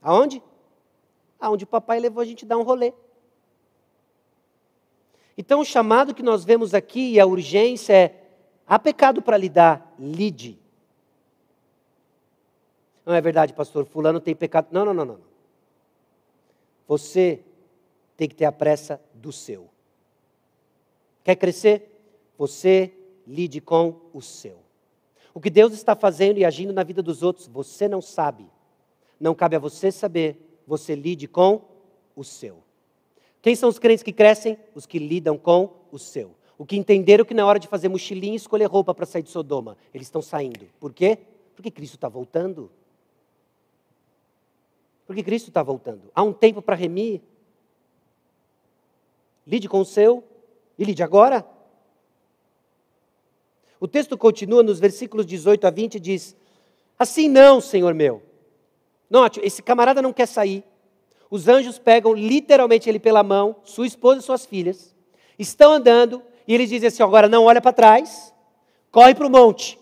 Aonde? 0.00 0.40
Aonde 1.40 1.64
o 1.64 1.66
papai 1.66 1.98
levou 1.98 2.22
a 2.22 2.24
gente 2.24 2.46
dar 2.46 2.56
um 2.56 2.62
rolê. 2.62 2.92
Então, 5.36 5.58
o 5.58 5.64
chamado 5.64 6.14
que 6.14 6.22
nós 6.22 6.44
vemos 6.44 6.72
aqui 6.72 7.14
e 7.14 7.18
a 7.18 7.26
urgência 7.26 7.92
é: 7.92 8.24
há 8.64 8.78
pecado 8.78 9.20
para 9.20 9.36
lidar, 9.36 9.92
lide. 9.98 10.56
Não 13.04 13.12
é 13.12 13.20
verdade, 13.20 13.52
pastor? 13.52 13.84
Fulano 13.86 14.20
tem 14.20 14.36
pecado. 14.36 14.68
Não, 14.70 14.84
não, 14.84 14.94
não, 14.94 15.04
não. 15.04 15.20
Você 16.86 17.42
tem 18.16 18.28
que 18.28 18.36
ter 18.36 18.44
a 18.44 18.52
pressa 18.52 19.02
do 19.12 19.32
seu. 19.32 19.73
Quer 21.24 21.36
crescer? 21.36 21.90
Você 22.36 22.92
lide 23.26 23.60
com 23.60 24.02
o 24.12 24.20
seu. 24.20 24.58
O 25.32 25.40
que 25.40 25.50
Deus 25.50 25.72
está 25.72 25.96
fazendo 25.96 26.38
e 26.38 26.44
agindo 26.44 26.72
na 26.72 26.84
vida 26.84 27.02
dos 27.02 27.22
outros, 27.22 27.48
você 27.48 27.88
não 27.88 28.00
sabe. 28.00 28.46
Não 29.18 29.34
cabe 29.34 29.56
a 29.56 29.58
você 29.58 29.90
saber. 29.90 30.60
Você 30.66 30.94
lide 30.94 31.26
com 31.26 31.62
o 32.14 32.22
seu. 32.22 32.62
Quem 33.42 33.56
são 33.56 33.68
os 33.68 33.78
crentes 33.78 34.02
que 34.02 34.12
crescem? 34.12 34.58
Os 34.74 34.86
que 34.86 34.98
lidam 34.98 35.36
com 35.36 35.72
o 35.90 35.98
seu. 35.98 36.36
O 36.56 36.64
que 36.64 36.76
entenderam 36.76 37.24
que 37.24 37.34
na 37.34 37.44
hora 37.44 37.58
de 37.58 37.66
fazer 37.66 37.88
mochilinha 37.88 38.34
e 38.34 38.36
escolher 38.36 38.66
roupa 38.66 38.94
para 38.94 39.06
sair 39.06 39.22
de 39.22 39.30
Sodoma, 39.30 39.76
eles 39.92 40.06
estão 40.06 40.22
saindo. 40.22 40.66
Por 40.78 40.92
quê? 40.92 41.18
Porque 41.56 41.70
Cristo 41.70 41.94
está 41.94 42.08
voltando. 42.08 42.70
Porque 45.06 45.22
Cristo 45.22 45.48
está 45.48 45.62
voltando. 45.62 46.10
Há 46.14 46.22
um 46.22 46.32
tempo 46.32 46.62
para 46.62 46.76
remir. 46.76 47.20
Lide 49.46 49.68
com 49.68 49.80
o 49.80 49.84
seu, 49.84 50.24
e 50.78 50.84
lide 50.84 51.02
agora. 51.02 51.46
O 53.80 53.88
texto 53.88 54.16
continua 54.16 54.62
nos 54.62 54.80
versículos 54.80 55.26
18 55.26 55.66
a 55.66 55.70
20 55.70 55.96
e 55.96 56.00
diz: 56.00 56.36
Assim 56.98 57.28
não, 57.28 57.60
Senhor 57.60 57.94
meu. 57.94 58.22
Note, 59.10 59.40
esse 59.42 59.62
camarada 59.62 60.00
não 60.00 60.12
quer 60.12 60.26
sair. 60.26 60.64
Os 61.30 61.48
anjos 61.48 61.78
pegam 61.78 62.14
literalmente 62.14 62.88
ele 62.88 62.98
pela 62.98 63.22
mão, 63.22 63.56
sua 63.64 63.86
esposa 63.86 64.20
e 64.20 64.22
suas 64.22 64.46
filhas, 64.46 64.94
estão 65.38 65.72
andando 65.72 66.22
e 66.46 66.54
eles 66.54 66.68
dizem 66.68 66.88
assim: 66.88 67.02
agora 67.02 67.28
não 67.28 67.44
olha 67.44 67.60
para 67.60 67.72
trás, 67.72 68.32
corre 68.90 69.14
para 69.14 69.26
o 69.26 69.30
monte. 69.30 69.78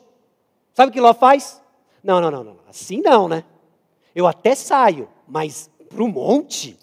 Sabe 0.73 0.91
o 0.91 0.93
que 0.93 1.01
Ló 1.01 1.13
faz? 1.13 1.63
Não, 2.03 2.21
não, 2.21 2.31
não, 2.31 2.43
não, 2.43 2.59
assim 2.69 3.01
não, 3.01 3.29
né? 3.29 3.45
Eu 4.15 4.27
até 4.27 4.55
saio, 4.55 5.09
mas 5.27 5.71
para 5.89 6.03
o 6.03 6.09
monte? 6.09 6.79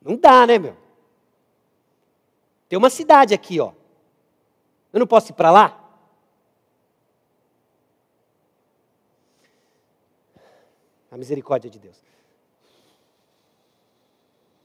Não 0.00 0.16
dá, 0.16 0.46
né, 0.46 0.58
meu? 0.58 0.81
Tem 2.72 2.78
uma 2.78 2.88
cidade 2.88 3.34
aqui, 3.34 3.60
ó. 3.60 3.74
Eu 4.94 5.00
não 5.00 5.06
posso 5.06 5.30
ir 5.30 5.34
para 5.34 5.50
lá? 5.50 5.78
A 11.10 11.18
misericórdia 11.18 11.70
de 11.70 11.78
Deus. 11.78 12.02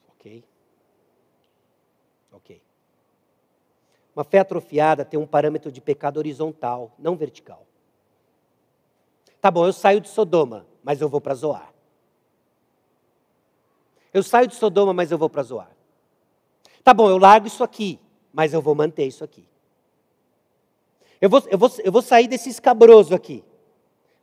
Ok. 0.08 0.42
Ok. 2.32 2.62
Uma 4.16 4.24
fé 4.24 4.40
atrofiada 4.40 5.04
tem 5.04 5.20
um 5.20 5.28
parâmetro 5.28 5.70
de 5.70 5.82
pecado 5.82 6.16
horizontal, 6.16 6.94
não 6.98 7.18
vertical. 7.18 7.68
Tá 9.42 9.52
bom, 9.52 9.66
eu 9.66 9.74
saio 9.74 10.00
de 10.00 10.08
Sodoma, 10.08 10.66
mas 10.82 11.02
eu 11.02 11.10
vou 11.10 11.20
para 11.20 11.36
Zoar. 11.36 11.74
Eu 14.14 14.24
saio 14.24 14.48
de 14.48 14.56
Sodoma, 14.56 14.94
mas 14.94 15.12
eu 15.12 15.18
vou 15.18 15.30
para 15.30 15.44
Zoar. 15.44 15.77
Tá 16.84 16.94
bom, 16.94 17.10
eu 17.10 17.18
largo 17.18 17.48
isso 17.48 17.64
aqui, 17.64 18.00
mas 18.32 18.54
eu 18.54 18.62
vou 18.62 18.76
manter 18.76 19.06
isso 19.06 19.24
aqui. 19.24 19.48
Eu 21.20 21.30
vou, 21.30 21.44
eu 21.48 21.58
vou, 21.58 21.72
eu 21.84 21.92
vou 21.92 22.02
sair 22.02 22.28
desse 22.28 22.50
escabroso 22.50 23.14
aqui, 23.14 23.44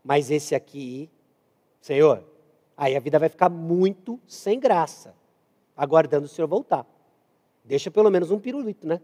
mas 0.02 0.30
esse 0.30 0.54
aqui, 0.54 1.10
Senhor, 1.80 2.24
aí 2.76 2.96
a 2.96 3.00
vida 3.00 3.18
vai 3.18 3.28
ficar 3.28 3.48
muito 3.48 4.20
sem 4.26 4.60
graça, 4.60 5.14
aguardando 5.76 6.26
o 6.26 6.28
Senhor 6.28 6.46
voltar. 6.46 6.86
Deixa 7.64 7.90
pelo 7.90 8.10
menos 8.10 8.30
um 8.30 8.38
pirulito, 8.38 8.86
né? 8.86 9.00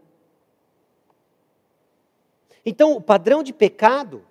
Então, 2.65 2.93
o 2.93 3.01
padrão 3.01 3.41
de 3.41 3.51
pecado, 3.51 4.23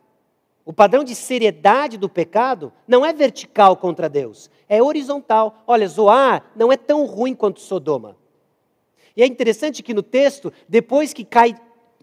o 0.65 0.73
padrão 0.73 1.03
de 1.03 1.15
seriedade 1.15 1.99
do 1.99 2.09
pecado, 2.09 2.73
não 2.87 3.05
é 3.05 3.13
vertical 3.13 3.77
contra 3.77 4.09
Deus, 4.09 4.49
é 4.69 4.83
horizontal. 4.83 5.65
Olha, 5.67 5.89
Zoar 5.89 6.45
não 6.55 6.73
é 6.73 6.77
tão 6.77 7.05
ruim 7.05 7.35
quanto 7.35 7.61
Sodoma. 7.61 8.17
E 9.17 9.23
é 9.23 9.27
interessante 9.27 9.83
que 9.83 9.95
no 9.95 10.03
texto, 10.03 10.53
depois 10.69 11.13
que 11.13 11.25
cai, 11.25 11.55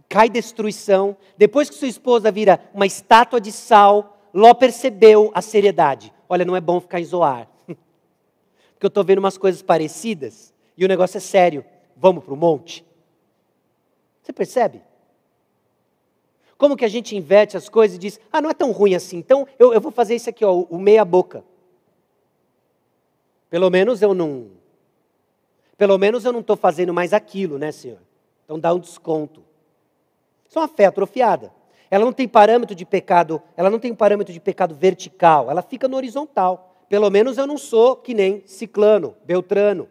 cai 0.10 0.30
destruição, 0.30 1.16
depois 1.38 1.70
que 1.70 1.76
sua 1.76 1.88
esposa 1.88 2.32
vira 2.32 2.60
uma 2.74 2.86
estátua 2.86 3.40
de 3.40 3.52
sal, 3.52 4.14
Ló 4.34 4.54
percebeu 4.54 5.32
a 5.34 5.42
seriedade. 5.42 6.14
Olha, 6.30 6.46
não 6.46 6.56
é 6.56 6.62
bom 6.62 6.80
ficar 6.80 7.00
em 7.00 7.06
Zoar. 7.06 7.48
Porque 7.66 8.86
eu 8.86 8.90
estou 8.90 9.04
vendo 9.04 9.20
umas 9.20 9.38
coisas 9.38 9.62
parecidas 9.62 10.54
e 10.78 10.86
o 10.86 10.88
negócio 10.88 11.18
é 11.18 11.22
sério. 11.22 11.66
Vamos 11.96 12.24
para 12.24 12.34
o 12.34 12.38
monte? 12.38 12.86
Você 14.22 14.32
percebe? 14.32 14.82
Como 16.58 16.76
que 16.76 16.86
a 16.86 16.90
gente 16.90 17.16
inverte 17.16 17.56
as 17.56 17.70
coisas 17.70 17.96
e 17.98 18.00
diz, 18.00 18.20
ah, 18.32 18.42
não 18.42 18.50
é 18.50 18.54
tão 18.54 18.72
ruim 18.72 18.96
assim, 18.96 19.18
então 19.18 19.48
eu, 19.58 19.74
eu 19.74 19.80
vou 19.80 19.92
fazer 19.92 20.16
isso 20.16 20.30
aqui, 20.30 20.44
ó, 20.44 20.54
o 20.54 20.78
meia 20.78 21.06
boca. 21.06 21.44
Pelo 23.50 23.70
menos 23.70 24.02
eu 24.02 24.14
não. 24.14 24.48
Pelo 25.78 25.98
menos 25.98 26.26
eu 26.26 26.34
não 26.34 26.40
estou 26.40 26.56
fazendo 26.56 26.94
mais 26.94 27.14
aquilo, 27.14 27.58
né, 27.58 27.72
Senhor? 27.72 28.00
Então 28.44 28.60
dá 28.60 28.74
um 28.74 28.80
desconto. 28.80 29.44
Isso 30.50 30.58
é 30.58 30.62
uma 30.62 30.68
fé 30.68 30.86
atrofiada. 30.86 31.54
Ela 31.90 32.04
não 32.04 32.12
tem 32.12 32.28
parâmetro 32.28 32.76
de 32.76 32.86
pecado, 32.86 33.42
ela 33.56 33.70
não 33.70 33.80
tem 33.80 33.94
parâmetro 33.94 34.34
de 34.34 34.40
pecado 34.40 34.76
vertical, 34.76 35.50
ela 35.50 35.62
fica 35.62 35.88
no 35.88 35.96
horizontal. 35.96 36.76
Pelo 36.90 37.10
menos 37.10 37.38
eu 37.38 37.46
não 37.46 37.58
sou 37.58 37.96
que 37.96 38.14
nem 38.14 38.44
ciclano, 38.46 39.16
beltrano. 39.24 39.88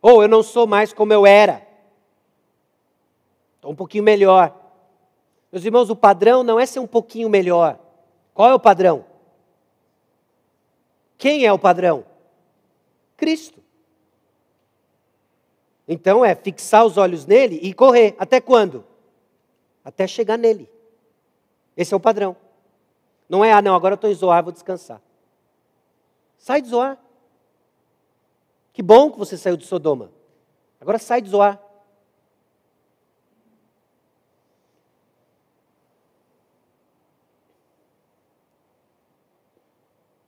Ou 0.00 0.22
eu 0.22 0.28
não 0.28 0.42
sou 0.42 0.66
mais 0.66 0.92
como 0.92 1.12
eu 1.12 1.26
era. 1.26 1.66
Estou 3.56 3.70
um 3.72 3.76
pouquinho 3.76 4.04
melhor. 4.04 4.54
Meus 5.50 5.64
irmãos, 5.64 5.90
o 5.90 5.96
padrão 5.96 6.42
não 6.42 6.60
é 6.60 6.66
ser 6.66 6.78
um 6.78 6.86
pouquinho 6.86 7.28
melhor. 7.28 7.78
Qual 8.34 8.48
é 8.48 8.54
o 8.54 8.60
padrão? 8.60 9.04
Quem 11.16 11.44
é 11.44 11.52
o 11.52 11.58
padrão? 11.58 12.04
Cristo. 13.16 13.57
Então 15.88 16.22
é 16.22 16.34
fixar 16.34 16.84
os 16.84 16.98
olhos 16.98 17.24
nele 17.24 17.58
e 17.62 17.72
correr. 17.72 18.14
Até 18.18 18.42
quando? 18.42 18.84
Até 19.82 20.06
chegar 20.06 20.36
nele. 20.36 20.70
Esse 21.74 21.94
é 21.94 21.96
o 21.96 22.00
padrão. 22.00 22.36
Não 23.26 23.42
é, 23.42 23.52
ah, 23.52 23.62
não, 23.62 23.74
agora 23.74 23.94
estou 23.94 24.10
em 24.10 24.14
Zoar, 24.14 24.44
vou 24.44 24.52
descansar. 24.52 25.00
Sai 26.36 26.60
de 26.60 26.68
Zoar. 26.68 26.98
Que 28.72 28.82
bom 28.82 29.10
que 29.10 29.18
você 29.18 29.36
saiu 29.36 29.56
de 29.56 29.64
Sodoma. 29.64 30.12
Agora 30.78 30.98
sai 30.98 31.22
de 31.22 31.30
Zoar. 31.30 31.58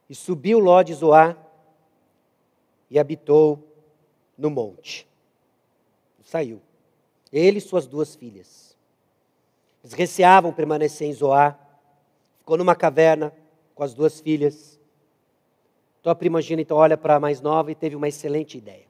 E 0.09 0.15
subiu 0.15 0.59
Ló 0.59 0.83
de 0.83 0.95
Zoar 0.95 1.37
e 2.91 2.99
habitou 2.99 3.63
no 4.37 4.51
monte. 4.51 5.10
Saiu. 6.31 6.63
Ele 7.33 7.59
e 7.59 7.61
suas 7.61 7.89
duas 7.89 8.15
filhas. 8.15 8.77
Eles 9.83 9.95
receavam 9.95 10.53
permanecer 10.53 11.09
em 11.09 11.13
Zoar. 11.13 11.59
Ficou 12.39 12.57
numa 12.57 12.77
caverna 12.77 13.35
com 13.75 13.83
as 13.83 13.93
duas 13.93 14.21
filhas. 14.21 14.79
Então 15.99 16.13
a 16.13 16.15
primogênita 16.15 16.73
olha 16.73 16.97
para 16.97 17.17
a 17.17 17.21
mais 17.21 17.41
nova 17.41 17.73
e 17.73 17.75
teve 17.75 17.97
uma 17.97 18.07
excelente 18.07 18.57
ideia. 18.57 18.87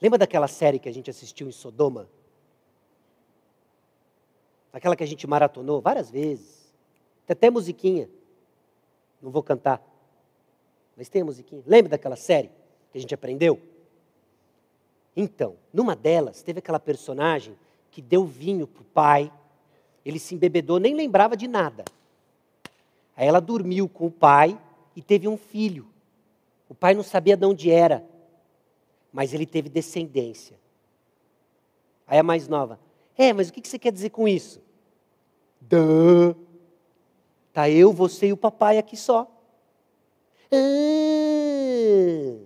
Lembra 0.00 0.20
daquela 0.20 0.46
série 0.46 0.78
que 0.78 0.88
a 0.88 0.94
gente 0.94 1.10
assistiu 1.10 1.48
em 1.48 1.52
Sodoma? 1.52 2.08
Aquela 4.72 4.94
que 4.94 5.02
a 5.02 5.06
gente 5.06 5.26
maratonou 5.26 5.80
várias 5.80 6.08
vezes. 6.12 6.72
Tem 7.26 7.34
até 7.34 7.50
musiquinha. 7.50 8.08
Não 9.20 9.32
vou 9.32 9.42
cantar. 9.42 9.82
Mas 10.96 11.08
tem 11.08 11.22
a 11.22 11.24
musiquinha. 11.24 11.64
Lembra 11.66 11.90
daquela 11.90 12.14
série 12.14 12.52
que 12.92 12.98
a 12.98 13.00
gente 13.00 13.12
aprendeu? 13.12 13.71
Então, 15.16 15.56
numa 15.72 15.94
delas, 15.94 16.42
teve 16.42 16.58
aquela 16.58 16.80
personagem 16.80 17.56
que 17.90 18.00
deu 18.00 18.24
vinho 18.24 18.66
para 18.66 18.82
o 18.82 18.84
pai, 18.86 19.32
ele 20.04 20.18
se 20.18 20.34
embebedou, 20.34 20.78
nem 20.78 20.94
lembrava 20.94 21.36
de 21.36 21.46
nada. 21.46 21.84
Aí 23.16 23.26
ela 23.26 23.40
dormiu 23.40 23.88
com 23.88 24.06
o 24.06 24.10
pai 24.10 24.58
e 24.96 25.02
teve 25.02 25.28
um 25.28 25.36
filho. 25.36 25.86
O 26.68 26.74
pai 26.74 26.94
não 26.94 27.02
sabia 27.02 27.36
de 27.36 27.44
onde 27.44 27.70
era, 27.70 28.04
mas 29.12 29.34
ele 29.34 29.44
teve 29.44 29.68
descendência. 29.68 30.58
Aí 32.06 32.18
a 32.18 32.22
mais 32.22 32.48
nova, 32.48 32.80
é, 33.16 33.32
mas 33.32 33.48
o 33.48 33.52
que 33.52 33.68
você 33.68 33.78
quer 33.78 33.92
dizer 33.92 34.10
com 34.10 34.26
isso? 34.26 34.60
Dã. 35.60 36.34
Tá 37.52 37.68
eu, 37.68 37.92
você 37.92 38.28
e 38.28 38.32
o 38.32 38.36
papai 38.36 38.78
aqui 38.78 38.96
só. 38.96 39.30
Ah. 40.50 42.38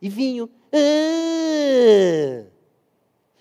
E 0.00 0.08
vinho. 0.08 0.48
Ah. 0.76 2.46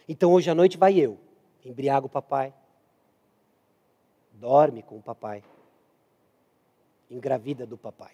Então 0.07 0.31
hoje 0.31 0.49
à 0.49 0.55
noite 0.55 0.77
vai 0.77 0.97
eu, 0.97 1.19
embriago 1.63 2.07
o 2.07 2.09
papai, 2.09 2.53
dorme 4.33 4.81
com 4.83 4.97
o 4.97 5.01
papai, 5.01 5.43
engravida 7.09 7.65
do 7.65 7.77
papai. 7.77 8.13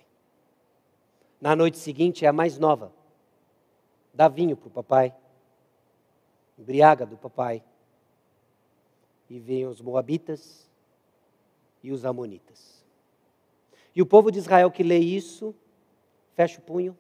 Na 1.40 1.56
noite 1.56 1.78
seguinte 1.78 2.26
é 2.26 2.30
a 2.30 2.34
mais 2.34 2.58
nova, 2.58 2.94
dá 4.14 4.28
vinho 4.28 4.56
para 4.56 4.68
o 4.68 4.72
papai, 4.72 5.14
embriaga 6.58 7.06
do 7.06 7.18
papai, 7.18 7.64
e 9.30 9.40
vêm 9.40 9.66
os 9.66 9.82
moabitas 9.82 10.70
e 11.84 11.92
os 11.92 12.06
amonitas. 12.06 12.84
E 13.96 14.02
o 14.02 14.06
povo 14.06 14.32
de 14.32 14.40
Israel 14.40 14.72
que 14.72 14.84
lê 14.84 15.00
isso, 15.00 15.54
fecha 16.34 16.60
o 16.60 16.64
punho, 16.64 16.98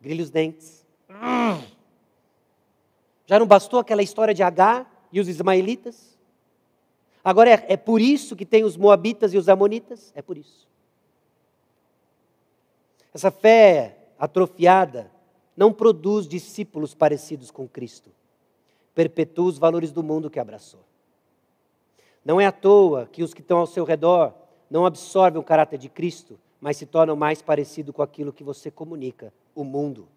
grilha 0.00 0.22
os 0.22 0.30
dentes. 0.30 0.85
Já 3.26 3.38
não 3.38 3.46
bastou 3.46 3.80
aquela 3.80 4.02
história 4.02 4.32
de 4.32 4.42
Agar 4.42 5.08
e 5.12 5.20
os 5.20 5.28
ismaelitas? 5.28 6.16
Agora 7.24 7.50
é, 7.50 7.66
é 7.70 7.76
por 7.76 8.00
isso 8.00 8.36
que 8.36 8.46
tem 8.46 8.62
os 8.62 8.76
moabitas 8.76 9.34
e 9.34 9.38
os 9.38 9.48
amonitas? 9.48 10.12
É 10.14 10.22
por 10.22 10.38
isso. 10.38 10.66
Essa 13.12 13.30
fé 13.30 13.98
atrofiada 14.18 15.10
não 15.56 15.72
produz 15.72 16.28
discípulos 16.28 16.94
parecidos 16.94 17.50
com 17.50 17.66
Cristo. 17.66 18.10
Perpetua 18.94 19.46
os 19.46 19.58
valores 19.58 19.90
do 19.90 20.02
mundo 20.02 20.30
que 20.30 20.38
abraçou. 20.38 20.80
Não 22.24 22.40
é 22.40 22.46
à 22.46 22.52
toa 22.52 23.08
que 23.10 23.22
os 23.22 23.32
que 23.32 23.40
estão 23.40 23.58
ao 23.58 23.66
seu 23.66 23.84
redor 23.84 24.34
não 24.70 24.84
absorvem 24.84 25.40
o 25.40 25.44
caráter 25.44 25.78
de 25.78 25.88
Cristo, 25.88 26.38
mas 26.60 26.76
se 26.76 26.86
tornam 26.86 27.16
mais 27.16 27.40
parecidos 27.40 27.94
com 27.94 28.02
aquilo 28.02 28.32
que 28.32 28.44
você 28.44 28.70
comunica, 28.70 29.32
o 29.54 29.64
mundo. 29.64 30.08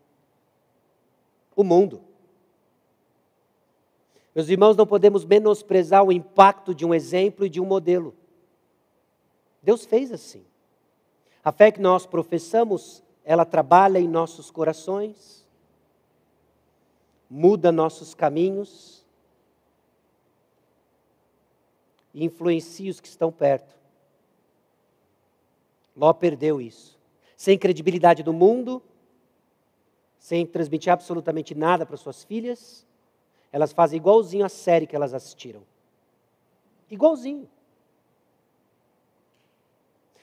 O 1.56 1.64
mundo. 1.64 2.02
Meus 4.34 4.47
irmãos, 4.47 4.78
não 4.78 4.88
podemos 4.88 5.26
menosprezar 5.26 6.04
o 6.04 6.12
impacto 6.12 6.74
de 6.74 6.86
um 6.86 6.93
exemplo 6.93 7.45
e 7.45 7.50
de 7.50 7.60
um 7.60 7.66
modelo. 7.66 8.16
Deus 9.62 9.86
fez 9.86 10.12
assim. 10.12 10.45
A 11.43 11.52
fé 11.52 11.72
que 11.72 11.82
nós 11.82 12.06
professamos, 12.06 13.04
ela 13.24 13.45
trabalha 13.45 14.00
em 14.00 14.08
nossos 14.08 14.52
corações, 14.52 15.45
muda 17.30 17.72
nossos 17.72 18.14
caminhos, 18.14 19.06
e 22.14 22.24
influencie 22.24 22.89
os 22.89 23.00
que 23.00 23.08
estão 23.08 23.32
perto. 23.32 23.76
Ló 25.95 26.14
perdeu 26.14 26.62
isso. 26.62 26.97
Sem 27.36 27.58
credibilidade 27.58 28.24
do 28.24 28.34
mundo, 28.34 28.82
sem 30.20 30.45
transmitir 30.45 30.91
absolutamente 30.91 31.55
nada 31.55 31.86
para 31.86 31.97
suas 31.97 32.24
filhas, 32.24 32.86
elas 33.51 33.72
fazem 33.72 33.97
igualzinho 33.97 34.45
a 34.45 34.49
série 34.49 34.86
que 34.86 34.95
elas 34.95 35.13
assistiram. 35.13 35.63
Igualzinho. 36.91 37.49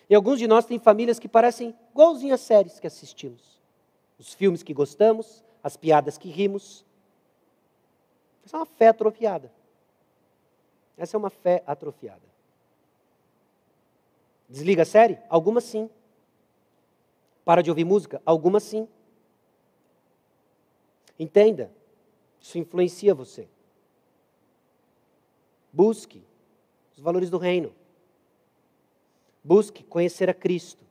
E 0.08 0.14
alguns 0.14 0.38
de 0.38 0.46
nós 0.46 0.66
têm 0.66 0.78
famílias 0.78 1.18
que 1.18 1.28
parecem 1.28 1.74
igualzinho 1.90 2.34
às 2.34 2.40
séries 2.40 2.78
que 2.78 2.86
assistimos. 2.86 3.58
Os 4.18 4.32
filmes 4.32 4.62
que 4.62 4.72
gostamos, 4.72 5.44
as 5.62 5.76
piadas 5.76 6.16
que 6.16 6.28
rimos. 6.28 6.84
Isso 8.44 8.54
é 8.54 8.58
uma 8.58 8.66
fé 8.66 8.88
atrofiada. 8.88 9.50
Essa 10.96 11.16
é 11.16 11.18
uma 11.18 11.30
fé 11.30 11.62
atrofiada. 11.66 12.22
Desliga 14.48 14.82
a 14.82 14.86
série? 14.86 15.18
Algumas 15.28 15.64
sim. 15.64 15.90
Para 17.44 17.62
de 17.62 17.70
ouvir 17.70 17.84
música? 17.84 18.22
Algumas 18.24 18.62
sim. 18.62 18.88
Entenda, 21.18 21.72
isso 22.40 22.58
influencia 22.58 23.14
você. 23.14 23.48
Busque 25.72 26.22
os 26.96 27.00
valores 27.00 27.30
do 27.30 27.38
reino. 27.38 27.74
Busque 29.42 29.84
conhecer 29.84 30.28
a 30.28 30.34
Cristo. 30.34 30.84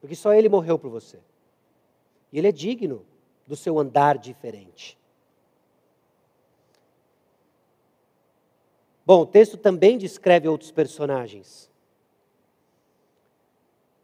Porque 0.00 0.14
só 0.14 0.32
Ele 0.32 0.48
morreu 0.48 0.78
por 0.78 0.90
você. 0.90 1.18
E 2.32 2.38
Ele 2.38 2.48
é 2.48 2.52
digno 2.52 3.04
do 3.46 3.56
seu 3.56 3.78
andar 3.78 4.18
diferente. 4.18 4.98
Bom, 9.04 9.22
o 9.22 9.26
texto 9.26 9.56
também 9.56 9.98
descreve 9.98 10.48
outros 10.48 10.70
personagens. 10.70 11.70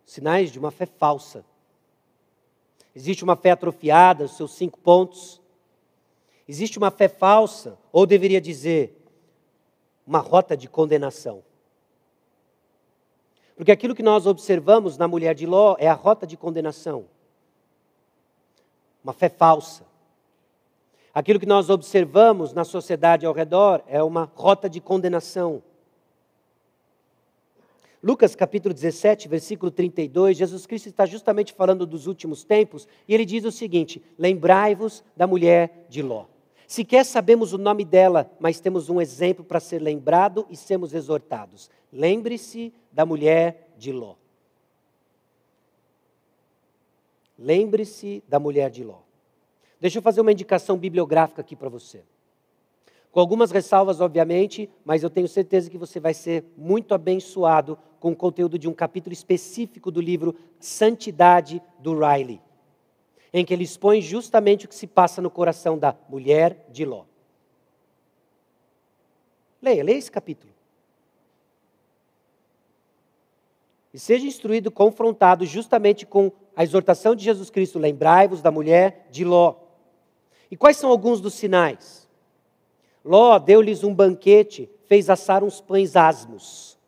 Sinais 0.05 0.51
de 0.51 0.59
uma 0.59 0.71
fé 0.71 0.87
falsa. 0.87 1.45
Existe 2.95 3.25
uma 3.25 3.37
fé 3.37 3.51
atrofiada, 3.51 4.25
os 4.25 4.37
seus 4.37 4.53
cinco 4.53 4.79
pontos. 4.79 5.41
Existe 6.49 6.79
uma 6.79 6.91
fé 6.91 7.09
falsa, 7.09 7.79
ou 7.93 8.07
deveria 8.07 8.41
dizer, 8.41 8.97
uma 10.07 10.19
rota 10.19 10.57
de 10.57 10.69
condenação. 10.69 11.43
Porque 13.55 13.73
aquilo 13.73 13.95
que 13.95 14.03
nós 14.03 14.27
observamos 14.27 14.97
na 14.97 15.09
mulher 15.09 15.35
de 15.35 15.45
Ló 15.45 15.77
é 15.79 15.89
a 15.89 15.95
rota 15.95 16.27
de 16.27 16.37
condenação. 16.37 17.07
Uma 19.03 19.13
fé 19.13 19.29
falsa. 19.29 19.85
Aquilo 21.13 21.41
que 21.41 21.47
nós 21.47 21.69
observamos 21.69 22.53
na 22.53 22.65
sociedade 22.65 23.27
ao 23.27 23.33
redor 23.35 23.83
é 23.89 24.03
uma 24.03 24.31
rota 24.35 24.71
de 24.71 24.81
condenação. 24.81 25.63
Lucas 28.03 28.37
capítulo 28.37 28.73
17, 28.73 29.27
versículo 29.27 29.73
32, 29.73 30.37
Jesus 30.37 30.67
Cristo 30.67 30.89
está 30.89 31.05
justamente 31.05 31.53
falando 31.53 31.85
dos 31.85 32.07
últimos 32.07 32.45
tempos 32.45 32.87
e 33.09 33.15
ele 33.15 33.25
diz 33.25 33.45
o 33.45 33.51
seguinte: 33.51 34.03
Lembrai-vos 34.17 35.03
da 35.17 35.27
mulher 35.27 35.87
de 35.89 36.01
Ló. 36.01 36.27
Sequer 36.67 37.05
sabemos 37.05 37.53
o 37.53 37.59
nome 37.59 37.85
dela, 37.85 38.31
mas 38.39 38.61
temos 38.61 38.89
um 38.89 39.01
exemplo 39.01 39.45
para 39.45 39.59
ser 39.59 39.81
lembrado 39.81 40.47
e 40.51 40.57
sermos 40.57 40.93
exortados. 40.95 41.71
Lembre-se 41.93 42.73
da 42.93 43.05
mulher 43.05 43.73
de 43.77 43.91
Ló. 43.91 44.15
Lembre-se 47.39 48.23
da 48.29 48.39
mulher 48.39 48.71
de 48.71 48.85
Ló. 48.85 48.99
Deixa 49.81 49.99
eu 49.99 50.03
fazer 50.03 50.21
uma 50.21 50.33
indicação 50.33 50.77
bibliográfica 50.77 51.41
aqui 51.41 51.57
para 51.57 51.69
você. 51.69 52.03
Com 53.19 53.23
algumas 53.23 53.51
ressalvas, 53.51 54.01
obviamente, 54.01 54.71
mas 54.85 55.03
eu 55.03 55.11
tenho 55.11 55.27
certeza 55.27 55.69
que 55.69 55.77
você 55.77 55.99
vai 55.99 56.15
ser 56.15 56.45
muito 56.57 56.95
abençoado 56.95 57.77
com 57.99 58.13
o 58.13 58.17
conteúdo 58.17 58.57
de 58.57 58.69
um 58.69 58.73
capítulo 58.73 59.13
específico 59.13 59.91
do 59.91 60.01
livro 60.01 60.37
Santidade 60.61 61.61
do 61.81 61.99
Riley, 61.99 62.41
em 63.33 63.45
que 63.45 63.53
ele 63.53 63.65
expõe 63.65 64.01
justamente 64.01 64.67
o 64.67 64.69
que 64.69 64.75
se 64.77 64.87
passa 64.87 65.21
no 65.21 65.33
coração 65.33 65.77
da 65.77 65.97
mulher 66.09 66.65
de 66.71 66.85
Ló. 66.85 67.07
Leia, 69.61 69.83
leia 69.83 69.99
esse 69.99 70.13
capítulo. 70.13 70.53
E 73.93 73.99
seja 73.99 74.29
instruído, 74.29 74.71
confrontado 74.71 75.45
justamente 75.45 76.07
com 76.07 76.31
a 76.55 76.63
exortação 76.63 77.17
de 77.17 77.25
Jesus 77.25 77.51
Cristo: 77.51 77.81
lembrai-vos 77.81 78.41
da 78.41 78.53
mulher 78.53 79.09
de 79.11 79.25
Ló. 79.25 79.57
E 80.49 80.57
quais 80.57 80.77
são 80.77 80.89
alguns 80.89 81.21
dos 81.21 81.35
sinais? 81.35 82.08
Ló 83.05 83.39
deu-lhes 83.39 83.85
um 83.85 83.95
banquete, 83.95 84.69
fez 84.87 85.09
assar 85.09 85.45
uns 85.45 85.61
pães 85.61 85.97
asmos. 85.97 86.79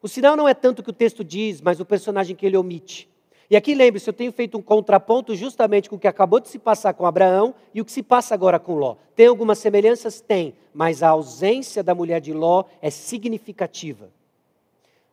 O 0.00 0.08
sinal 0.08 0.36
não 0.36 0.48
é 0.48 0.54
tanto 0.54 0.80
o 0.80 0.82
que 0.82 0.90
o 0.90 0.94
texto 0.94 1.24
diz, 1.24 1.60
mas 1.60 1.80
o 1.80 1.84
personagem 1.84 2.36
que 2.36 2.46
ele 2.46 2.56
omite. 2.56 3.08
E 3.50 3.56
aqui 3.56 3.74
lembre-se, 3.74 4.08
eu 4.08 4.14
tenho 4.14 4.30
feito 4.30 4.58
um 4.58 4.62
contraponto 4.62 5.34
justamente 5.34 5.88
com 5.88 5.96
o 5.96 5.98
que 5.98 6.06
acabou 6.06 6.38
de 6.38 6.48
se 6.48 6.58
passar 6.58 6.92
com 6.92 7.06
Abraão 7.06 7.54
e 7.72 7.80
o 7.80 7.84
que 7.84 7.90
se 7.90 8.02
passa 8.02 8.34
agora 8.34 8.58
com 8.58 8.74
Ló. 8.74 8.96
Tem 9.16 9.26
algumas 9.26 9.58
semelhanças? 9.58 10.20
Tem, 10.20 10.54
mas 10.72 11.02
a 11.02 11.08
ausência 11.08 11.82
da 11.82 11.94
mulher 11.94 12.20
de 12.20 12.32
Ló 12.32 12.64
é 12.82 12.90
significativa. 12.90 14.10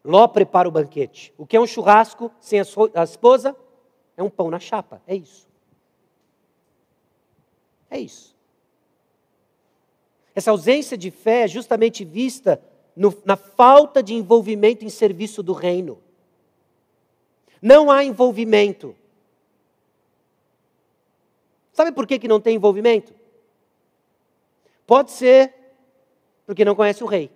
Ló 0.03 0.27
prepara 0.27 0.67
o 0.67 0.71
banquete. 0.71 1.33
O 1.37 1.45
que 1.45 1.55
é 1.55 1.61
um 1.61 1.65
churrasco 1.65 2.29
sem 2.39 2.59
a 2.59 3.03
esposa? 3.03 3.55
É 4.17 4.21
um 4.21 4.29
pão 4.29 4.51
na 4.51 4.59
chapa, 4.59 5.01
é 5.07 5.15
isso. 5.15 5.47
É 7.89 7.97
isso. 7.97 8.34
Essa 10.35 10.51
ausência 10.51 10.97
de 10.97 11.09
fé 11.09 11.43
é 11.43 11.47
justamente 11.47 12.03
vista 12.03 12.61
no, 12.93 13.17
na 13.23 13.37
falta 13.37 14.03
de 14.03 14.13
envolvimento 14.13 14.83
em 14.83 14.89
serviço 14.89 15.41
do 15.41 15.53
reino. 15.53 15.97
Não 17.61 17.89
há 17.89 18.03
envolvimento. 18.03 18.93
Sabe 21.71 21.91
por 21.91 22.05
que, 22.05 22.19
que 22.19 22.27
não 22.27 22.39
tem 22.39 22.57
envolvimento? 22.57 23.13
Pode 24.85 25.11
ser 25.11 25.53
porque 26.45 26.65
não 26.65 26.75
conhece 26.75 27.03
o 27.03 27.07
rei. 27.07 27.31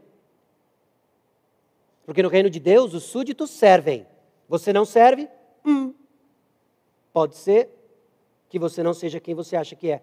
Porque 2.06 2.22
no 2.22 2.30
reino 2.30 2.50
de 2.50 2.60
Deus 2.60 2.93
os 2.93 3.04
súditos 3.04 3.50
servem. 3.50 4.06
Você 4.47 4.74
não 4.74 4.86
serve? 4.86 5.30
Hum. 5.66 5.93
Pode 7.14 7.36
ser 7.38 7.70
que 8.50 8.60
você 8.60 8.84
não 8.84 8.93
seja 8.93 9.20
quem 9.20 9.36
você 9.36 9.56
acha 9.56 9.76
que 9.76 9.91
é. 9.91 10.02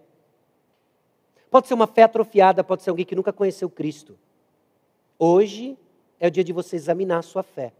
Pode 1.50 1.68
ser 1.68 1.74
uma 1.74 1.86
fé 1.86 2.02
atrofiada, 2.02 2.64
pode 2.64 2.82
ser 2.82 2.90
alguém 2.90 3.06
que 3.06 3.14
nunca 3.14 3.32
conheceu 3.32 3.70
Cristo. 3.70 4.18
Hoje 5.18 5.78
é 6.18 6.26
o 6.26 6.30
dia 6.30 6.44
de 6.44 6.52
você 6.52 6.76
examinar 6.76 7.18
a 7.18 7.22
sua 7.22 7.42
fé. 7.42 7.72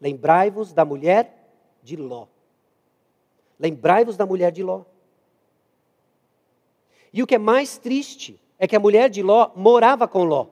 Lembrai-vos 0.00 0.72
da 0.72 0.84
mulher 0.84 1.50
de 1.82 1.96
Ló. 1.96 2.26
Lembrai-vos 3.58 4.16
da 4.16 4.26
mulher 4.26 4.50
de 4.50 4.62
Ló. 4.62 4.82
E 7.12 7.22
o 7.22 7.26
que 7.26 7.34
é 7.34 7.38
mais 7.38 7.76
triste 7.76 8.40
é 8.58 8.66
que 8.66 8.74
a 8.74 8.80
mulher 8.80 9.10
de 9.10 9.22
Ló 9.22 9.50
morava 9.54 10.08
com 10.08 10.24
Ló, 10.24 10.46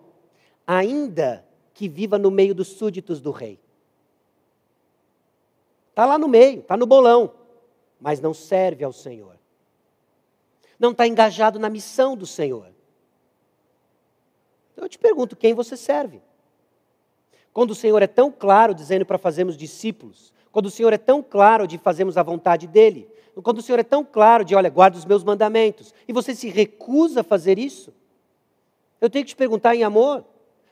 ainda 0.67 1.45
que 1.73 1.89
viva 1.89 2.19
no 2.19 2.31
meio 2.31 2.55
dos 2.55 2.69
súditos 2.69 3.21
do 3.21 3.31
rei. 3.31 3.59
Está 5.89 6.05
lá 6.05 6.19
no 6.19 6.29
meio, 6.29 6.61
está 6.61 6.77
no 6.77 6.87
bolão, 6.87 7.33
mas 7.99 8.21
não 8.21 8.35
serve 8.35 8.85
ao 8.85 8.93
Senhor 8.93 9.40
não 10.81 10.93
está 10.93 11.07
engajado 11.07 11.59
na 11.59 11.69
missão 11.69 12.17
do 12.17 12.27
Senhor. 12.27 12.73
Então 14.73 14.85
eu 14.85 14.89
te 14.89 14.99
pergunto: 14.99 15.37
quem 15.37 15.53
você 15.53 15.77
serve? 15.77 16.23
Quando 17.53 17.73
o 17.73 17.75
Senhor 17.75 18.03
é 18.03 18.07
tão 18.07 18.33
claro 18.33 18.75
dizendo 18.75 19.05
para 19.05 19.19
fazermos 19.19 19.57
discípulos, 19.57 20.33
quando 20.51 20.67
o 20.67 20.71
Senhor 20.71 20.93
é 20.93 20.99
tão 20.99 21.23
claro 21.23 21.67
de 21.67 21.77
fazermos 21.77 22.17
a 22.17 22.23
vontade 22.23 22.67
dEle, 22.67 23.09
quando 23.43 23.59
o 23.59 23.63
Senhor 23.63 23.79
é 23.79 23.85
tão 23.85 24.05
claro 24.05 24.45
de, 24.45 24.55
olha, 24.55 24.71
guarda 24.71 24.97
os 24.97 25.05
meus 25.05 25.23
mandamentos, 25.23 25.95
e 26.09 26.13
você 26.13 26.35
se 26.35 26.49
recusa 26.49 27.21
a 27.21 27.25
fazer 27.25 27.59
isso, 27.59 27.93
eu 29.01 29.09
tenho 29.09 29.25
que 29.25 29.31
te 29.31 29.37
perguntar 29.37 29.75
em 29.75 29.83
amor. 29.83 30.25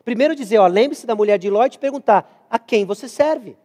Primeiro 0.05 0.35
dizer, 0.35 0.59
ó, 0.59 0.67
lembre-se 0.67 1.07
da 1.07 1.15
mulher 1.15 1.39
de 1.39 1.51
Ló 1.51 1.65
e 1.65 1.71
te 1.71 1.79
perguntar, 1.79 2.47
a 2.49 2.59
quem 2.59 2.85
você 2.85 3.09
serve? 3.09 3.57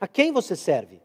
A 0.00 0.08
quem 0.08 0.32
você 0.32 0.56
serve? 0.56 1.00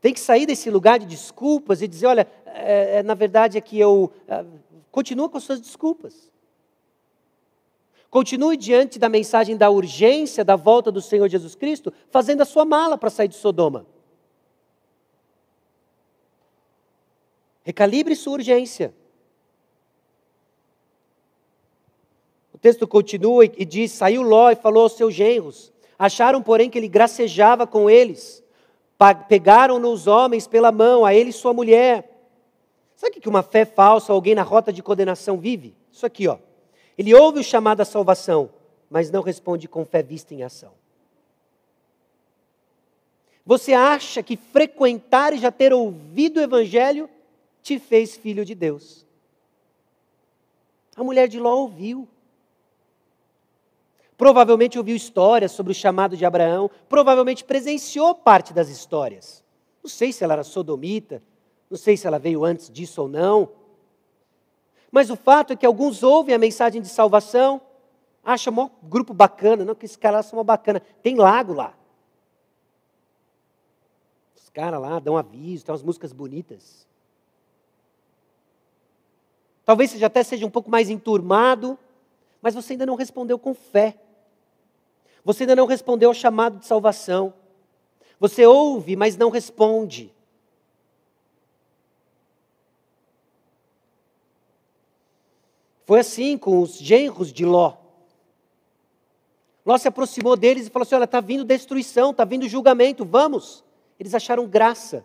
Tem 0.00 0.12
que 0.12 0.20
sair 0.20 0.46
desse 0.46 0.70
lugar 0.70 0.98
de 0.98 1.06
desculpas 1.06 1.82
e 1.82 1.88
dizer: 1.88 2.06
olha, 2.06 2.26
é, 2.46 2.98
é, 2.98 3.02
na 3.02 3.14
verdade 3.14 3.58
é 3.58 3.60
que 3.60 3.78
eu. 3.78 4.12
É, 4.28 4.44
continua 4.90 5.28
com 5.28 5.36
as 5.36 5.44
suas 5.44 5.60
desculpas. 5.60 6.30
Continue 8.10 8.56
diante 8.56 8.98
da 8.98 9.08
mensagem 9.08 9.56
da 9.56 9.68
urgência 9.68 10.44
da 10.44 10.56
volta 10.56 10.90
do 10.92 11.02
Senhor 11.02 11.28
Jesus 11.28 11.54
Cristo, 11.54 11.92
fazendo 12.10 12.40
a 12.40 12.46
sua 12.46 12.64
mala 12.64 12.96
para 12.96 13.10
sair 13.10 13.28
de 13.28 13.34
Sodoma. 13.34 13.84
Recalibre 17.62 18.14
sua 18.14 18.34
urgência. 18.34 18.94
O 22.52 22.58
texto 22.58 22.86
continua 22.86 23.44
e 23.44 23.64
diz: 23.64 23.92
Saiu 23.92 24.22
Ló 24.22 24.50
e 24.50 24.56
falou 24.56 24.84
aos 24.84 24.92
seus 24.92 25.14
genros. 25.14 25.72
Acharam, 25.98 26.42
porém, 26.42 26.68
que 26.68 26.78
ele 26.78 26.88
gracejava 26.88 27.66
com 27.66 27.88
eles 27.88 28.45
Pegaram-no 29.28 29.90
os 29.90 30.06
homens 30.06 30.46
pela 30.46 30.72
mão, 30.72 31.04
a 31.04 31.14
ele 31.14 31.30
e 31.30 31.32
sua 31.32 31.52
mulher. 31.52 32.12
Sabe 32.94 33.18
o 33.18 33.20
que 33.20 33.28
uma 33.28 33.42
fé 33.42 33.64
falsa, 33.64 34.12
alguém 34.12 34.34
na 34.34 34.42
rota 34.42 34.72
de 34.72 34.82
condenação 34.82 35.36
vive? 35.36 35.74
Isso 35.92 36.06
aqui, 36.06 36.26
ó. 36.26 36.38
Ele 36.96 37.14
ouve 37.14 37.40
o 37.40 37.44
chamado 37.44 37.82
à 37.82 37.84
salvação, 37.84 38.48
mas 38.88 39.10
não 39.10 39.22
responde 39.22 39.68
com 39.68 39.84
fé 39.84 40.02
vista 40.02 40.34
em 40.34 40.42
ação. 40.42 40.72
Você 43.44 43.74
acha 43.74 44.22
que 44.22 44.36
frequentar 44.36 45.32
e 45.32 45.38
já 45.38 45.52
ter 45.52 45.72
ouvido 45.72 46.38
o 46.38 46.42
Evangelho 46.42 47.08
te 47.62 47.78
fez 47.78 48.16
filho 48.16 48.44
de 48.44 48.54
Deus? 48.54 49.06
A 50.96 51.04
mulher 51.04 51.28
de 51.28 51.38
Ló 51.38 51.54
ouviu. 51.54 52.08
Provavelmente 54.16 54.78
ouviu 54.78 54.96
histórias 54.96 55.52
sobre 55.52 55.72
o 55.72 55.74
chamado 55.74 56.16
de 56.16 56.24
Abraão, 56.24 56.70
provavelmente 56.88 57.44
presenciou 57.44 58.14
parte 58.14 58.52
das 58.52 58.68
histórias. 58.68 59.44
Não 59.82 59.90
sei 59.90 60.12
se 60.12 60.24
ela 60.24 60.32
era 60.32 60.44
sodomita, 60.44 61.22
não 61.70 61.76
sei 61.76 61.96
se 61.96 62.06
ela 62.06 62.18
veio 62.18 62.44
antes 62.44 62.70
disso 62.70 63.02
ou 63.02 63.08
não. 63.08 63.50
Mas 64.90 65.10
o 65.10 65.16
fato 65.16 65.52
é 65.52 65.56
que 65.56 65.66
alguns 65.66 66.02
ouvem 66.02 66.34
a 66.34 66.38
mensagem 66.38 66.80
de 66.80 66.88
salvação, 66.88 67.60
acham 68.24 68.54
um 68.54 68.88
grupo 68.88 69.12
bacana, 69.12 69.64
não 69.64 69.74
que 69.74 69.84
esses 69.84 69.96
caras 69.96 70.26
são 70.26 70.38
uma 70.38 70.44
bacana. 70.44 70.80
Tem 71.02 71.16
lago 71.16 71.52
lá. 71.52 71.74
caras 74.56 74.80
lá, 74.80 74.98
dão 74.98 75.18
aviso, 75.18 75.66
tem 75.66 75.70
umas 75.70 75.82
músicas 75.82 76.14
bonitas. 76.14 76.88
Talvez 79.66 79.90
você 79.90 80.02
até 80.02 80.22
seja 80.22 80.46
um 80.46 80.50
pouco 80.50 80.70
mais 80.70 80.88
enturmado, 80.88 81.78
mas 82.40 82.54
você 82.54 82.72
ainda 82.72 82.86
não 82.86 82.94
respondeu 82.94 83.38
com 83.38 83.52
fé. 83.52 83.98
Você 85.26 85.42
ainda 85.42 85.56
não 85.56 85.66
respondeu 85.66 86.08
ao 86.10 86.14
chamado 86.14 86.60
de 86.60 86.66
salvação. 86.66 87.34
Você 88.20 88.46
ouve, 88.46 88.94
mas 88.94 89.16
não 89.16 89.28
responde. 89.28 90.14
Foi 95.84 95.98
assim 95.98 96.38
com 96.38 96.62
os 96.62 96.78
genros 96.78 97.32
de 97.32 97.44
Ló. 97.44 97.74
Ló 99.64 99.76
se 99.76 99.88
aproximou 99.88 100.36
deles 100.36 100.68
e 100.68 100.70
falou 100.70 100.84
assim: 100.84 100.94
Olha, 100.94 101.04
está 101.04 101.20
vindo 101.20 101.44
destruição, 101.44 102.12
está 102.12 102.24
vindo 102.24 102.48
julgamento, 102.48 103.04
vamos. 103.04 103.64
Eles 103.98 104.14
acharam 104.14 104.46
graça. 104.46 105.04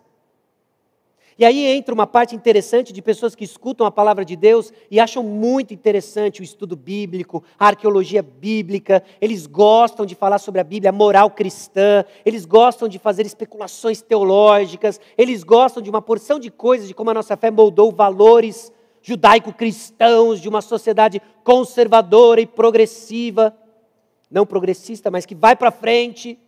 E 1.38 1.44
aí 1.44 1.66
entra 1.66 1.94
uma 1.94 2.06
parte 2.06 2.36
interessante 2.36 2.92
de 2.92 3.00
pessoas 3.00 3.34
que 3.34 3.44
escutam 3.44 3.86
a 3.86 3.90
palavra 3.90 4.24
de 4.24 4.36
Deus 4.36 4.72
e 4.90 5.00
acham 5.00 5.22
muito 5.22 5.72
interessante 5.72 6.40
o 6.40 6.44
estudo 6.44 6.76
bíblico, 6.76 7.42
a 7.58 7.68
arqueologia 7.68 8.22
bíblica, 8.22 9.02
eles 9.20 9.46
gostam 9.46 10.04
de 10.04 10.14
falar 10.14 10.38
sobre 10.38 10.60
a 10.60 10.64
Bíblia, 10.64 10.90
a 10.90 10.92
moral 10.92 11.30
cristã, 11.30 12.04
eles 12.24 12.44
gostam 12.44 12.86
de 12.86 12.98
fazer 12.98 13.24
especulações 13.24 14.02
teológicas, 14.02 15.00
eles 15.16 15.42
gostam 15.42 15.82
de 15.82 15.88
uma 15.88 16.02
porção 16.02 16.38
de 16.38 16.50
coisas 16.50 16.86
de 16.86 16.94
como 16.94 17.10
a 17.10 17.14
nossa 17.14 17.36
fé 17.36 17.50
moldou 17.50 17.90
valores 17.90 18.70
judaico-cristãos 19.02 20.40
de 20.40 20.48
uma 20.48 20.60
sociedade 20.62 21.20
conservadora 21.42 22.40
e 22.40 22.46
progressiva, 22.46 23.56
não 24.30 24.46
progressista, 24.46 25.10
mas 25.10 25.26
que 25.26 25.34
vai 25.34 25.56
para 25.56 25.70
frente. 25.70 26.38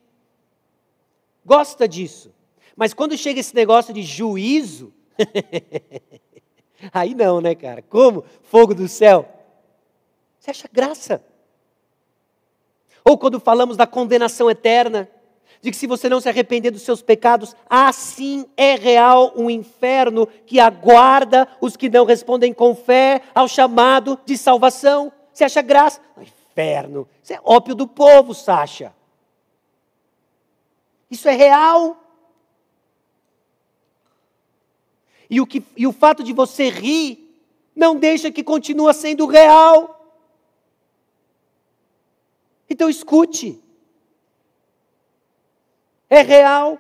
Gosta 1.45 1.87
disso. 1.89 2.33
Mas 2.77 2.93
quando 2.93 3.17
chega 3.17 3.41
esse 3.41 3.55
negócio 3.55 3.95
de 3.95 4.03
juízo, 4.03 4.93
aí 6.93 7.15
não, 7.15 7.41
né, 7.41 7.55
cara? 7.55 7.83
Como? 7.83 8.25
Fogo 8.43 8.75
do 8.75 8.89
céu. 8.89 9.29
Você 10.39 10.51
acha 10.51 10.69
graça? 10.71 11.25
Ou 13.05 13.17
quando 13.17 13.39
falamos 13.39 13.77
da 13.77 13.87
condenação 13.87 14.51
eterna, 14.51 15.09
de 15.65 15.71
que 15.71 15.77
se 15.77 15.87
você 15.87 16.09
não 16.09 16.21
se 16.21 16.29
arrepender 16.29 16.71
dos 16.71 16.83
seus 16.83 17.01
pecados, 17.01 17.57
assim 17.71 18.45
é 18.57 18.75
real 18.75 19.33
um 19.35 19.49
inferno 19.49 20.27
que 20.27 20.61
aguarda 20.61 21.49
os 21.61 21.77
que 21.77 21.89
não 21.89 22.05
respondem 22.05 22.53
com 22.53 22.75
fé 22.75 23.23
ao 23.35 23.49
chamado 23.49 24.19
de 24.27 24.37
salvação. 24.37 25.11
Você 25.33 25.45
acha 25.45 25.63
graça? 25.63 26.03
Inferno. 26.21 27.09
Isso 27.23 27.33
é 27.33 27.41
ópio 27.43 27.75
do 27.75 27.89
povo, 27.89 28.35
Sacha. 28.35 28.93
Isso 31.11 31.29
é 31.29 31.35
real. 31.35 32.04
E 35.29 35.41
o, 35.41 35.47
que, 35.47 35.63
e 35.77 35.87
o 35.87 35.93
fato 35.93 36.23
de 36.23 36.33
você 36.33 36.69
rir 36.69 37.25
não 37.75 37.97
deixa 37.97 38.31
que 38.31 38.43
continua 38.43 38.93
sendo 38.93 39.27
real. 39.27 39.91
Então 42.69 42.89
escute. 42.89 43.61
É 46.09 46.23
real. 46.23 46.79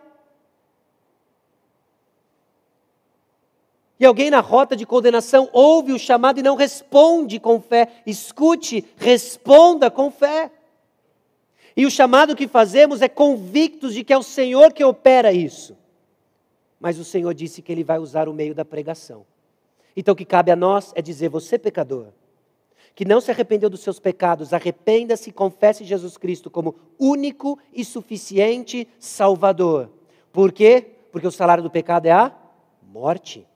E 3.98 4.04
alguém 4.04 4.30
na 4.30 4.40
rota 4.40 4.76
de 4.76 4.84
condenação 4.84 5.48
ouve 5.52 5.92
o 5.92 5.98
chamado 5.98 6.38
e 6.38 6.42
não 6.42 6.56
responde 6.56 7.40
com 7.40 7.60
fé. 7.60 8.02
Escute, 8.06 8.84
responda 8.96 9.90
com 9.90 10.10
fé. 10.10 10.50
E 11.76 11.86
o 11.86 11.90
chamado 11.90 12.36
que 12.36 12.46
fazemos 12.46 13.02
é 13.02 13.08
convictos 13.08 13.94
de 13.94 14.04
que 14.04 14.12
é 14.12 14.18
o 14.18 14.22
Senhor 14.22 14.72
que 14.72 14.84
opera 14.84 15.32
isso 15.32 15.76
mas 16.80 16.98
o 16.98 17.04
Senhor 17.04 17.32
disse 17.34 17.62
que 17.62 17.72
Ele 17.72 17.84
vai 17.84 17.98
usar 17.98 18.28
o 18.28 18.34
meio 18.34 18.54
da 18.54 18.64
pregação. 18.64 19.24
Então 19.96 20.12
o 20.12 20.16
que 20.16 20.24
cabe 20.24 20.50
a 20.50 20.56
nós 20.56 20.92
é 20.94 21.02
dizer: 21.02 21.28
você, 21.28 21.58
pecador, 21.58 22.08
que 22.94 23.04
não 23.04 23.20
se 23.20 23.30
arrependeu 23.30 23.68
dos 23.68 23.80
seus 23.80 23.98
pecados, 23.98 24.52
arrependa-se 24.52 25.30
e 25.30 25.32
confesse 25.32 25.84
Jesus 25.84 26.16
Cristo 26.16 26.50
como 26.50 26.76
único 26.98 27.58
e 27.72 27.84
suficiente 27.84 28.88
Salvador. 28.98 29.90
Por 30.32 30.52
quê? 30.52 30.86
Porque 31.10 31.26
o 31.26 31.32
salário 31.32 31.62
do 31.62 31.70
pecado 31.70 32.06
é 32.06 32.12
a 32.12 32.32
morte. 32.82 33.46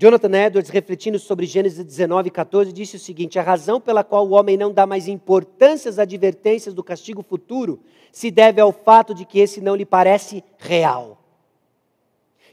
Jonathan 0.00 0.32
Edwards, 0.46 0.70
refletindo 0.70 1.18
sobre 1.18 1.44
Gênesis 1.44 1.84
19, 1.84 2.30
14, 2.30 2.72
disse 2.72 2.94
o 2.94 3.00
seguinte: 3.00 3.36
a 3.36 3.42
razão 3.42 3.80
pela 3.80 4.04
qual 4.04 4.28
o 4.28 4.30
homem 4.30 4.56
não 4.56 4.72
dá 4.72 4.86
mais 4.86 5.08
importância 5.08 5.88
às 5.88 5.98
advertências 5.98 6.72
do 6.72 6.84
castigo 6.84 7.20
futuro 7.20 7.80
se 8.12 8.30
deve 8.30 8.60
ao 8.60 8.70
fato 8.70 9.12
de 9.12 9.24
que 9.24 9.40
esse 9.40 9.60
não 9.60 9.74
lhe 9.74 9.84
parece 9.84 10.44
real. 10.56 11.20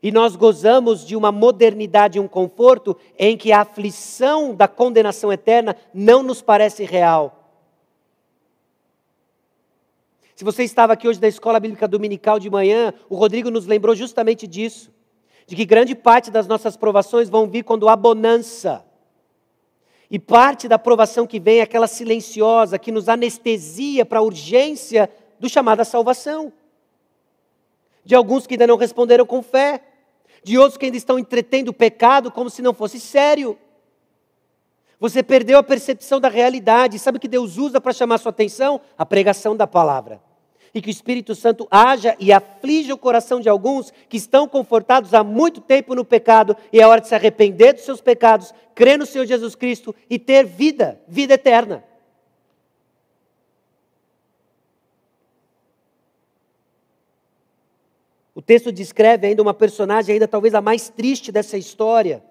E 0.02 0.12
nós 0.12 0.36
gozamos 0.36 1.06
de 1.06 1.16
uma 1.16 1.32
modernidade 1.32 2.18
e 2.18 2.22
um 2.22 2.28
conforto 2.28 2.98
em 3.18 3.38
que 3.38 3.52
a 3.52 3.62
aflição 3.62 4.56
da 4.56 4.68
condenação 4.68 5.32
eterna 5.32 5.76
não 5.94 6.24
nos 6.24 6.42
parece 6.42 6.84
real. 6.84 7.44
Se 10.36 10.44
você 10.44 10.64
estava 10.64 10.94
aqui 10.94 11.08
hoje 11.08 11.22
na 11.22 11.28
escola 11.28 11.60
bíblica 11.60 11.88
dominical 11.88 12.40
de 12.40 12.50
manhã, 12.50 12.92
o 13.08 13.16
Rodrigo 13.16 13.52
nos 13.52 13.68
lembrou 13.68 13.96
justamente 13.96 14.48
disso 14.48 14.95
de 15.48 15.56
que 15.56 15.66
grande 15.66 15.94
parte 15.94 16.32
das 16.32 16.48
nossas 16.48 16.76
provações 16.76 17.30
vão 17.30 17.48
vir 17.48 17.64
quando 17.64 17.88
há 17.88 17.96
bonança. 17.96 18.84
E 20.10 20.20
parte 20.20 20.68
da 20.68 20.80
provação 20.80 21.28
que 21.28 21.40
vem 21.40 21.60
é 21.60 21.62
aquela 21.64 21.88
silenciosa, 21.88 22.80
que 22.80 22.92
nos 22.92 23.10
anestesia 23.10 24.06
para 24.06 24.20
a 24.20 24.24
urgência 24.24 25.10
do 25.40 25.50
chamado 25.50 25.82
à 25.82 25.86
salvação. 25.86 26.52
De 28.04 28.16
alguns 28.16 28.46
que 28.46 28.54
ainda 28.54 28.68
não 28.68 28.78
responderam 28.78 29.26
com 29.26 29.42
fé, 29.42 29.82
de 30.44 30.58
outros 30.58 30.78
que 30.78 30.86
ainda 30.86 30.98
estão 30.98 31.18
entretendo 31.18 31.70
o 31.70 31.74
pecado 31.74 32.32
como 32.32 32.50
se 32.50 32.62
não 32.62 32.74
fosse 32.74 33.00
sério. 33.00 33.58
Você 35.00 35.22
perdeu 35.22 35.58
a 35.58 35.64
percepção 35.64 36.20
da 36.20 36.30
realidade. 36.30 37.00
Sabe 37.00 37.18
o 37.18 37.22
que 37.22 37.28
Deus 37.28 37.58
usa 37.58 37.82
para 37.82 37.94
chamar 37.94 38.20
sua 38.20 38.30
atenção? 38.30 38.80
A 38.98 39.06
pregação 39.06 39.56
da 39.56 39.68
palavra 39.68 40.22
e 40.76 40.82
que 40.82 40.90
o 40.90 40.92
Espírito 40.92 41.34
Santo 41.34 41.66
haja 41.72 42.18
e 42.20 42.34
aflige 42.34 42.92
o 42.92 42.98
coração 42.98 43.40
de 43.40 43.48
alguns 43.48 43.94
que 44.10 44.18
estão 44.18 44.46
confortados 44.46 45.14
há 45.14 45.24
muito 45.24 45.62
tempo 45.62 45.96
no 45.96 46.04
pecado 46.04 46.56
e 46.72 46.82
é 46.82 46.86
hora 46.86 47.00
de 47.00 47.08
se 47.08 47.16
arrepender 47.16 47.74
dos 47.74 47.86
seus 47.86 48.02
pecados, 48.02 48.54
crer 48.76 49.00
no 49.00 49.06
Senhor 49.06 49.26
Jesus 49.26 49.56
Cristo 49.56 49.96
e 50.10 50.20
ter 50.20 50.46
vida, 50.46 51.00
vida 51.08 51.36
eterna. 51.36 51.82
O 58.36 58.42
texto 58.42 58.70
descreve 58.70 59.28
ainda 59.28 59.42
uma 59.42 59.54
personagem, 59.54 60.12
ainda 60.12 60.28
talvez 60.28 60.54
a 60.54 60.60
mais 60.60 60.90
triste 60.90 61.32
dessa 61.32 61.58
história. 61.58 62.22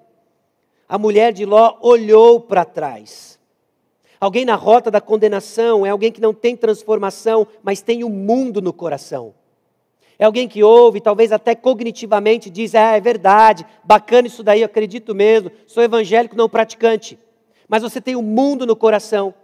A 0.86 0.98
mulher 0.98 1.32
de 1.32 1.46
Ló 1.46 1.78
olhou 1.80 2.42
para 2.42 2.62
trás. 2.66 3.40
Alguém 4.24 4.46
na 4.46 4.54
rota 4.54 4.90
da 4.90 5.02
condenação 5.02 5.84
é 5.84 5.90
alguém 5.90 6.10
que 6.10 6.18
não 6.18 6.32
tem 6.32 6.56
transformação, 6.56 7.46
mas 7.62 7.82
tem 7.82 8.02
o 8.02 8.06
um 8.06 8.10
mundo 8.10 8.62
no 8.62 8.72
coração. 8.72 9.34
É 10.18 10.24
alguém 10.24 10.48
que 10.48 10.64
ouve, 10.64 10.98
talvez 10.98 11.30
até 11.30 11.54
cognitivamente 11.54 12.48
diz: 12.48 12.74
ah, 12.74 12.96
é 12.96 13.00
verdade, 13.02 13.66
bacana 13.84 14.26
isso 14.26 14.42
daí, 14.42 14.62
eu 14.62 14.64
acredito 14.64 15.14
mesmo, 15.14 15.50
sou 15.66 15.82
evangélico 15.82 16.34
não 16.34 16.48
praticante. 16.48 17.18
Mas 17.68 17.82
você 17.82 18.00
tem 18.00 18.16
o 18.16 18.20
um 18.20 18.22
mundo 18.22 18.64
no 18.64 18.74
coração. 18.74 19.34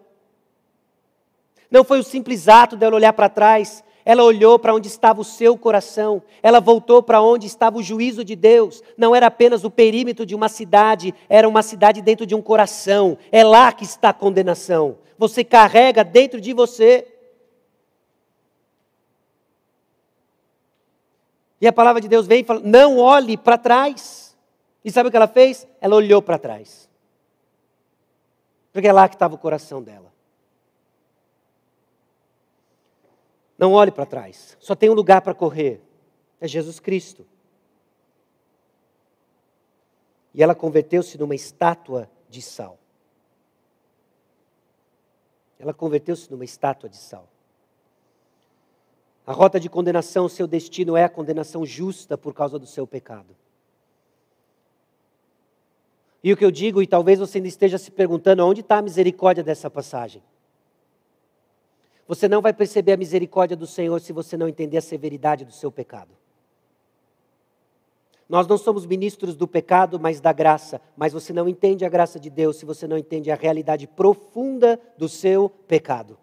Não 1.71 1.85
foi 1.85 1.99
o 1.99 2.03
simples 2.03 2.49
ato 2.49 2.75
dela 2.75 2.97
olhar 2.97 3.13
para 3.13 3.29
trás, 3.29 3.85
ela 4.05 4.23
olhou 4.23 4.59
para 4.59 4.75
onde 4.75 4.89
estava 4.89 5.21
o 5.21 5.25
seu 5.25 5.57
coração, 5.57 6.23
ela 6.43 6.61
voltou 6.61 7.03
para 7.03 7.21
onde 7.21 7.47
estava 7.47 7.79
o 7.79 7.83
juízo 7.83 8.25
de 8.25 8.35
Deus. 8.35 8.83
Não 8.97 9.15
era 9.15 9.27
apenas 9.27 9.65
o 9.65 9.71
perímetro 9.71 10.25
de 10.25 10.35
uma 10.35 10.49
cidade, 10.49 11.15
era 11.29 11.49
uma 11.49 11.63
cidade 11.63 12.01
dentro 12.01 12.27
de 12.27 12.35
um 12.35 12.43
coração. 12.43 13.19
É 13.31 13.45
lá 13.45 13.73
que 13.73 13.85
está 13.85 14.11
a 14.11 14.15
condenação. 14.15 14.99
Você 15.19 15.45
carrega 15.45 16.03
dentro 16.03 16.41
de 16.41 16.53
você. 16.53 17.07
E 21.61 21.67
a 21.67 21.73
palavra 21.73 22.01
de 22.01 22.09
Deus 22.09 22.27
vem 22.27 22.41
e 22.41 22.45
fala: 22.45 22.61
não 22.65 22.99
olhe 22.99 23.37
para 23.37 23.59
trás. 23.59 24.37
E 24.85 24.91
sabe 24.91 25.09
o 25.09 25.11
que 25.11 25.17
ela 25.17 25.29
fez? 25.29 25.67
Ela 25.81 25.95
olhou 25.95 26.23
para 26.23 26.39
trás. 26.39 26.89
Porque 28.73 28.89
é 28.89 28.93
lá 28.93 29.09
que 29.09 29.15
estava 29.15 29.35
o 29.35 29.39
coração 29.39 29.83
dela. 29.83 30.10
Não 33.61 33.75
olhe 33.75 33.91
para 33.91 34.07
trás. 34.07 34.57
Só 34.59 34.75
tem 34.75 34.89
um 34.89 34.95
lugar 34.95 35.21
para 35.21 35.35
correr. 35.35 35.83
É 36.41 36.49
Jesus 36.49 36.81
Cristo. 36.81 37.27
E 40.33 40.43
ela 40.43 40.55
converteu-se 40.55 41.19
numa 41.19 41.35
estátua 41.35 42.11
de 42.27 42.41
sal. 42.41 42.79
Ela 45.59 45.75
converteu-se 45.75 46.31
numa 46.31 46.43
estátua 46.43 46.89
de 46.89 46.97
sal. 46.97 47.29
A 49.27 49.33
rota 49.35 49.61
de 49.61 49.69
condenação, 49.69 50.27
seu 50.27 50.47
destino 50.47 50.97
é 50.97 51.05
a 51.05 51.09
condenação 51.11 51.67
justa 51.67 52.17
por 52.17 52.33
causa 52.33 52.59
do 52.59 52.67
seu 52.67 52.87
pecado. 52.87 53.37
E 56.25 56.33
o 56.33 56.37
que 56.37 56.45
eu 56.47 56.51
digo, 56.51 56.83
e 56.83 56.87
talvez 56.87 57.19
você 57.19 57.37
ainda 57.37 57.49
esteja 57.49 57.77
se 57.77 57.91
perguntando, 57.91 58.43
onde 58.47 58.63
está 58.63 58.79
a 58.79 58.83
misericórdia 58.83 59.45
dessa 59.45 59.69
passagem? 59.69 60.23
Você 62.11 62.29
não 62.29 62.43
vai 62.43 62.53
perceber 62.53 62.91
a 62.91 62.97
misericórdia 62.97 63.57
do 63.57 63.69
Senhor 63.69 64.01
se 64.01 64.13
você 64.13 64.37
não 64.37 64.49
entender 64.49 64.77
a 64.77 64.81
severidade 64.81 65.45
do 65.45 65.53
seu 65.53 65.71
pecado. 65.71 66.11
Nós 68.29 68.49
não 68.49 68.59
somos 68.59 68.85
ministros 68.85 69.37
do 69.37 69.47
pecado, 69.47 70.01
mas 70.01 70.21
da 70.21 70.33
graça. 70.33 70.81
Mas 70.97 71.13
você 71.13 71.33
não 71.33 71.49
entende 71.49 71.85
a 71.85 71.89
graça 71.89 72.19
de 72.19 72.29
Deus 72.29 72.57
se 72.57 72.65
você 72.67 72.89
não 72.89 72.99
entende 72.99 73.31
a 73.31 73.37
realidade 73.37 73.87
profunda 73.87 74.81
do 74.99 75.09
seu 75.09 75.49
pecado. 75.49 76.19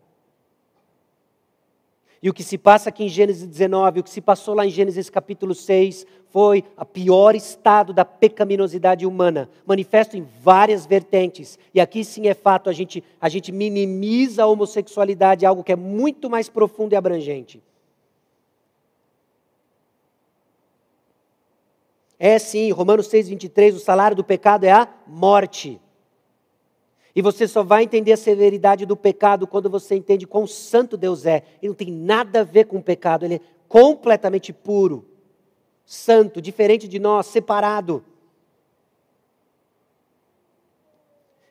E 2.22 2.30
o 2.30 2.34
que 2.34 2.43
se 2.43 2.57
passa 2.57 2.89
aqui 2.89 3.03
em 3.03 3.09
Gênesis 3.09 3.45
19, 3.45 3.99
o 3.99 4.03
que 4.03 4.09
se 4.09 4.22
passou 4.22 4.55
lá 4.55 4.65
em 4.65 4.70
Gênesis 4.70 5.09
capítulo 5.09 5.53
6, 5.53 6.05
foi 6.30 6.63
o 6.78 6.86
pior 6.86 7.36
estado 7.36 7.93
da 7.93 8.03
pecaminosidade 8.03 9.05
humana, 9.05 9.49
manifesto 9.65 10.18
em 10.18 10.28
várias 10.41 10.86
vertentes. 10.86 11.59
E 11.74 11.80
aqui 11.80 12.03
sim 12.03 12.28
é 12.28 12.34
fato, 12.34 12.70
a 12.70 12.74
gente, 12.74 13.03
a 13.22 13.30
gente 13.30 13.51
minimiza 13.51 14.43
a 14.43 14.47
homossexualidade, 14.47 15.45
algo 15.45 15.63
que 15.63 15.72
é 15.72 15.76
muito 15.76 16.30
mais 16.30 16.49
profundo 16.49 16.93
e 16.93 16.95
abrangente. 16.95 17.61
É 22.20 22.39
sim, 22.39 22.72
Romanos 22.72 23.07
6, 23.07 23.30
23, 23.30 23.76
o 23.76 23.80
salário 23.80 24.18
do 24.18 24.24
pecado 24.24 24.63
é 24.63 24.72
a 24.72 24.88
morte. 25.05 25.80
E 27.18 27.22
você 27.24 27.47
só 27.47 27.63
vai 27.63 27.82
entender 27.82 28.11
a 28.11 28.15
severidade 28.18 28.86
do 28.86 28.95
pecado 28.95 29.47
quando 29.47 29.72
você 29.72 29.95
entende 29.95 30.28
quão 30.28 30.45
santo 30.45 30.95
Deus 30.95 31.26
é. 31.26 31.41
E 31.59 31.68
não 31.68 31.74
tem 31.74 31.91
nada 31.91 32.41
a 32.41 32.43
ver 32.43 32.65
com 32.65 32.78
o 32.78 32.84
pecado, 32.84 33.26
ele 33.26 33.36
é 33.38 33.41
completamente 33.68 34.53
puro, 34.53 35.03
santo, 35.84 36.39
diferente 36.39 36.88
de 36.88 36.99
nós, 36.99 37.26
separado. 37.26 38.05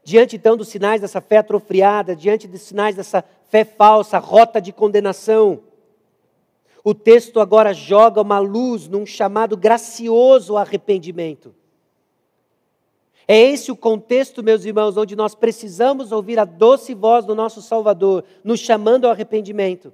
Diante 0.05 0.37
então 0.37 0.57
dos 0.57 0.69
sinais 0.69 1.01
dessa 1.01 1.21
fé 1.21 1.39
atrofiada, 1.39 2.15
diante 2.15 2.47
dos 2.47 2.61
sinais 2.61 2.95
dessa 2.95 3.25
fé 3.49 3.65
falsa, 3.65 4.19
rota 4.19 4.61
de 4.61 4.73
condenação, 4.73 5.65
o 6.85 6.95
texto 6.95 7.41
agora 7.41 7.75
joga 7.75 8.23
uma 8.23 8.39
luz 8.39 8.87
num 8.87 9.05
chamado 9.05 9.57
gracioso 9.57 10.57
arrependimento. 10.57 11.53
É 13.29 13.37
esse 13.37 13.73
o 13.73 13.77
contexto, 13.77 14.43
meus 14.43 14.65
irmãos, 14.65 14.97
onde 14.97 15.17
nós 15.17 15.35
precisamos 15.35 16.13
ouvir 16.13 16.39
a 16.39 16.45
doce 16.45 16.95
voz 16.95 17.25
do 17.25 17.35
nosso 17.35 17.61
Salvador, 17.61 18.25
nos 18.45 18.61
chamando 18.61 19.05
ao 19.05 19.11
arrependimento. 19.11 19.93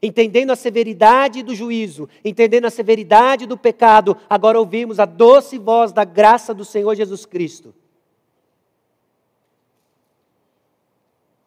Entendendo 0.00 0.50
a 0.50 0.56
severidade 0.56 1.42
do 1.42 1.54
juízo, 1.54 2.08
entendendo 2.24 2.66
a 2.66 2.70
severidade 2.70 3.44
do 3.44 3.58
pecado, 3.58 4.16
agora 4.30 4.58
ouvimos 4.58 5.00
a 5.00 5.04
doce 5.04 5.58
voz 5.58 5.92
da 5.92 6.04
graça 6.04 6.54
do 6.54 6.64
Senhor 6.64 6.94
Jesus 6.94 7.26
Cristo. 7.26 7.74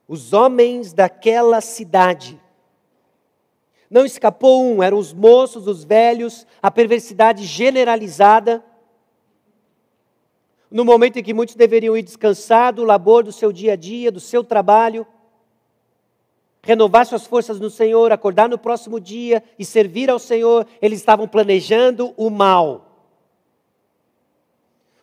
Os 0.06 0.34
homens 0.34 0.92
daquela 0.92 1.62
cidade, 1.62 2.40
não 3.90 4.06
escapou 4.06 4.62
um, 4.62 4.84
eram 4.84 4.98
os 4.98 5.14
moços, 5.14 5.68
os 5.68 5.84
velhos, 5.86 6.46
a 6.62 6.70
perversidade 6.70 7.46
generalizada 7.46 8.64
no 10.74 10.84
momento 10.84 11.20
em 11.20 11.24
que 11.24 11.36
muitos 11.36 11.54
deveriam 11.54 11.96
ir 11.96 12.02
descansar 12.02 12.74
do 12.74 12.84
labor 12.84 13.24
do 13.24 13.32
seu 13.32 13.52
dia 13.52 13.74
a 13.74 13.76
dia, 13.76 14.12
do 14.12 14.20
seu 14.20 14.44
trabalho, 14.44 15.06
renovar 16.64 17.06
suas 17.06 17.28
forças 17.28 17.60
no 17.60 17.70
Senhor, 17.70 18.12
acordar 18.12 18.50
no 18.50 18.58
próximo 18.58 19.00
dia 19.00 19.44
e 19.60 19.64
servir 19.64 20.10
ao 20.10 20.18
Senhor, 20.18 20.66
eles 20.82 20.98
estavam 20.98 21.28
planejando 21.28 22.12
o 22.18 22.28
mal. 22.32 23.12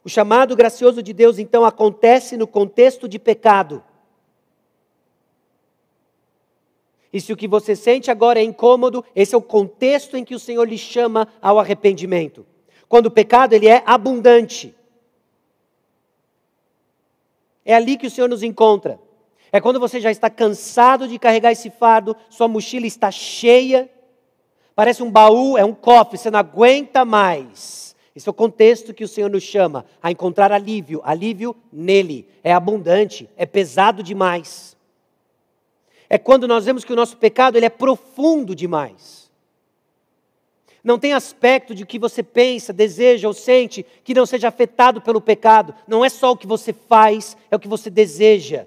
O 0.02 0.08
chamado 0.08 0.56
gracioso 0.56 1.00
de 1.04 1.12
Deus, 1.12 1.38
então, 1.38 1.64
acontece 1.64 2.36
no 2.36 2.48
contexto 2.48 3.08
de 3.08 3.20
pecado. 3.20 3.80
E 7.12 7.20
se 7.20 7.32
o 7.32 7.36
que 7.36 7.46
você 7.46 7.76
sente 7.76 8.10
agora 8.10 8.40
é 8.40 8.42
incômodo, 8.42 9.04
esse 9.14 9.36
é 9.36 9.38
o 9.38 9.42
contexto 9.42 10.16
em 10.16 10.24
que 10.24 10.34
o 10.34 10.40
Senhor 10.40 10.68
lhe 10.68 10.78
chama 10.78 11.28
ao 11.40 11.60
arrependimento. 11.60 12.44
Quando 12.88 13.06
o 13.06 13.10
pecado 13.10 13.52
ele 13.52 13.68
é 13.68 13.84
abundante. 13.86 14.74
É 17.64 17.74
ali 17.74 17.96
que 17.96 18.06
o 18.06 18.10
Senhor 18.10 18.28
nos 18.28 18.42
encontra. 18.42 18.98
É 19.52 19.60
quando 19.60 19.80
você 19.80 20.00
já 20.00 20.10
está 20.10 20.30
cansado 20.30 21.08
de 21.08 21.18
carregar 21.18 21.52
esse 21.52 21.70
fardo, 21.70 22.16
sua 22.28 22.46
mochila 22.46 22.86
está 22.86 23.10
cheia, 23.10 23.90
parece 24.74 25.02
um 25.02 25.10
baú, 25.10 25.58
é 25.58 25.64
um 25.64 25.74
cofre, 25.74 26.16
você 26.16 26.30
não 26.30 26.38
aguenta 26.38 27.04
mais. 27.04 27.96
Esse 28.14 28.28
é 28.28 28.30
o 28.30 28.34
contexto 28.34 28.94
que 28.94 29.04
o 29.04 29.08
Senhor 29.08 29.28
nos 29.28 29.42
chama 29.42 29.84
a 30.02 30.10
encontrar 30.10 30.52
alívio, 30.52 31.00
alívio 31.04 31.56
nele. 31.72 32.28
É 32.42 32.52
abundante, 32.52 33.28
é 33.36 33.46
pesado 33.46 34.02
demais. 34.02 34.76
É 36.08 36.18
quando 36.18 36.48
nós 36.48 36.64
vemos 36.64 36.84
que 36.84 36.92
o 36.92 36.96
nosso 36.96 37.16
pecado 37.16 37.56
ele 37.56 37.66
é 37.66 37.70
profundo 37.70 38.54
demais. 38.54 39.19
Não 40.82 40.98
tem 40.98 41.12
aspecto 41.12 41.74
de 41.74 41.84
que 41.84 41.98
você 41.98 42.22
pensa, 42.22 42.72
deseja 42.72 43.28
ou 43.28 43.34
sente 43.34 43.84
que 44.02 44.14
não 44.14 44.24
seja 44.24 44.48
afetado 44.48 45.00
pelo 45.00 45.20
pecado. 45.20 45.74
Não 45.86 46.04
é 46.04 46.08
só 46.08 46.32
o 46.32 46.36
que 46.36 46.46
você 46.46 46.72
faz, 46.72 47.36
é 47.50 47.56
o 47.56 47.58
que 47.58 47.68
você 47.68 47.90
deseja. 47.90 48.66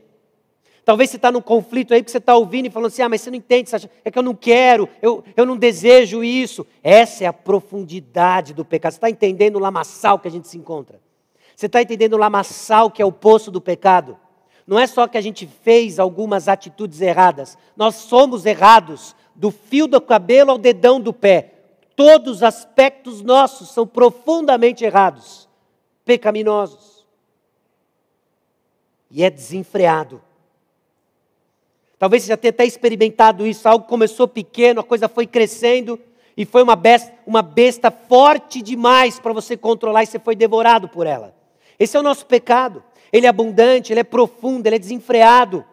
Talvez 0.85 1.09
você 1.09 1.15
está 1.15 1.31
num 1.31 1.41
conflito 1.41 1.93
aí 1.93 2.03
que 2.03 2.11
você 2.11 2.17
está 2.17 2.35
ouvindo 2.35 2.67
e 2.67 2.69
falando 2.69 2.87
assim: 2.87 3.01
ah, 3.01 3.09
mas 3.09 3.21
você 3.21 3.31
não 3.31 3.37
entende, 3.37 3.69
você 3.69 3.77
acha, 3.77 3.89
é 4.03 4.11
que 4.11 4.19
eu 4.19 4.23
não 4.23 4.35
quero, 4.35 4.87
eu, 5.01 5.23
eu 5.35 5.45
não 5.45 5.57
desejo 5.57 6.23
isso. 6.23 6.67
Essa 6.83 7.23
é 7.23 7.27
a 7.27 7.33
profundidade 7.33 8.53
do 8.53 8.65
pecado. 8.65 8.91
Você 8.91 8.97
está 8.97 9.09
entendendo 9.09 9.55
o 9.55 9.59
lamaçal 9.59 10.19
que 10.19 10.27
a 10.27 10.31
gente 10.31 10.47
se 10.47 10.57
encontra? 10.57 10.99
Você 11.55 11.67
está 11.67 11.81
entendendo 11.81 12.13
o 12.13 12.17
lamaçal 12.17 12.91
que 12.91 13.01
é 13.01 13.05
o 13.05 13.11
poço 13.11 13.49
do 13.49 13.61
pecado? 13.61 14.17
Não 14.67 14.77
é 14.77 14.85
só 14.85 15.07
que 15.07 15.17
a 15.17 15.21
gente 15.21 15.47
fez 15.63 15.99
algumas 15.99 16.47
atitudes 16.47 17.01
erradas, 17.01 17.57
nós 17.75 17.95
somos 17.95 18.45
errados, 18.45 19.15
do 19.35 19.51
fio 19.51 19.87
do 19.87 19.99
cabelo 19.99 20.51
ao 20.51 20.57
dedão 20.57 20.99
do 20.99 21.11
pé. 21.11 21.52
Todos 21.95 22.37
os 22.37 22.43
aspectos 22.43 23.21
nossos 23.21 23.69
são 23.69 23.85
profundamente 23.85 24.83
errados, 24.83 25.47
pecaminosos. 26.03 27.05
E 29.11 29.23
é 29.23 29.29
desenfreado. 29.29 30.21
Talvez 31.99 32.23
você 32.23 32.29
já 32.29 32.37
tenha 32.37 32.49
até 32.49 32.65
experimentado 32.65 33.45
isso, 33.45 33.69
algo 33.69 33.85
começou 33.85 34.27
pequeno, 34.27 34.81
a 34.81 34.83
coisa 34.83 35.07
foi 35.07 35.27
crescendo 35.27 35.99
e 36.35 36.45
foi 36.45 36.63
uma 36.63 36.75
besta, 36.75 37.13
uma 37.25 37.41
besta 37.41 37.91
forte 37.91 38.61
demais 38.61 39.19
para 39.19 39.31
você 39.31 39.55
controlar 39.55 40.03
e 40.03 40.07
você 40.07 40.19
foi 40.19 40.35
devorado 40.35 40.89
por 40.89 41.05
ela. 41.05 41.33
Esse 41.79 41.95
é 41.95 41.99
o 41.99 42.03
nosso 42.03 42.25
pecado. 42.25 42.83
Ele 43.11 43.27
é 43.27 43.29
abundante, 43.29 43.93
ele 43.93 43.99
é 43.99 44.03
profundo, 44.03 44.65
ele 44.65 44.75
é 44.77 44.79
desenfreado. 44.79 45.63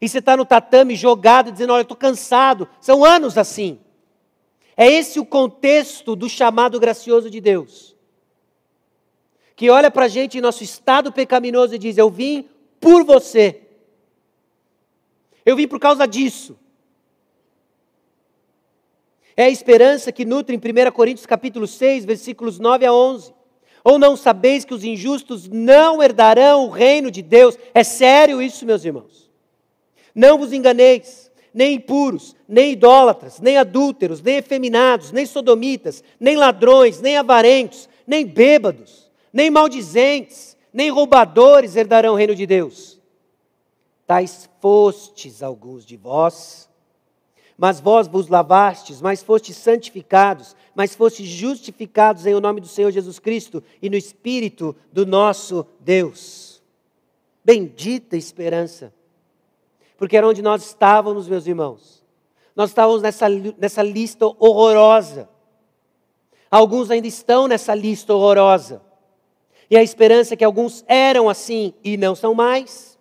E 0.00 0.08
você 0.08 0.18
está 0.18 0.36
no 0.36 0.44
tatame 0.46 0.96
jogado, 0.96 1.52
dizendo: 1.52 1.72
Olha, 1.72 1.80
eu 1.80 1.82
estou 1.82 1.96
cansado. 1.96 2.66
São 2.80 3.04
anos 3.04 3.36
assim. 3.36 3.78
É 4.76 4.90
esse 4.90 5.20
o 5.20 5.24
contexto 5.24 6.16
do 6.16 6.28
chamado 6.28 6.80
gracioso 6.80 7.30
de 7.30 7.40
Deus. 7.40 7.94
Que 9.54 9.70
olha 9.70 9.90
para 9.90 10.06
a 10.06 10.08
gente 10.08 10.36
em 10.36 10.40
nosso 10.40 10.64
estado 10.64 11.12
pecaminoso 11.12 11.74
e 11.74 11.78
diz: 11.78 11.96
Eu 11.96 12.10
vim 12.10 12.48
por 12.80 13.04
você. 13.04 13.62
Eu 15.46 15.54
vim 15.56 15.68
por 15.68 15.78
causa 15.78 16.06
disso. 16.06 16.58
É 19.36 19.44
a 19.44 19.50
esperança 19.50 20.12
que 20.12 20.24
nutre 20.24 20.54
em 20.54 20.58
1 20.58 20.92
Coríntios 20.92 21.26
capítulo 21.26 21.66
6, 21.66 22.04
versículos 22.04 22.58
9 22.58 22.86
a 22.86 22.92
11. 22.92 23.34
Ou 23.82 23.98
não 23.98 24.16
sabeis 24.16 24.64
que 24.64 24.72
os 24.72 24.82
injustos 24.82 25.48
não 25.48 26.02
herdarão 26.02 26.66
o 26.66 26.70
reino 26.70 27.10
de 27.10 27.20
Deus? 27.20 27.58
É 27.74 27.84
sério 27.84 28.40
isso, 28.40 28.64
meus 28.64 28.84
irmãos. 28.84 29.30
Não 30.14 30.38
vos 30.38 30.52
enganeis 30.52 31.23
nem 31.54 31.74
impuros, 31.74 32.34
nem 32.48 32.72
idólatras, 32.72 33.38
nem 33.38 33.56
adúlteros, 33.56 34.20
nem 34.20 34.36
efeminados, 34.36 35.12
nem 35.12 35.24
sodomitas, 35.24 36.02
nem 36.18 36.36
ladrões, 36.36 37.00
nem 37.00 37.16
avarentos, 37.16 37.88
nem 38.04 38.26
bêbados, 38.26 39.08
nem 39.32 39.50
maldizentes, 39.50 40.56
nem 40.72 40.90
roubadores 40.90 41.76
herdarão 41.76 42.14
o 42.14 42.16
reino 42.16 42.34
de 42.34 42.44
Deus. 42.44 43.00
Tais 44.04 44.50
fostes 44.60 45.42
alguns 45.42 45.86
de 45.86 45.96
vós, 45.96 46.68
mas 47.56 47.78
vós 47.78 48.08
vos 48.08 48.26
lavastes, 48.26 49.00
mas 49.00 49.22
fostes 49.22 49.56
santificados, 49.56 50.56
mas 50.74 50.96
fostes 50.96 51.28
justificados 51.28 52.26
em 52.26 52.34
o 52.34 52.40
nome 52.40 52.60
do 52.60 52.66
Senhor 52.66 52.90
Jesus 52.90 53.20
Cristo 53.20 53.62
e 53.80 53.88
no 53.88 53.96
Espírito 53.96 54.74
do 54.92 55.06
nosso 55.06 55.64
Deus. 55.78 56.60
Bendita 57.44 58.16
esperança 58.16 58.92
porque 59.96 60.16
era 60.16 60.26
onde 60.26 60.42
nós 60.42 60.64
estávamos, 60.64 61.28
meus 61.28 61.46
irmãos. 61.46 62.04
Nós 62.54 62.70
estávamos 62.70 63.02
nessa, 63.02 63.26
nessa 63.28 63.82
lista 63.82 64.26
horrorosa. 64.26 65.28
Alguns 66.50 66.90
ainda 66.90 67.08
estão 67.08 67.48
nessa 67.48 67.74
lista 67.74 68.14
horrorosa. 68.14 68.80
E 69.68 69.76
a 69.76 69.82
esperança 69.82 70.34
é 70.34 70.36
que 70.36 70.44
alguns 70.44 70.84
eram 70.86 71.28
assim 71.28 71.74
e 71.82 71.96
não 71.96 72.14
são 72.14 72.34
mais. 72.34 72.98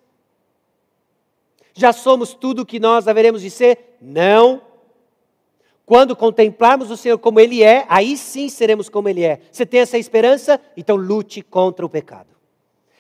Já 1.73 1.91
somos 1.91 2.33
tudo 2.33 2.61
o 2.61 2.65
que 2.65 2.79
nós 2.79 3.07
haveremos 3.07 3.41
de 3.41 3.49
ser? 3.49 3.97
Não. 4.01 4.61
Quando 5.85 6.15
contemplarmos 6.15 6.89
o 6.89 6.97
Senhor 6.97 7.17
como 7.17 7.39
Ele 7.39 7.61
é, 7.61 7.85
aí 7.89 8.15
sim 8.15 8.47
seremos 8.47 8.89
como 8.89 9.09
Ele 9.09 9.23
é. 9.23 9.41
Você 9.51 9.65
tem 9.65 9.81
essa 9.81 9.97
esperança? 9.97 10.59
Então 10.77 10.95
lute 10.95 11.41
contra 11.41 11.85
o 11.85 11.89
pecado. 11.89 12.32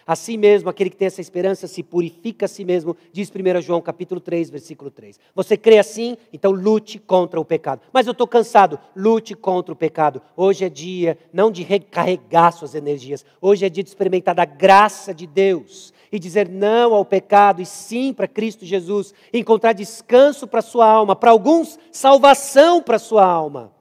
Assim 0.05 0.37
mesmo, 0.37 0.69
aquele 0.69 0.89
que 0.89 0.97
tem 0.97 1.05
essa 1.05 1.21
esperança 1.21 1.67
se 1.67 1.81
purifica 1.81 2.45
a 2.45 2.49
si 2.49 2.65
mesmo, 2.65 2.95
diz 3.11 3.29
1 3.29 3.61
João 3.61 3.81
capítulo 3.81 4.19
3, 4.19 4.49
versículo 4.49 4.91
3. 4.91 5.19
Você 5.33 5.55
crê 5.55 5.77
assim? 5.77 6.17
Então 6.31 6.51
lute 6.51 6.99
contra 6.99 7.39
o 7.39 7.45
pecado. 7.45 7.81
Mas 7.91 8.05
eu 8.05 8.11
estou 8.11 8.27
cansado, 8.27 8.79
lute 8.95 9.33
contra 9.33 9.73
o 9.73 9.77
pecado. 9.77 10.21
Hoje 10.35 10.65
é 10.65 10.69
dia 10.69 11.17
não 11.31 11.49
de 11.49 11.63
recarregar 11.63 12.51
suas 12.51 12.75
energias, 12.75 13.25
hoje 13.41 13.65
é 13.65 13.69
dia 13.69 13.83
de 13.83 13.89
experimentar 13.89 14.35
da 14.35 14.45
graça 14.45 15.13
de 15.13 15.25
Deus 15.25 15.93
e 16.11 16.19
dizer 16.19 16.47
não 16.47 16.93
ao 16.93 17.03
pecado 17.03 17.61
e 17.61 17.65
sim 17.65 18.13
para 18.13 18.27
Cristo 18.27 18.65
Jesus, 18.65 19.13
encontrar 19.33 19.73
descanso 19.73 20.45
para 20.45 20.61
sua 20.61 20.85
alma, 20.85 21.15
para 21.15 21.31
alguns, 21.31 21.79
salvação 21.91 22.83
para 22.83 22.99
sua 22.99 23.25
alma. 23.25 23.73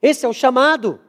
Esse 0.00 0.24
é 0.24 0.28
o 0.28 0.32
chamado. 0.32 1.00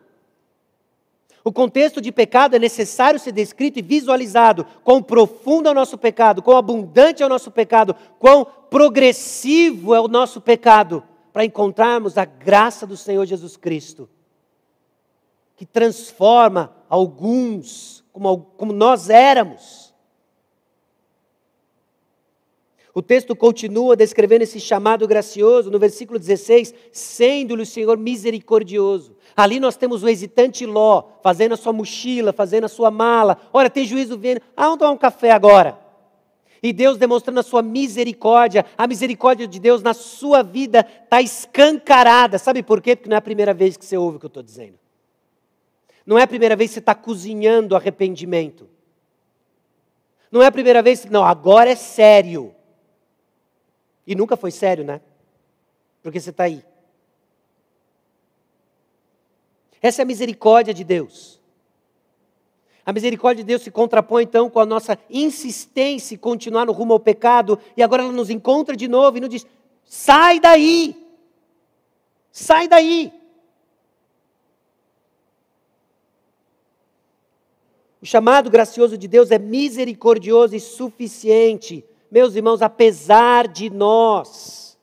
O 1.44 1.52
contexto 1.52 2.00
de 2.00 2.12
pecado 2.12 2.56
é 2.56 2.60
necessário 2.60 3.20
ser 3.20 3.32
descrito 3.32 3.80
e 3.80 3.82
visualizado. 3.82 4.66
Quão 4.84 5.02
profundo 5.02 5.68
é 5.68 5.72
o 5.72 5.76
nosso 5.76 5.98
pecado, 5.98 6.42
quão 6.42 6.58
abundante 6.58 7.24
é 7.24 7.26
o 7.26 7.30
nosso 7.30 7.50
pecado, 7.50 7.96
quão 8.20 8.46
progressivo 8.46 9.96
é 9.96 10.00
o 10.00 10.08
nosso 10.08 10.40
pecado, 10.40 11.04
para 11.34 11.46
encontrarmos 11.46 12.18
a 12.18 12.26
graça 12.26 12.86
do 12.86 12.96
Senhor 12.96 13.26
Jesus 13.26 13.58
Cristo, 13.58 14.10
que 15.56 15.66
transforma 15.66 16.76
alguns 16.90 18.04
como, 18.12 18.38
como 18.58 18.74
nós 18.74 19.10
éramos. 19.10 19.92
O 22.94 23.02
texto 23.02 23.36
continua 23.36 23.96
descrevendo 23.96 24.42
esse 24.42 24.60
chamado 24.60 25.08
gracioso 25.08 25.72
no 25.72 25.80
versículo 25.80 26.20
16, 26.20 26.74
sendo-lhe 26.92 27.64
o 27.64 27.66
Senhor 27.66 27.98
misericordioso. 27.98 29.16
Ali 29.42 29.60
nós 29.60 29.76
temos 29.76 30.04
o 30.04 30.10
hesitante 30.10 30.66
Ló, 30.66 31.04
fazendo 31.24 31.54
a 31.54 31.58
sua 31.58 31.74
mochila, 31.74 32.32
fazendo 32.32 32.66
a 32.66 32.70
sua 32.70 32.92
mala. 32.92 33.38
Olha, 33.52 33.70
tem 33.70 33.86
juízo 33.86 34.18
vindo. 34.18 34.42
Ah, 34.56 34.66
vamos 34.66 34.80
tomar 34.80 34.92
um 34.92 34.98
café 34.98 35.32
agora. 35.32 35.80
E 36.64 36.72
Deus 36.72 36.98
demonstrando 36.98 37.40
a 37.40 37.44
sua 37.44 37.64
misericórdia, 37.64 38.66
a 38.78 38.86
misericórdia 38.86 39.48
de 39.48 39.60
Deus 39.60 39.82
na 39.82 39.96
sua 39.96 40.44
vida 40.44 40.86
está 41.04 41.20
escancarada. 41.20 42.38
Sabe 42.38 42.62
por 42.62 42.82
quê? 42.82 42.96
Porque 42.96 43.10
não 43.10 43.16
é 43.16 43.18
a 43.18 43.22
primeira 43.22 43.54
vez 43.54 43.76
que 43.76 43.84
você 43.84 43.98
ouve 43.98 44.18
o 44.18 44.20
que 44.20 44.26
eu 44.28 44.30
estou 44.30 44.44
dizendo. 44.44 44.78
Não 46.06 46.20
é 46.20 46.24
a 46.24 46.28
primeira 46.28 46.56
vez 46.56 46.70
que 46.70 46.76
você 46.76 46.80
está 46.80 46.94
cozinhando 46.94 47.76
arrependimento. 47.76 48.70
Não 50.32 50.42
é 50.42 50.46
a 50.46 50.52
primeira 50.52 50.84
vez 50.84 51.02
que. 51.02 51.12
Não, 51.12 51.24
agora 51.24 51.72
é 51.72 51.76
sério. 51.76 52.54
E 54.06 54.14
nunca 54.14 54.38
foi 54.38 54.52
sério, 54.52 54.84
né? 54.84 55.02
Porque 56.04 56.20
você 56.20 56.30
está 56.30 56.44
aí. 56.44 56.64
Essa 59.82 60.02
é 60.02 60.04
a 60.04 60.06
misericórdia 60.06 60.74
de 60.74 60.84
Deus. 60.84 61.40
A 62.86 62.94
misericórdia 62.94 63.44
de 63.44 63.48
Deus 63.48 63.62
se 63.62 63.72
contrapõe 63.72 64.24
então 64.24 64.50
com 64.50 64.60
a 64.60 64.66
nossa 64.66 64.98
insistência 65.10 66.16
em 66.16 66.18
continuar 66.18 66.66
no 66.66 66.72
rumo 66.72 66.94
ao 66.94 67.00
pecado, 67.00 67.60
e 67.76 67.84
agora 67.84 68.04
ela 68.04 68.12
nos 68.12 68.30
encontra 68.30 68.76
de 68.76 68.88
novo 68.88 69.18
e 69.18 69.22
nos 69.22 69.30
diz: 69.30 69.46
sai 69.84 70.40
daí! 70.40 70.96
Sai 72.32 72.68
daí! 72.68 73.12
O 78.02 78.06
chamado 78.06 78.50
gracioso 78.50 78.98
de 78.98 79.08
Deus 79.08 79.30
é 79.32 79.38
misericordioso 79.38 80.56
e 80.56 80.60
suficiente 80.60 81.86
meus 82.12 82.36
irmãos, 82.36 82.62
apesar 82.62 83.48
de 83.48 83.70
nós, 83.70 84.78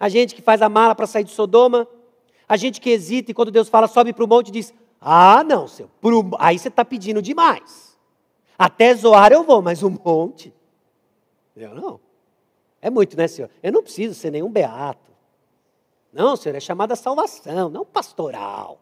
a 0.00 0.08
gente 0.08 0.34
que 0.34 0.40
faz 0.40 0.62
a 0.62 0.68
mala 0.70 0.94
para 0.94 1.06
sair 1.06 1.24
de 1.24 1.30
Sodoma, 1.30 1.86
a 2.52 2.56
gente 2.58 2.82
que 2.82 2.90
hesita 2.90 3.30
e 3.30 3.34
quando 3.34 3.50
Deus 3.50 3.70
fala, 3.70 3.88
sobe 3.88 4.12
para 4.12 4.22
o 4.22 4.28
monte, 4.28 4.50
diz: 4.50 4.74
Ah, 5.00 5.42
não, 5.42 5.66
seu, 5.66 5.88
pro, 6.02 6.32
aí 6.38 6.58
você 6.58 6.68
está 6.68 6.84
pedindo 6.84 7.22
demais. 7.22 7.98
Até 8.58 8.94
zoar 8.94 9.32
eu 9.32 9.42
vou, 9.42 9.62
mas 9.62 9.82
um 9.82 9.88
monte. 9.88 10.52
Eu 11.56 11.74
não. 11.74 11.98
É 12.82 12.90
muito, 12.90 13.16
né, 13.16 13.26
senhor? 13.26 13.50
Eu 13.62 13.72
não 13.72 13.82
preciso 13.82 14.14
ser 14.14 14.30
nenhum 14.30 14.50
beato. 14.50 15.10
Não, 16.12 16.36
senhor, 16.36 16.54
é 16.54 16.60
chamada 16.60 16.94
salvação, 16.94 17.70
não 17.70 17.86
pastoral. 17.86 18.78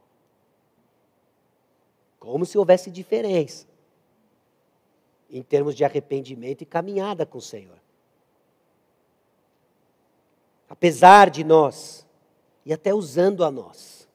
Como 2.19 2.45
se 2.45 2.59
houvesse 2.59 2.91
diferença 2.91 3.69
em 5.31 5.45
termos 5.45 5.77
de 5.77 5.85
arrependimento 5.85 6.63
e 6.63 6.67
caminhada 6.67 7.25
com 7.25 7.39
o 7.39 7.41
Senhor. 7.41 7.79
Apesar 10.69 11.31
de 11.31 11.45
nós, 11.45 12.05
e 12.71 12.73
até 12.73 12.95
usando 12.95 13.43
a 13.43 13.51
nós. 13.51 14.09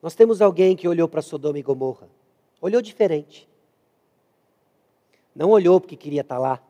Nós 0.00 0.14
temos 0.14 0.40
alguém 0.40 0.76
que 0.76 0.86
olhou 0.86 1.08
para 1.08 1.20
Sodoma 1.20 1.58
e 1.58 1.62
Gomorra, 1.62 2.08
olhou 2.60 2.80
diferente. 2.80 3.48
Não 5.34 5.50
olhou 5.50 5.80
porque 5.80 5.96
queria 5.96 6.20
estar 6.20 6.38
lá, 6.38 6.62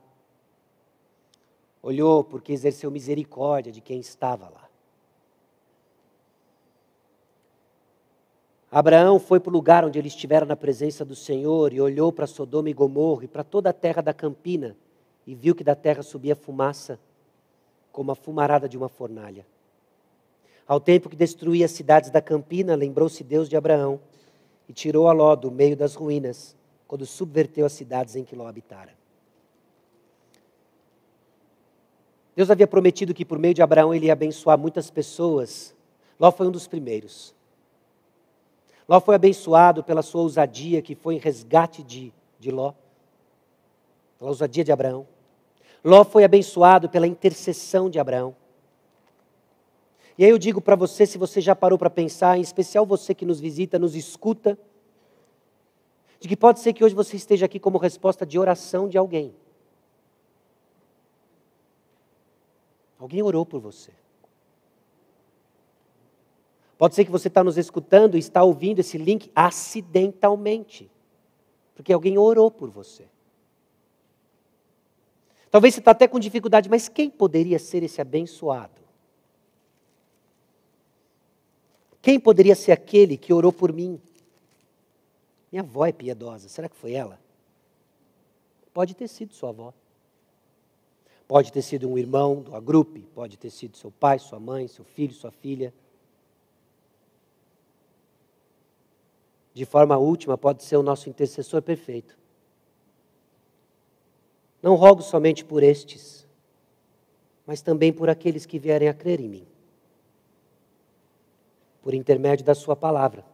olhou 1.82 2.24
porque 2.24 2.54
exerceu 2.54 2.90
misericórdia 2.90 3.70
de 3.70 3.82
quem 3.82 4.00
estava 4.00 4.48
lá. 4.48 4.66
Abraão 8.70 9.20
foi 9.20 9.38
para 9.38 9.50
o 9.50 9.52
lugar 9.52 9.84
onde 9.84 9.98
ele 9.98 10.08
estivera 10.08 10.46
na 10.46 10.56
presença 10.56 11.04
do 11.04 11.14
Senhor 11.14 11.74
e 11.74 11.82
olhou 11.82 12.10
para 12.10 12.26
Sodoma 12.26 12.70
e 12.70 12.72
Gomorra 12.72 13.26
e 13.26 13.28
para 13.28 13.44
toda 13.44 13.68
a 13.68 13.74
terra 13.74 14.00
da 14.00 14.14
campina 14.14 14.74
e 15.26 15.34
viu 15.34 15.54
que 15.54 15.62
da 15.62 15.74
terra 15.74 16.02
subia 16.02 16.34
fumaça 16.34 16.98
como 17.98 18.12
a 18.12 18.14
fumarada 18.14 18.68
de 18.68 18.78
uma 18.78 18.88
fornalha. 18.88 19.44
Ao 20.68 20.78
tempo 20.78 21.08
que 21.08 21.16
destruía 21.16 21.64
as 21.64 21.72
cidades 21.72 22.10
da 22.10 22.22
campina, 22.22 22.76
lembrou-se 22.76 23.24
Deus 23.24 23.48
de 23.48 23.56
Abraão 23.56 23.98
e 24.68 24.72
tirou 24.72 25.08
a 25.08 25.12
Ló 25.12 25.34
do 25.34 25.50
meio 25.50 25.76
das 25.76 25.96
ruínas, 25.96 26.56
quando 26.86 27.04
subverteu 27.04 27.66
as 27.66 27.72
cidades 27.72 28.14
em 28.14 28.22
que 28.22 28.36
Ló 28.36 28.46
habitara. 28.46 28.92
Deus 32.36 32.52
havia 32.52 32.68
prometido 32.68 33.12
que 33.12 33.24
por 33.24 33.36
meio 33.36 33.52
de 33.52 33.62
Abraão 33.62 33.92
ele 33.92 34.06
ia 34.06 34.12
abençoar 34.12 34.56
muitas 34.56 34.92
pessoas. 34.92 35.74
Ló 36.20 36.30
foi 36.30 36.46
um 36.46 36.52
dos 36.52 36.68
primeiros. 36.68 37.34
Ló 38.88 39.00
foi 39.00 39.16
abençoado 39.16 39.82
pela 39.82 40.02
sua 40.02 40.22
ousadia, 40.22 40.80
que 40.80 40.94
foi 40.94 41.16
em 41.16 41.18
resgate 41.18 41.82
de, 41.82 42.12
de 42.38 42.52
Ló, 42.52 42.74
pela 44.20 44.30
ousadia 44.30 44.62
de 44.62 44.70
Abraão. 44.70 45.04
Ló 45.84 46.04
foi 46.04 46.24
abençoado 46.24 46.88
pela 46.88 47.06
intercessão 47.06 47.88
de 47.88 47.98
Abraão. 47.98 48.34
E 50.16 50.24
aí 50.24 50.30
eu 50.30 50.38
digo 50.38 50.60
para 50.60 50.74
você, 50.74 51.06
se 51.06 51.16
você 51.16 51.40
já 51.40 51.54
parou 51.54 51.78
para 51.78 51.88
pensar, 51.88 52.36
em 52.36 52.40
especial 52.40 52.84
você 52.84 53.14
que 53.14 53.24
nos 53.24 53.38
visita, 53.38 53.78
nos 53.78 53.94
escuta, 53.94 54.58
de 56.18 56.26
que 56.26 56.36
pode 56.36 56.58
ser 56.58 56.72
que 56.72 56.84
hoje 56.84 56.94
você 56.94 57.16
esteja 57.16 57.46
aqui 57.46 57.60
como 57.60 57.78
resposta 57.78 58.26
de 58.26 58.38
oração 58.38 58.88
de 58.88 58.98
alguém. 58.98 59.32
Alguém 62.98 63.22
orou 63.22 63.46
por 63.46 63.60
você. 63.60 63.92
Pode 66.76 66.96
ser 66.96 67.04
que 67.04 67.10
você 67.10 67.28
está 67.28 67.44
nos 67.44 67.56
escutando 67.56 68.16
e 68.16 68.18
está 68.18 68.42
ouvindo 68.42 68.80
esse 68.80 68.98
link 68.98 69.30
acidentalmente, 69.34 70.90
porque 71.74 71.92
alguém 71.92 72.18
orou 72.18 72.50
por 72.50 72.70
você. 72.70 73.04
Talvez 75.50 75.74
você 75.74 75.80
está 75.80 75.92
até 75.92 76.06
com 76.06 76.18
dificuldade, 76.18 76.68
mas 76.68 76.88
quem 76.88 77.08
poderia 77.08 77.58
ser 77.58 77.82
esse 77.82 78.00
abençoado? 78.00 78.80
Quem 82.02 82.20
poderia 82.20 82.54
ser 82.54 82.72
aquele 82.72 83.16
que 83.16 83.32
orou 83.32 83.52
por 83.52 83.72
mim? 83.72 84.00
Minha 85.50 85.62
avó 85.62 85.86
é 85.86 85.92
piedosa, 85.92 86.48
será 86.48 86.68
que 86.68 86.76
foi 86.76 86.92
ela? 86.92 87.18
Pode 88.72 88.94
ter 88.94 89.08
sido 89.08 89.34
sua 89.34 89.50
avó. 89.50 89.72
Pode 91.26 91.52
ter 91.52 91.62
sido 91.62 91.88
um 91.88 91.98
irmão 91.98 92.42
do 92.42 92.54
agrupe, 92.54 93.00
pode 93.14 93.36
ter 93.36 93.50
sido 93.50 93.76
seu 93.76 93.90
pai, 93.90 94.18
sua 94.18 94.38
mãe, 94.38 94.68
seu 94.68 94.84
filho, 94.84 95.12
sua 95.12 95.30
filha. 95.30 95.72
de 99.58 99.64
forma 99.64 99.96
última, 99.96 100.38
pode 100.38 100.62
ser 100.62 100.76
o 100.76 100.84
nosso 100.84 101.08
intercessor 101.08 101.60
perfeito. 101.60 102.16
Não 104.68 104.74
rogo 104.74 105.00
somente 105.00 105.46
por 105.46 105.62
estes, 105.62 106.28
mas 107.46 107.62
também 107.62 107.90
por 107.90 108.10
aqueles 108.10 108.44
que 108.44 108.58
vierem 108.58 108.86
a 108.86 108.92
crer 108.92 109.18
em 109.18 109.26
mim, 109.26 109.46
por 111.80 111.94
intermédio 111.94 112.44
da 112.44 112.54
Sua 112.54 112.76
palavra, 112.76 113.24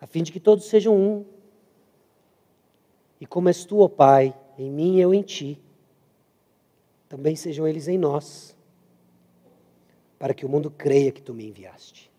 a 0.00 0.08
fim 0.08 0.24
de 0.24 0.32
que 0.32 0.40
todos 0.40 0.64
sejam 0.64 0.96
um. 0.96 1.24
E 3.20 3.24
como 3.24 3.48
és 3.48 3.64
tu, 3.64 3.78
ó 3.78 3.86
Pai, 3.86 4.36
em 4.58 4.68
mim 4.68 4.96
e 4.96 5.00
eu 5.00 5.14
em 5.14 5.22
ti, 5.22 5.62
também 7.08 7.36
sejam 7.36 7.68
eles 7.68 7.86
em 7.86 7.96
nós, 7.96 8.56
para 10.18 10.34
que 10.34 10.44
o 10.44 10.48
mundo 10.48 10.68
creia 10.68 11.12
que 11.12 11.22
tu 11.22 11.32
me 11.32 11.46
enviaste. 11.46 12.10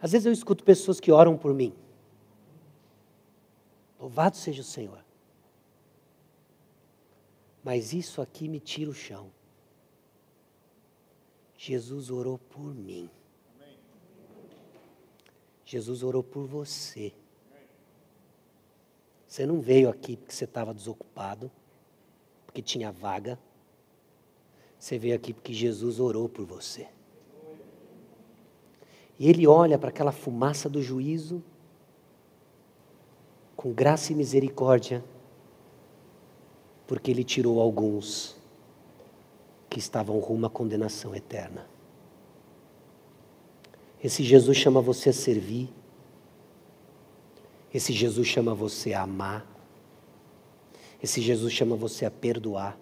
Às 0.00 0.12
vezes 0.12 0.24
eu 0.24 0.32
escuto 0.32 0.64
pessoas 0.64 0.98
que 0.98 1.12
oram 1.12 1.36
por 1.36 1.52
mim. 1.52 1.74
Louvado 4.14 4.36
seja 4.36 4.60
o 4.60 4.64
Senhor. 4.64 5.04
Mas 7.64 7.92
isso 7.92 8.22
aqui 8.22 8.46
me 8.46 8.60
tira 8.60 8.88
o 8.88 8.94
chão. 8.94 9.28
Jesus 11.58 12.10
orou 12.10 12.38
por 12.38 12.72
mim. 12.72 13.10
Jesus 15.64 16.04
orou 16.04 16.22
por 16.22 16.46
você. 16.46 17.12
Você 19.26 19.44
não 19.44 19.60
veio 19.60 19.88
aqui 19.90 20.16
porque 20.16 20.32
você 20.32 20.44
estava 20.44 20.72
desocupado, 20.72 21.50
porque 22.46 22.62
tinha 22.62 22.92
vaga. 22.92 23.36
Você 24.78 24.96
veio 24.96 25.16
aqui 25.16 25.34
porque 25.34 25.52
Jesus 25.52 25.98
orou 25.98 26.28
por 26.28 26.46
você. 26.46 26.86
E 29.18 29.28
ele 29.28 29.44
olha 29.44 29.76
para 29.76 29.88
aquela 29.88 30.12
fumaça 30.12 30.68
do 30.68 30.80
juízo, 30.80 31.42
com 33.64 33.72
graça 33.72 34.12
e 34.12 34.14
misericórdia, 34.14 35.02
porque 36.86 37.10
ele 37.10 37.24
tirou 37.24 37.62
alguns 37.62 38.36
que 39.70 39.78
estavam 39.78 40.18
rumo 40.18 40.44
à 40.44 40.50
condenação 40.50 41.14
eterna. 41.14 41.66
Esse 44.02 44.22
Jesus 44.22 44.58
chama 44.58 44.82
você 44.82 45.08
a 45.08 45.12
servir. 45.14 45.70
Esse 47.72 47.90
Jesus 47.90 48.28
chama 48.28 48.54
você 48.54 48.92
a 48.92 49.00
amar. 49.00 49.46
Esse 51.02 51.22
Jesus 51.22 51.50
chama 51.50 51.74
você 51.74 52.04
a 52.04 52.10
perdoar. 52.10 52.78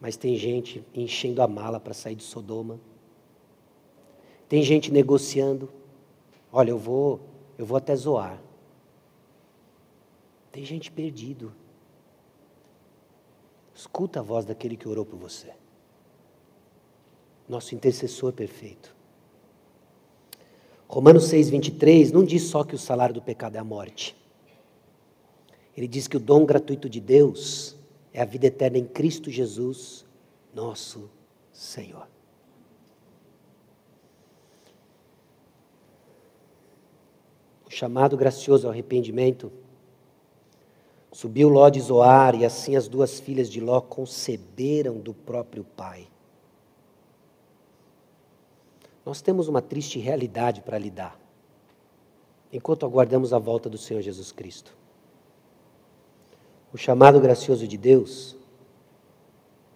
Mas 0.00 0.16
tem 0.16 0.36
gente 0.36 0.86
enchendo 0.94 1.42
a 1.42 1.48
mala 1.48 1.80
para 1.80 1.94
sair 1.94 2.14
de 2.14 2.22
Sodoma. 2.22 2.78
Tem 4.48 4.62
gente 4.62 4.92
negociando. 4.92 5.68
Olha, 6.52 6.70
eu 6.70 6.78
vou, 6.78 7.18
eu 7.58 7.66
vou 7.66 7.76
até 7.76 7.96
zoar. 7.96 8.40
Tem 10.52 10.64
gente 10.64 10.92
perdido. 10.92 11.52
Escuta 13.74 14.20
a 14.20 14.22
voz 14.22 14.44
daquele 14.44 14.76
que 14.76 14.88
orou 14.88 15.04
por 15.04 15.18
você 15.18 15.52
nosso 17.52 17.74
intercessor 17.74 18.32
perfeito. 18.32 18.94
Romanos 20.88 21.24
6, 21.24 21.50
23 21.50 22.12
não 22.12 22.24
diz 22.24 22.44
só 22.44 22.64
que 22.64 22.74
o 22.74 22.78
salário 22.78 23.14
do 23.14 23.22
pecado 23.22 23.56
é 23.56 23.58
a 23.58 23.64
morte. 23.64 24.16
Ele 25.76 25.86
diz 25.88 26.06
que 26.06 26.16
o 26.16 26.20
dom 26.20 26.44
gratuito 26.44 26.88
de 26.88 27.00
Deus 27.00 27.76
é 28.12 28.20
a 28.20 28.26
vida 28.26 28.46
eterna 28.46 28.78
em 28.78 28.84
Cristo 28.84 29.30
Jesus, 29.30 30.04
nosso 30.54 31.10
Senhor. 31.50 32.06
O 37.66 37.70
chamado 37.70 38.16
gracioso 38.16 38.66
ao 38.66 38.72
arrependimento 38.72 39.50
subiu 41.12 41.50
Ló 41.50 41.68
de 41.68 41.80
Zoar 41.80 42.34
e 42.34 42.44
assim 42.44 42.74
as 42.74 42.88
duas 42.88 43.20
filhas 43.20 43.50
de 43.50 43.60
Ló 43.60 43.80
conceberam 43.80 44.98
do 44.98 45.12
próprio 45.12 45.62
pai. 45.62 46.08
Nós 49.04 49.20
temos 49.20 49.46
uma 49.46 49.60
triste 49.60 49.98
realidade 49.98 50.62
para 50.62 50.78
lidar, 50.78 51.18
enquanto 52.52 52.86
aguardamos 52.86 53.32
a 53.32 53.38
volta 53.38 53.68
do 53.68 53.76
Senhor 53.76 54.00
Jesus 54.00 54.32
Cristo. 54.32 54.74
O 56.72 56.78
chamado 56.78 57.20
gracioso 57.20 57.68
de 57.68 57.76
Deus 57.76 58.34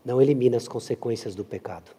não 0.03 0.23
elimina 0.23 0.57
as 0.57 0.67
consequências 0.67 1.35
do 1.35 1.45
pecado. 1.45 1.91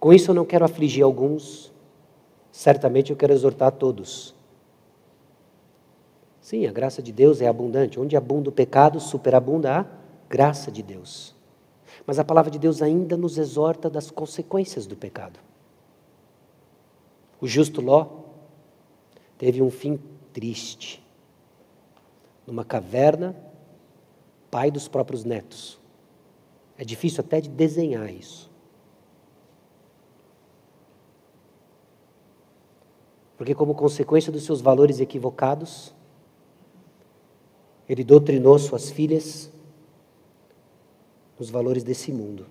Com 0.00 0.12
isso, 0.12 0.30
eu 0.30 0.34
não 0.34 0.46
quero 0.46 0.64
afligir 0.64 1.04
alguns, 1.04 1.72
certamente 2.50 3.10
eu 3.10 3.16
quero 3.16 3.32
exortar 3.32 3.72
todos. 3.72 4.34
Sim, 6.52 6.66
a 6.66 6.70
graça 6.70 7.00
de 7.00 7.12
Deus 7.12 7.40
é 7.40 7.48
abundante. 7.48 7.98
Onde 7.98 8.14
abunda 8.14 8.50
o 8.50 8.52
pecado, 8.52 9.00
superabunda 9.00 9.74
a 9.74 9.86
graça 10.28 10.70
de 10.70 10.82
Deus. 10.82 11.34
Mas 12.06 12.18
a 12.18 12.24
palavra 12.24 12.50
de 12.50 12.58
Deus 12.58 12.82
ainda 12.82 13.16
nos 13.16 13.38
exorta 13.38 13.88
das 13.88 14.10
consequências 14.10 14.86
do 14.86 14.94
pecado. 14.94 15.40
O 17.40 17.48
justo 17.48 17.80
Ló 17.80 18.06
teve 19.38 19.62
um 19.62 19.70
fim 19.70 19.98
triste. 20.30 21.02
Numa 22.46 22.66
caverna, 22.66 23.34
pai 24.50 24.70
dos 24.70 24.86
próprios 24.86 25.24
netos. 25.24 25.80
É 26.76 26.84
difícil 26.84 27.24
até 27.24 27.40
de 27.40 27.48
desenhar 27.48 28.12
isso. 28.12 28.50
Porque, 33.38 33.54
como 33.54 33.74
consequência 33.74 34.30
dos 34.30 34.44
seus 34.44 34.60
valores 34.60 35.00
equivocados, 35.00 35.94
ele 37.92 38.04
doutrinou 38.04 38.58
suas 38.58 38.90
filhas 38.90 39.52
os 41.38 41.50
valores 41.50 41.84
desse 41.84 42.10
mundo. 42.10 42.46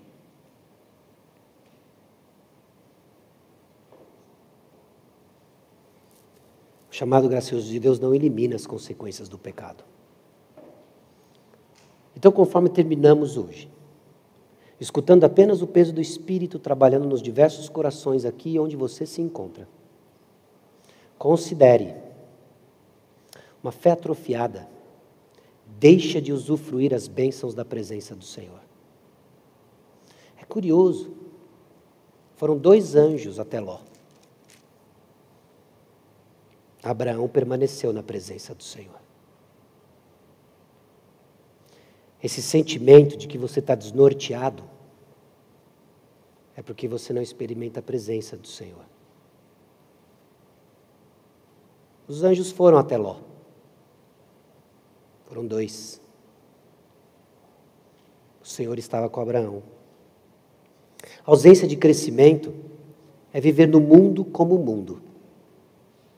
O 6.88 6.94
chamado 6.94 7.28
gracioso 7.28 7.66
de 7.66 7.80
Deus 7.80 7.98
não 7.98 8.14
elimina 8.14 8.54
as 8.54 8.66
consequências 8.66 9.28
do 9.28 9.36
pecado. 9.36 9.82
Então, 12.14 12.30
conforme 12.30 12.68
terminamos 12.68 13.36
hoje, 13.36 13.68
escutando 14.78 15.24
apenas 15.24 15.60
o 15.60 15.66
peso 15.66 15.92
do 15.92 16.00
Espírito 16.00 16.58
trabalhando 16.58 17.08
nos 17.08 17.20
diversos 17.20 17.68
corações 17.68 18.24
aqui 18.24 18.60
onde 18.60 18.76
você 18.76 19.04
se 19.06 19.20
encontra, 19.20 19.66
considere 21.18 21.96
uma 23.60 23.72
fé 23.72 23.90
atrofiada 23.90 24.70
deixa 25.82 26.22
de 26.22 26.32
usufruir 26.32 26.94
as 26.94 27.08
bênçãos 27.08 27.54
da 27.54 27.64
presença 27.64 28.14
do 28.14 28.24
Senhor. 28.24 28.60
Curioso. 30.52 31.10
Foram 32.36 32.58
dois 32.58 32.94
anjos 32.94 33.40
até 33.40 33.58
Ló. 33.58 33.80
Abraão 36.82 37.26
permaneceu 37.26 37.90
na 37.90 38.02
presença 38.02 38.54
do 38.54 38.62
Senhor. 38.62 39.00
Esse 42.22 42.42
sentimento 42.42 43.16
de 43.16 43.26
que 43.26 43.38
você 43.38 43.60
está 43.60 43.74
desnorteado 43.74 44.62
é 46.54 46.60
porque 46.60 46.86
você 46.86 47.14
não 47.14 47.22
experimenta 47.22 47.80
a 47.80 47.82
presença 47.82 48.36
do 48.36 48.46
Senhor. 48.46 48.84
Os 52.06 52.22
anjos 52.22 52.50
foram 52.50 52.76
até 52.76 52.98
Ló. 52.98 53.31
Foram 55.32 55.46
dois. 55.46 55.98
O 58.42 58.46
Senhor 58.46 58.78
estava 58.78 59.08
com 59.08 59.18
Abraão. 59.18 59.62
A 61.24 61.30
ausência 61.30 61.66
de 61.66 61.74
crescimento 61.74 62.52
é 63.32 63.40
viver 63.40 63.66
no 63.66 63.80
mundo 63.80 64.26
como 64.26 64.56
o 64.56 64.62
mundo, 64.62 65.00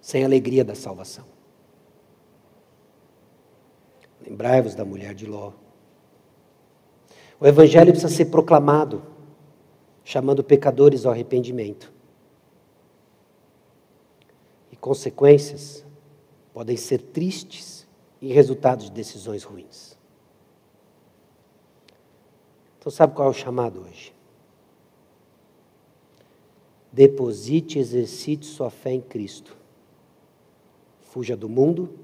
sem 0.00 0.24
alegria 0.24 0.64
da 0.64 0.74
salvação. 0.74 1.24
Lembrai-vos 4.26 4.74
da 4.74 4.84
mulher 4.84 5.14
de 5.14 5.26
Ló. 5.26 5.52
O 7.38 7.46
Evangelho 7.46 7.92
precisa 7.92 8.12
ser 8.12 8.24
proclamado, 8.24 9.00
chamando 10.02 10.42
pecadores 10.42 11.06
ao 11.06 11.12
arrependimento. 11.12 11.92
E 14.72 14.76
consequências 14.76 15.86
podem 16.52 16.76
ser 16.76 16.98
tristes 16.98 17.83
e 18.24 18.32
resultados 18.32 18.86
de 18.86 18.92
decisões 18.92 19.44
ruins. 19.44 19.98
Então, 22.78 22.90
sabe 22.90 23.14
qual 23.14 23.28
é 23.28 23.30
o 23.30 23.34
chamado 23.34 23.82
hoje? 23.82 24.14
Deposite 26.90 27.76
e 27.76 27.82
exercite 27.82 28.46
sua 28.46 28.70
fé 28.70 28.92
em 28.92 29.00
Cristo. 29.02 29.54
Fuja 31.02 31.36
do 31.36 31.50
mundo 31.50 31.98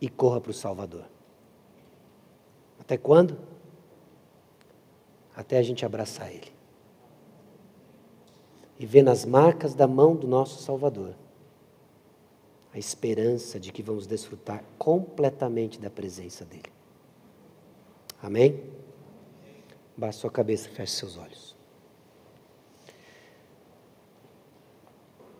e 0.00 0.08
corra 0.08 0.40
para 0.40 0.50
o 0.50 0.54
Salvador. 0.54 1.04
Até 2.80 2.98
quando? 2.98 3.38
Até 5.36 5.58
a 5.58 5.62
gente 5.62 5.86
abraçar 5.86 6.28
Ele. 6.32 6.52
E 8.80 8.84
ver 8.84 9.02
nas 9.02 9.24
marcas 9.24 9.74
da 9.74 9.86
mão 9.86 10.16
do 10.16 10.26
nosso 10.26 10.60
Salvador 10.60 11.14
a 12.72 12.78
esperança 12.78 13.58
de 13.58 13.72
que 13.72 13.82
vamos 13.82 14.06
desfrutar 14.06 14.64
completamente 14.78 15.80
da 15.80 15.90
presença 15.90 16.44
dEle. 16.44 16.72
Amém? 18.22 18.62
Baixe 19.96 20.18
sua 20.18 20.30
cabeça 20.30 20.68
e 20.68 20.72
feche 20.72 20.92
seus 20.92 21.16
olhos. 21.16 21.56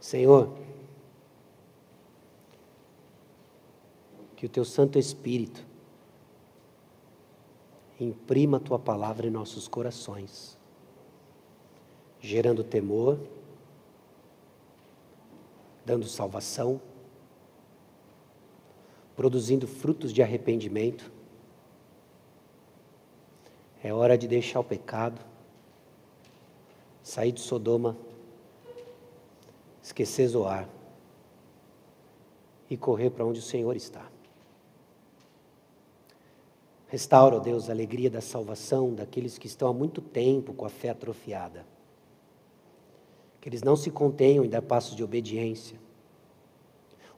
Senhor, 0.01 0.57
que 4.35 4.47
o 4.47 4.49
teu 4.49 4.65
Santo 4.65 4.99
Espírito 4.99 5.65
imprima 8.01 8.57
a 8.57 8.61
tua 8.61 8.79
palavra 8.79 9.27
em 9.27 9.31
nossos 9.31 9.69
corações, 9.69 10.59
gerando 12.19 12.65
temor, 12.65 13.21
dando 15.85 16.07
salvação, 16.07 16.81
produzindo 19.21 19.67
frutos 19.67 20.15
de 20.15 20.23
arrependimento. 20.23 21.13
É 23.85 23.93
hora 23.93 24.17
de 24.17 24.27
deixar 24.27 24.61
o 24.61 24.65
pecado, 24.65 25.21
sair 27.03 27.31
de 27.31 27.41
Sodoma, 27.43 27.99
esquecer 29.83 30.27
Zoar 30.27 30.67
e 32.71 32.79
correr 32.79 33.11
para 33.11 33.27
onde 33.27 33.41
o 33.41 33.43
Senhor 33.43 33.77
está. 33.77 34.11
Restaura, 36.89 37.37
ó 37.37 37.41
Deus, 37.41 37.69
a 37.69 37.75
alegria 37.75 38.09
da 38.09 38.23
salvação 38.23 38.95
daqueles 38.95 39.37
que 39.37 39.47
estão 39.47 39.69
há 39.69 39.75
muito 39.75 40.01
tempo 40.01 40.55
com 40.55 40.65
a 40.65 40.71
fé 40.71 40.89
atrofiada. 40.89 41.67
Que 43.39 43.51
eles 43.51 43.63
não 43.63 43.77
se 43.77 43.91
contenham 43.91 44.47
em 44.47 44.49
dar 44.49 44.63
passos 44.63 44.97
de 44.97 45.05
obediência. 45.05 45.79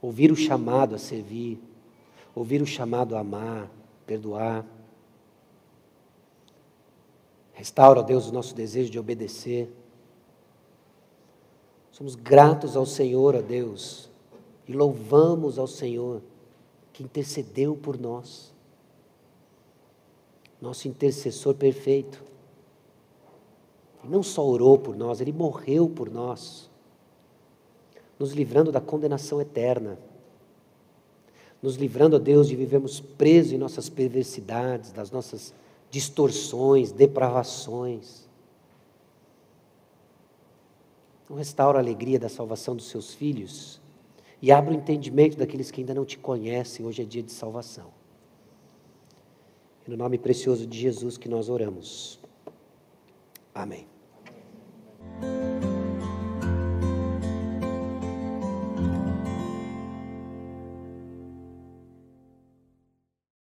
Ouvir 0.01 0.33
o 0.33 0.37
chamado 0.37 0.97
a 0.97 0.99
servir, 0.99 1.63
ouvir 2.35 2.63
o 2.63 2.67
chamado 2.67 3.17
a 3.17 3.21
amar, 3.21 3.71
perdoar. 4.07 4.65
Restaura, 7.53 8.03
Deus, 8.03 8.29
o 8.29 8.33
nosso 8.33 8.55
desejo 8.55 8.91
de 8.91 8.99
obedecer. 8.99 9.71
Somos 11.91 12.15
gratos 12.15 12.77
ao 12.77 12.87
Senhor, 12.87 13.35
ó 13.35 13.43
Deus, 13.43 14.11
e 14.67 14.73
louvamos 14.73 15.59
ao 15.59 15.67
Senhor 15.67 16.23
que 16.93 17.03
intercedeu 17.03 17.77
por 17.77 17.99
nós 17.99 18.53
nosso 20.63 20.87
intercessor 20.87 21.57
perfeito. 21.57 22.23
Ele 24.03 24.13
não 24.13 24.23
só 24.23 24.47
orou 24.47 24.79
por 24.79 24.97
nós, 24.97 25.21
ele 25.21 25.33
morreu 25.33 25.91
por 25.91 26.09
nós, 26.09 26.71
nos 28.17 28.33
livrando 28.33 28.71
da 28.71 28.81
condenação 28.81 29.41
eterna, 29.41 29.99
nos 31.63 31.77
livrando, 31.77 32.17
ó 32.17 32.19
Deus, 32.19 32.49
de 32.49 32.57
vivermos 32.57 32.99
presos 32.99 33.53
em 33.53 33.59
nossas 33.59 33.89
perversidades, 33.89 34.91
das 34.91 35.11
nossas 35.13 35.55
distorções, 35.91 36.91
depravações. 36.91 38.29
Então, 41.25 41.37
restaura 41.37 41.79
a 41.79 41.81
alegria 41.83 42.19
da 42.19 42.29
salvação 42.29 42.75
dos 42.75 42.89
seus 42.89 43.15
filhos 43.15 43.81
e 44.41 44.51
abra 44.51 44.75
o 44.75 44.77
entendimento 44.77 45.39
daqueles 45.39 45.71
que 45.71 45.81
ainda 45.81 45.95
não 45.95 46.05
te 46.05 46.19
conhecem. 46.19 46.85
Hoje 46.85 47.03
é 47.03 47.05
dia 47.05 47.23
de 47.23 47.31
salvação. 47.31 47.93
É 49.87 49.91
no 49.91 49.97
nome 49.97 50.19
precioso 50.19 50.67
de 50.67 50.79
Jesus 50.79 51.17
que 51.17 51.29
nós 51.29 51.49
oramos. 51.49 52.19
Amém. 53.55 53.87